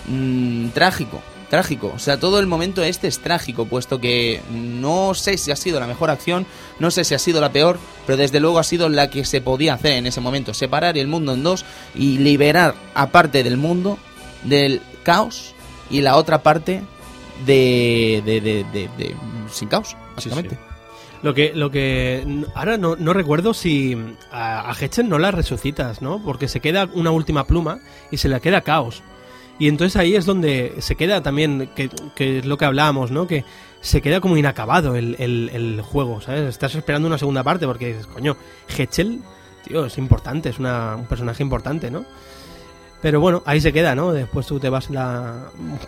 [0.09, 1.21] mm, trágico.
[1.49, 5.57] Trágico, o sea, todo el momento este es trágico, puesto que no sé si ha
[5.57, 6.45] sido la mejor acción,
[6.81, 9.41] no sé si ha sido la peor, pero desde luego ha sido la que se
[9.41, 11.65] podía hacer en ese momento, separar el mundo en dos
[11.95, 13.97] y liberar a parte del mundo
[14.43, 15.55] del caos
[15.89, 16.83] y la otra parte
[17.45, 18.65] de, de, de,
[18.97, 19.17] de-
[19.51, 20.57] sin caos, básicamente.
[21.23, 23.97] Lo que, lo que ahora no, no recuerdo si
[24.31, 26.23] a, a no la resucitas, ¿no?
[26.23, 27.81] Porque se queda una última pluma
[28.11, 29.03] y se le queda caos.
[29.59, 33.27] Y entonces ahí es donde se queda también, que, que es lo que hablábamos, ¿no?
[33.27, 33.45] Que
[33.81, 36.43] se queda como inacabado el, el- el juego, ¿sabes?
[36.43, 38.37] Estás esperando una segunda parte porque, dices, coño,
[38.77, 39.21] Hetchel,
[39.67, 42.05] tío, es importante, es una- un personaje importante, ¿no?
[43.03, 44.13] Pero bueno, ahí se queda, ¿no?
[44.13, 45.45] Después tú te vas la...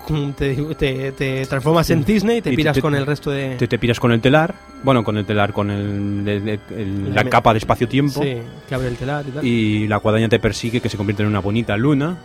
[0.37, 3.57] Te, te- te transformas en cisne y te piras te- con el resto de...
[3.57, 4.55] Te, te piras con el telar.
[4.85, 8.23] Bueno, con el telar, con el, el- el- el- la capa de espacio-tiempo.
[8.23, 8.37] Sí,
[8.69, 9.45] que abre el telar y tal.
[9.45, 12.19] Y la cuadaña te persigue, que se convierte en una bonita luna.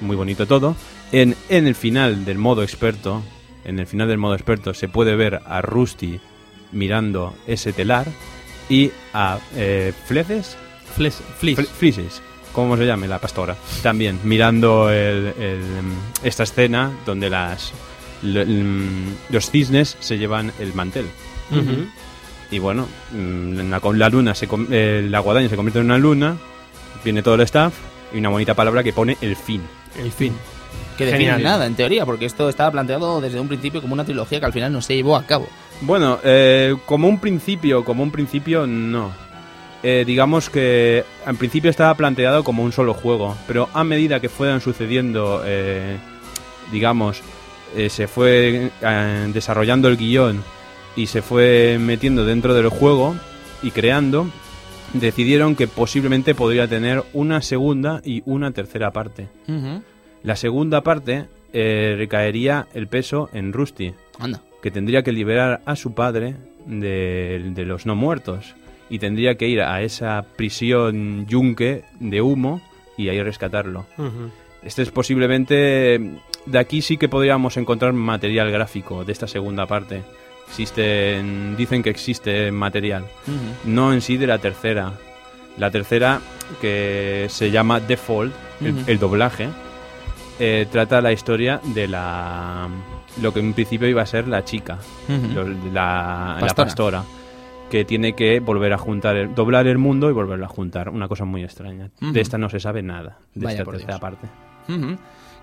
[0.00, 0.76] Muy bonito todo.
[1.10, 3.22] En, en el final del modo experto,
[3.64, 6.20] en el final del modo experto, se puede ver a Rusty
[6.72, 8.06] mirando ese telar
[8.68, 10.56] y a eh, Fleces,
[10.94, 11.20] Fles,
[12.52, 15.60] Como se llame, la pastora, también mirando el- el,
[16.24, 17.72] esta escena donde las
[18.22, 18.44] lo-
[19.30, 21.06] los cisnes se llevan el mantel.
[22.50, 25.84] Y bueno, mm, la, con la luna, se, com- eh, la guadaña se convierte en
[25.84, 26.36] una luna,
[27.04, 27.74] viene todo el staff
[28.12, 29.60] y una bonita palabra que pone el fin.
[29.98, 30.32] El fin.
[30.96, 31.42] Que define Genial.
[31.42, 34.52] nada, en teoría, porque esto estaba planteado desde un principio como una trilogía que al
[34.52, 35.46] final no se llevó a cabo.
[35.82, 39.12] Bueno, eh, como un principio, como un principio, no.
[39.82, 44.28] Eh, digamos que en principio estaba planteado como un solo juego, pero a medida que
[44.28, 45.96] fueran sucediendo, eh,
[46.72, 47.22] digamos,
[47.76, 50.42] eh, se fue eh, desarrollando el guion
[50.96, 53.14] y se fue metiendo dentro del juego
[53.62, 54.26] y creando,
[54.94, 59.28] decidieron que posiblemente podría tener una segunda y una tercera parte.
[60.22, 64.42] La segunda parte eh, recaería el peso en Rusty Anda.
[64.62, 66.36] que tendría que liberar a su padre
[66.66, 68.54] de, de los no muertos
[68.90, 72.60] y tendría que ir a esa prisión yunque de humo
[72.96, 73.86] y ahí rescatarlo.
[74.62, 76.20] Este es posiblemente...
[76.46, 80.02] De aquí sí que podríamos encontrar material gráfico de esta segunda parte.
[80.48, 83.04] Existen, dicen que existe material.
[83.64, 84.92] No en sí de la tercera.
[85.58, 86.20] La tercera,
[86.60, 88.32] que se llama Default,
[88.86, 89.48] el, doblaje,
[90.38, 92.68] eh, trata la historia de la...
[93.20, 94.78] Lo que en principio iba a ser la chica,
[95.08, 95.42] la,
[95.74, 96.64] la Pastora.
[96.64, 97.04] pastora,
[97.70, 100.88] que tiene que volver a juntar, el- doblar el mundo y volverlo a juntar.
[100.88, 101.90] Una cosa muy extraña.
[102.00, 104.00] De esta no se sabe nada, de Vaya esta tercera Dios.
[104.00, 104.28] parte.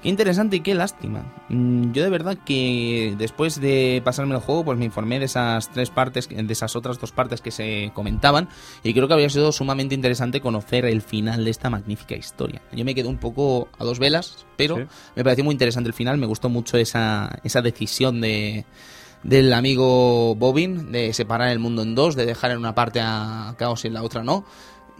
[0.01, 1.25] Qué interesante y qué lástima.
[1.49, 5.71] Mm, Yo de verdad que después de pasarme el juego, pues me informé de esas
[5.71, 8.47] tres partes, de esas otras dos partes que se comentaban,
[8.83, 12.61] y creo que habría sido sumamente interesante conocer el final de esta magnífica historia.
[12.71, 14.83] Yo me quedé un poco a dos velas, pero Sí.
[15.15, 18.65] me pareció muy interesante el final, me gustó mucho esa, esa decisión de
[19.25, 23.55] del amigo Bobin de separar el mundo en dos, de dejar en una parte a
[23.57, 24.45] Caos y en la otra no.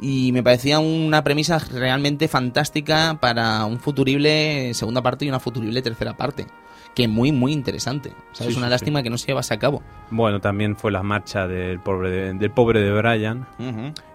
[0.02, 5.81] Y me parecía una premisa realmente fantástica para un futurible segunda parte y una futurible
[5.81, 6.47] tercera parte.
[6.93, 8.10] Que muy, muy interesante.
[8.31, 9.84] O sea, Sí, es una sí, lástima que no se llevase a cabo.
[10.10, 13.45] Bueno, también fue la marcha del pobre de, del pobre de Brian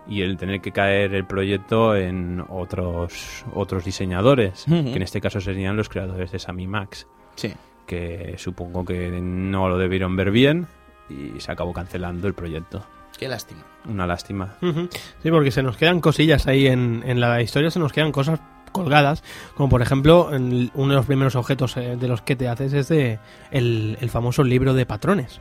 [0.08, 5.40] y el tener que caer el proyecto en otros otros diseñadores, que en este caso
[5.40, 7.06] serían los creadores de Sammy Max,
[7.36, 7.52] Sí.
[7.90, 10.68] Que supongo que no lo debieron ver bien
[11.08, 12.86] y se acabó cancelando el proyecto.
[13.18, 13.62] Qué lástima.
[13.88, 14.54] Una lástima.
[14.60, 18.38] Sí, porque se nos quedan cosillas ahí en, en la historia, se nos quedan cosas
[18.70, 19.24] colgadas,
[19.56, 22.72] como por ejemplo, en uno de los primeros objetos eh, de los que te haces
[22.72, 23.18] es de
[23.50, 25.40] el, el famoso libro de patrones.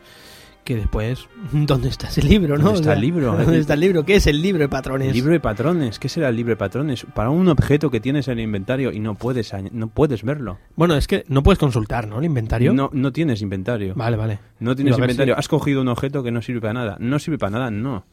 [0.69, 2.65] Que después, ¿dónde está ese libro, no?
[2.65, 3.35] ¿Dónde está el libro?
[3.35, 4.05] ¿Dónde está el libro?
[4.05, 5.11] ¿Qué es el libro de patrones?
[5.15, 5.97] Libro de patrones.
[5.97, 7.07] ¿Qué será el libro de patrones?
[7.15, 10.59] Para un objeto que tienes en el inventario y no puedes, no puedes verlo.
[10.75, 12.19] Bueno, es que no puedes consultar, ¿no?
[12.19, 12.71] El inventario.
[12.71, 13.95] No, no tienes inventario.
[13.95, 14.39] Vale, vale.
[14.59, 15.33] No tienes inventario.
[15.33, 16.97] si- Has cogido un objeto que no sirve para nada.
[16.99, 18.05] No sirve para nada, no.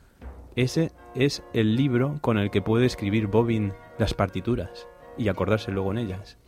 [0.55, 4.87] Ese es el libro con el que puede escribir Bobbin las partituras
[5.19, 6.39] y acordarse luego en ellas.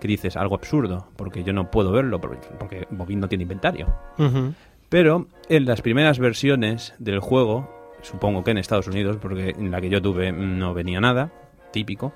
[0.00, 3.94] Que dices algo absurdo, porque yo no puedo verlo, porque, porque Bobbin no tiene inventario.
[4.18, 4.54] Ujú.
[4.92, 7.66] Pero en las primeras versiones del juego,
[8.02, 11.32] supongo que en Estados Unidos, porque en la que yo tuve no venía nada,
[11.72, 12.12] típico,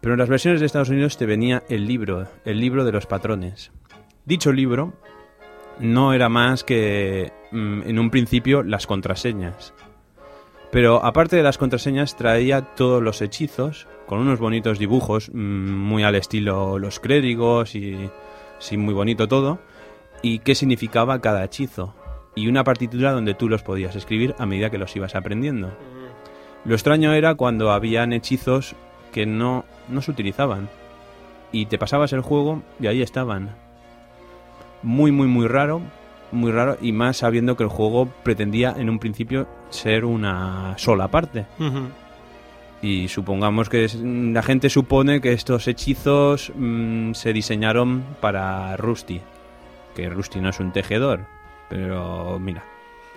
[0.00, 3.06] pero en las versiones de Estados Unidos te venía el libro, el libro de los
[3.06, 3.70] patrones.
[4.24, 4.92] Dicho libro
[5.78, 9.72] no era más que mm, en un principio las contraseñas.
[10.72, 16.02] Pero aparte de las contraseñas traía todos los hechizos con unos bonitos dibujos mm, muy
[16.02, 18.10] al estilo los crédigos y
[18.76, 19.60] muy bonito todo
[20.22, 21.94] y qué significaba cada hechizo
[22.34, 25.70] y una partitura donde tú los podías escribir a medida que los ibas aprendiendo.
[26.64, 28.74] Lo extraño era cuando habían hechizos
[29.12, 30.68] que no, no se utilizaban
[31.52, 33.50] y te pasabas el juego y ahí estaban.
[34.82, 35.80] Muy, muy, muy raro,
[36.32, 41.08] muy raro y más sabiendo que el juego pretendía en un principio ser una sola
[41.08, 41.46] parte.
[42.82, 49.20] Y supongamos que es- la gente supone que estos hechizos mm, se diseñaron para Rusty.
[49.94, 51.26] Que Rusty no es un tejedor.
[51.70, 52.62] Pero mira.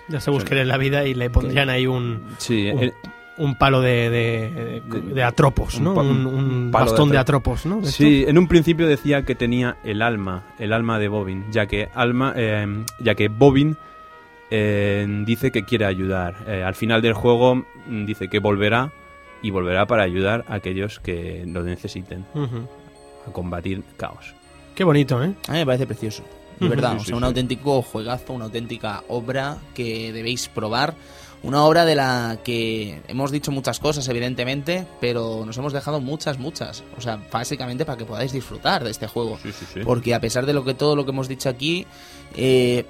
[0.08, 2.94] Ya se buscaría en la vida y le pondrían ahí un, Sí, un, el-
[3.36, 5.90] un palo de, de, de- de atropos, ¿no?
[5.90, 7.60] Un pa- Un, un palo de bastón de atropos.
[7.64, 7.90] atropos, ¿no?
[7.90, 11.88] Sí, en un principio decía que tenía el alma, el alma de Bobin, ya que
[11.94, 13.76] alma, eh, ya que Bobin
[14.50, 16.36] eh, dice que quiere ayudar.
[16.46, 17.56] Eh, al final del juego
[17.86, 18.92] mm, dice que volverá
[19.42, 22.24] y volverá para ayudar a aquellos que lo necesiten
[23.26, 24.34] a combatir caos.
[24.74, 25.32] Qué bonito, ¿eh?
[25.48, 26.22] A mí me parece precioso.
[26.60, 27.26] De verdad, Sí, o sí, sea, un sí.
[27.26, 30.94] auténtico juegazo, una auténtica obra que debéis probar.
[31.42, 36.38] Una obra de la que hemos dicho muchas cosas, evidentemente, pero nos hemos dejado muchas,
[36.38, 36.82] muchas.
[36.96, 39.38] O sea, básicamente para que podáis disfrutar de este juego.
[39.42, 39.80] Sí, sí, sí.
[39.84, 41.86] Porque a pesar de lo que todo lo que hemos dicho aquí,
[42.34, 42.86] eh,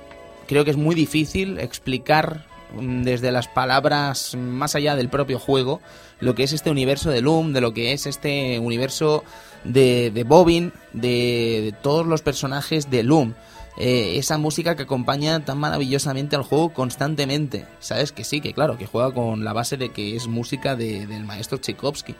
[0.46, 2.46] creo que es muy difícil explicar
[2.78, 5.80] mm, desde las palabras más allá del propio juego
[6.20, 9.24] lo que es este universo de Loom, de lo que es este universo
[9.64, 13.34] de, de Bobbin, de, de todos los personajes de Loom.
[13.76, 17.66] Eh, esa música que acompaña tan maravillosamente al juego constantemente.
[17.80, 21.06] Sabes que sí, que claro, que juega con la base de que es música de-
[21.06, 22.14] del maestro Tchaikovsky.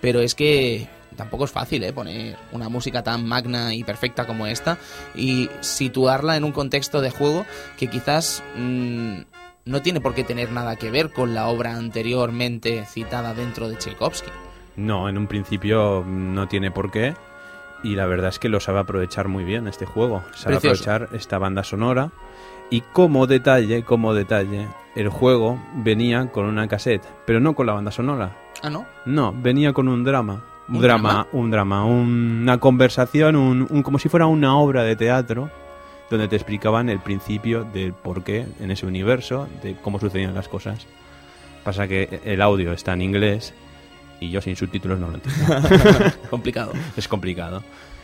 [0.00, 1.92] Pero es que tampoco es fácil ¿eh?
[1.92, 4.78] poner una música tan magna y perfecta como esta
[5.14, 7.44] y situarla en un contexto de juego
[7.76, 9.18] que quizás mm,
[9.66, 13.76] no tiene por qué tener nada que ver con la obra anteriormente citada dentro de
[13.76, 14.30] Tchaikovsky.
[14.76, 17.14] No, en un principio no tiene por qué.
[17.82, 20.22] Y la verdad es que lo sabe aprovechar muy bien este juego.
[20.34, 20.90] Sabe Precioso.
[20.90, 22.10] aprovechar esta banda sonora.
[22.68, 27.72] Y como detalle, como detalle, el juego venía con una cassette, pero no con la
[27.72, 28.36] banda sonora.
[28.62, 28.86] Ah, ¿no?
[29.06, 30.44] No, venía con un drama.
[30.68, 31.26] Un, ¿Un drama, drama?
[31.32, 35.50] un drama, una conversación, un, un- como si fuera una obra de teatro,
[36.10, 40.48] donde te explicaban el principio del por qué en ese universo, de cómo sucedían las
[40.48, 40.86] cosas.
[41.64, 43.52] Pasa que el audio está en inglés
[44.20, 46.12] y yo sin subtítulos no lo entiendo.
[46.30, 46.72] Complicado.
[46.96, 47.62] es complicado.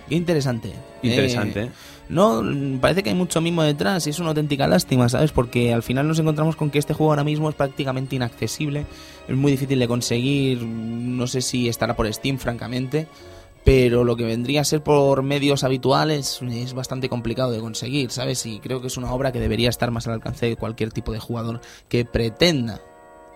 [0.09, 0.73] Qué interesante.
[1.03, 1.63] Interesante.
[1.65, 1.71] Eh,
[2.09, 5.33] no, mm, parece que hay mucho mimo detrás y es una auténtica lástima, ¿sabes?
[5.33, 8.87] Porque al final nos encontramos con que este juego ahora mismo es prácticamente inaccesible,
[9.27, 13.09] es muy difícil de conseguir, no sé si estará por Steam, francamente,
[13.65, 18.47] pero lo que vendría a ser por medios habituales es bastante complicado de conseguir, ¿sabes?
[18.47, 21.11] Y creo que es una obra que debería estar más al alcance de cualquier tipo
[21.11, 22.81] de jugador que pretenda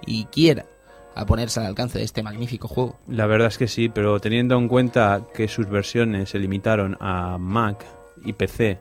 [0.07, 0.67] y quiera
[1.15, 2.99] a ponerse al alcance de este magnífico juego.
[3.09, 7.37] La verdad es que sí, pero teniendo en cuenta que sus versiones se limitaron a
[7.39, 7.85] Mac
[8.25, 8.79] y PC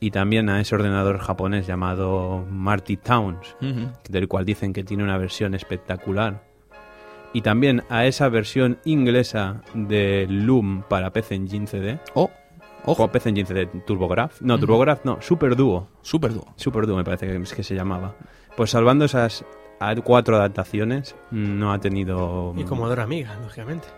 [0.00, 3.56] y también a ese ordenador japonés llamado Marty Towns,
[4.08, 6.44] del cual dicen que tiene una versión espectacular,
[7.32, 12.30] y también a esa versión inglesa de Loom para PC Engine CD, Oh,
[12.84, 14.60] o ojo, PC Engine CD TurboGrafx, no, Ujú.
[14.66, 16.46] TurboGrafx no, Super Duo, super dúo.
[16.56, 18.14] Super Duo me parece que, es que se llamaba.
[18.56, 19.44] Pues salvando esas
[19.80, 22.54] a- cuatro adaptaciones, no ha tenido...
[22.56, 23.88] Y Commodore Amiga, lógicamente.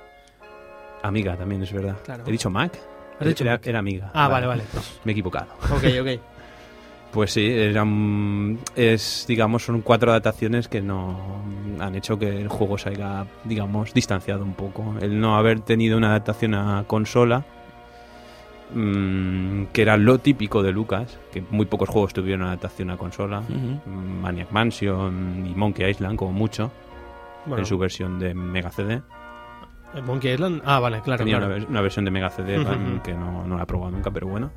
[1.03, 1.97] Amiga también, es verdad.
[2.05, 2.25] Claro.
[2.27, 2.79] ¿He dicho Mac?
[3.19, 3.67] Has dicho era, Mac.
[3.67, 4.11] era amiga.
[4.15, 4.63] Ah, vale, vale.
[5.05, 5.47] Me he equivocado.
[5.71, 6.21] ok, ok.
[7.13, 11.43] Pues sí, eran, es, digamos, son cuatro adaptaciones que no
[11.81, 14.95] han hecho que el juego se haya, digamos, distanciado un poco.
[15.01, 17.45] El no haber tenido una adaptación a consola
[18.73, 23.41] mm, que era lo típico de Lucas, que muy pocos juegos tuvieron adaptación a consola.
[23.41, 26.71] Mm, Maniac Mansion y Monkey Island, como mucho,
[27.47, 29.03] Bueno, en su versión de Mega CD.
[30.05, 30.63] Monkey Island.
[30.65, 31.19] Ah, vale, claro.
[31.19, 31.57] Tenía claro.
[31.57, 34.29] una, una versión de Mega CD mm, que no, no la he probado nunca, pero
[34.29, 34.51] bueno.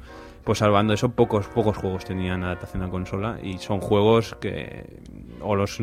[0.43, 4.99] Pues salvando eso, pocos, pocos juegos tenían adaptación a consola y son juegos que
[5.41, 5.79] o los,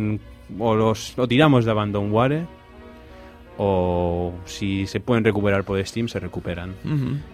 [0.59, 2.47] o los o tiramos de Abandonware
[3.63, 6.75] o si se pueden recuperar por Steam, se recuperan.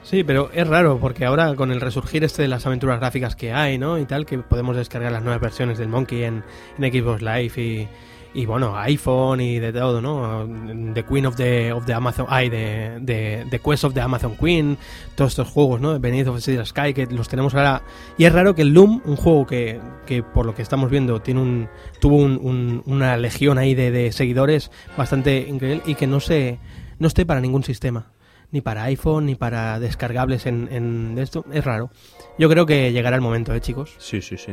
[0.03, 3.53] Sí, pero es raro porque ahora con el resurgir este de las aventuras gráficas que
[3.53, 3.97] hay, ¿no?
[3.97, 6.43] Y tal, que podemos descargar las nuevas versiones del Monkey en,
[6.78, 7.89] en Xbox Live y,
[8.37, 10.47] y bueno, iPhone y de todo, ¿no?
[10.95, 14.37] The Queen of the, of the Amazon, ay, de, de, The Quest of the Amazon
[14.37, 14.77] Queen,
[15.15, 15.99] todos estos juegos, ¿no?
[15.99, 17.83] Beneath of the Sky que los tenemos ahora.
[18.19, 21.21] Y es raro que el Loom, un juego que, que por lo que estamos viendo
[21.23, 21.69] tiene un,
[22.01, 26.59] tuvo un- un- una legión ahí de, de seguidores bastante increíble y que no se
[26.99, 28.13] no esté para ningún sistema
[28.53, 31.45] ni para iPhone, ni para descargables en, en esto.
[31.53, 31.91] Es raro.
[32.39, 33.95] Yo creo que llegará el momento, ¿eh, chicos?
[33.99, 34.53] Sí, sí, sí.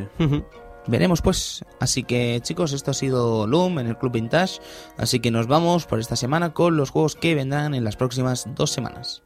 [0.87, 1.63] Veremos pues.
[1.79, 4.59] Así que chicos, esto ha sido Loom en el Club Vintage.
[4.97, 8.45] Así que nos vamos por esta semana con los juegos que vendrán en las próximas
[8.55, 9.23] dos semanas.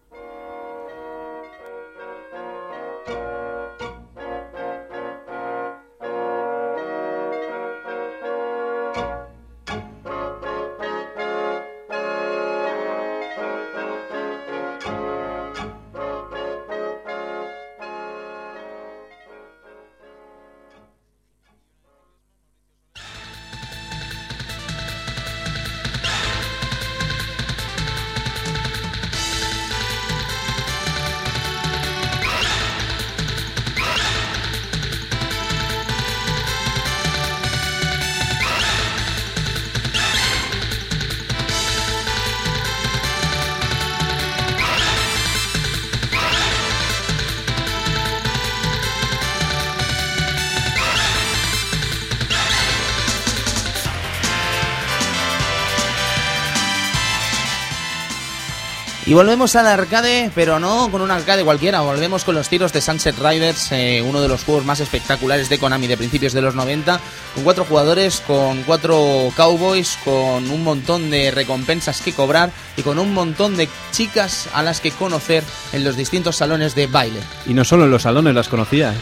[59.18, 63.18] Volvemos al arcade, pero no con un arcade cualquiera, volvemos con los tiros de Sunset
[63.18, 67.00] Riders, eh, uno de los juegos más espectaculares de Konami de principios de los 90,
[67.34, 73.00] con cuatro jugadores, con cuatro cowboys, con un montón de recompensas que cobrar y con
[73.00, 77.20] un montón de chicas a las que conocer en los distintos salones de baile.
[77.48, 78.94] Y no solo en los salones las conocías.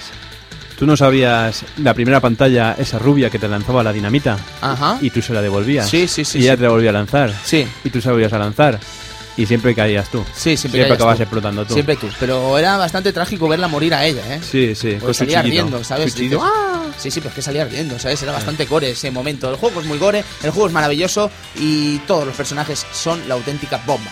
[0.80, 4.38] ¿Tú no sabías la primera pantalla, esa rubia que te lanzaba la dinamita?
[4.62, 4.98] Ajá.
[5.02, 5.90] Y tú se la devolvías.
[5.90, 6.58] Sí, sí, sí, Y ella sí.
[6.58, 7.34] te la volvía a lanzar.
[7.44, 8.80] Sí, Y tú volvías a lanzar.
[9.38, 10.24] Y siempre caías tú.
[10.34, 11.24] sí, siempre, Siempre acabas tú.
[11.24, 11.74] explotando tú.
[11.74, 12.08] Siempre tú.
[12.20, 14.40] Pero era bastante trágico verla morir a ella, ¿eh?
[14.42, 14.98] Sí, sí.
[15.00, 16.16] Pues salía ardiendo, ¿sabes?
[16.16, 16.84] Dices, ¡ah!
[16.98, 18.22] Sí, sí, pero es que salía ardiendo, ¿sabes?
[18.24, 19.50] Era bastante gore ese momento.
[19.50, 23.34] El juego es muy gore, el juego es maravilloso y todos los personajes son la
[23.34, 24.12] auténtica bomba.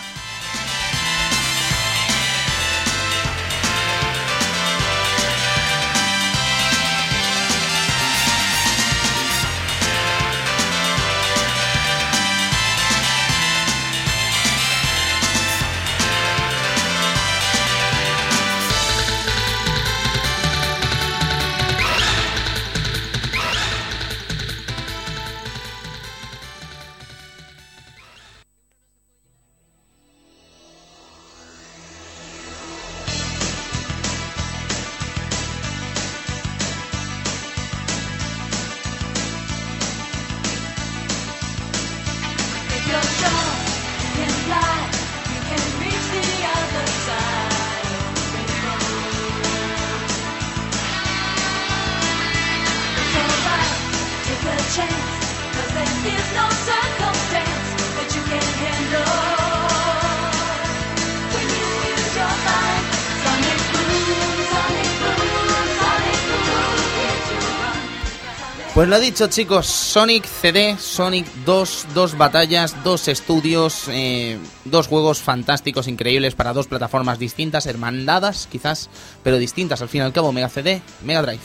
[68.74, 75.20] Pues lo dicho, chicos, Sonic CD, Sonic 2, dos batallas, dos estudios, eh, dos juegos
[75.20, 78.90] fantásticos, increíbles para dos plataformas distintas, hermandadas quizás,
[79.22, 81.38] pero distintas al fin y al cabo, Mega CD, Mega Drive.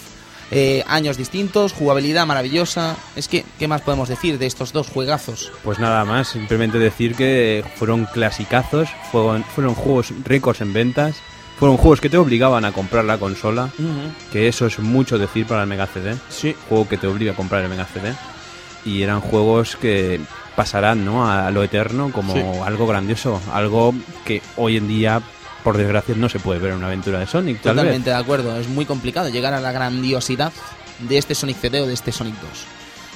[0.49, 2.95] Eh, años distintos, jugabilidad maravillosa.
[3.15, 5.51] Es que, ¿qué más podemos decir de estos dos juegazos?
[5.63, 11.17] Pues nada más, simplemente decir que fueron clasicazos, fueron, fueron juegos récords en ventas,
[11.59, 13.69] fueron juegos que te obligaban a comprar la consola,
[14.31, 16.15] que eso es mucho decir para el Mega CD.
[16.29, 16.55] Sí.
[16.69, 18.13] Juego que te obliga a comprar el Mega CD.
[18.85, 20.21] Y eran juegos que
[20.55, 21.29] pasarán ¿no?
[21.29, 22.41] a lo eterno como Sí.
[22.65, 23.93] algo grandioso, algo
[24.25, 25.21] que hoy en día,
[25.63, 27.61] por desgracia, no se puede ver en una aventura de Sonic.
[27.61, 27.83] Tal vez.
[27.83, 30.53] Totalmente de acuerdo, es muy complicado llegar a la grandiosidad
[30.99, 32.49] de este Sonic CD o de este Sonic 2.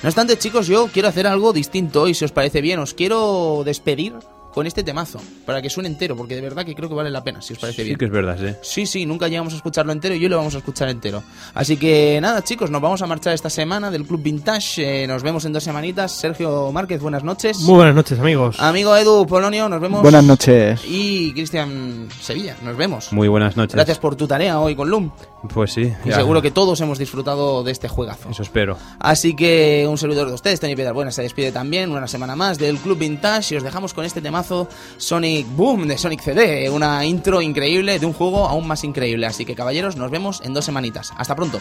[0.04, 3.64] No obstante, chicos, yo quiero hacer algo distinto y si os parece bien, os quiero
[3.66, 4.14] despedir
[4.54, 7.24] con este temazo, para que suene entero, porque de verdad que creo que vale la
[7.24, 7.98] pena, si os parece Sí bien.
[7.98, 8.56] que es verdad, sí.
[8.62, 11.24] Sí, sí, nunca llegamos a escucharlo entero y hoy lo vamos a escuchar entero.
[11.54, 15.04] Así que nada, chicos, nos vamos a marchar esta semana del Club Vintage.
[15.04, 16.12] eh, nos vemos en dos semanitas.
[16.12, 17.60] Sergio Márquez, buenas noches.
[17.62, 18.60] Muy buenas noches, amigos.
[18.60, 20.02] Amigo Edu Polonio, nos vemos.
[20.02, 20.82] Buenas noches.
[20.88, 23.12] Y Cristian Sevilla, nos vemos.
[23.12, 23.76] Muy buenas noches.
[23.76, 25.33] Gracias por tu tarea hoy con Loom.
[25.52, 25.94] Pues sí.
[26.06, 26.16] Y ya.
[26.16, 28.30] seguro que todos hemos disfrutado de este juegazo.
[28.30, 28.78] Eso espero.
[29.00, 32.58] Así que un servidor de ustedes, Tony Piedra Buena, se despide también una semana más
[32.58, 37.04] del Club Vintage y os dejamos con este temazo Sonic Boom de Sonic CD, una
[37.06, 39.26] intro increíble de un juego aún más increíble.
[39.26, 41.12] Así que caballeros, nos vemos en dos semanitas.
[41.18, 41.60] Hasta pronto.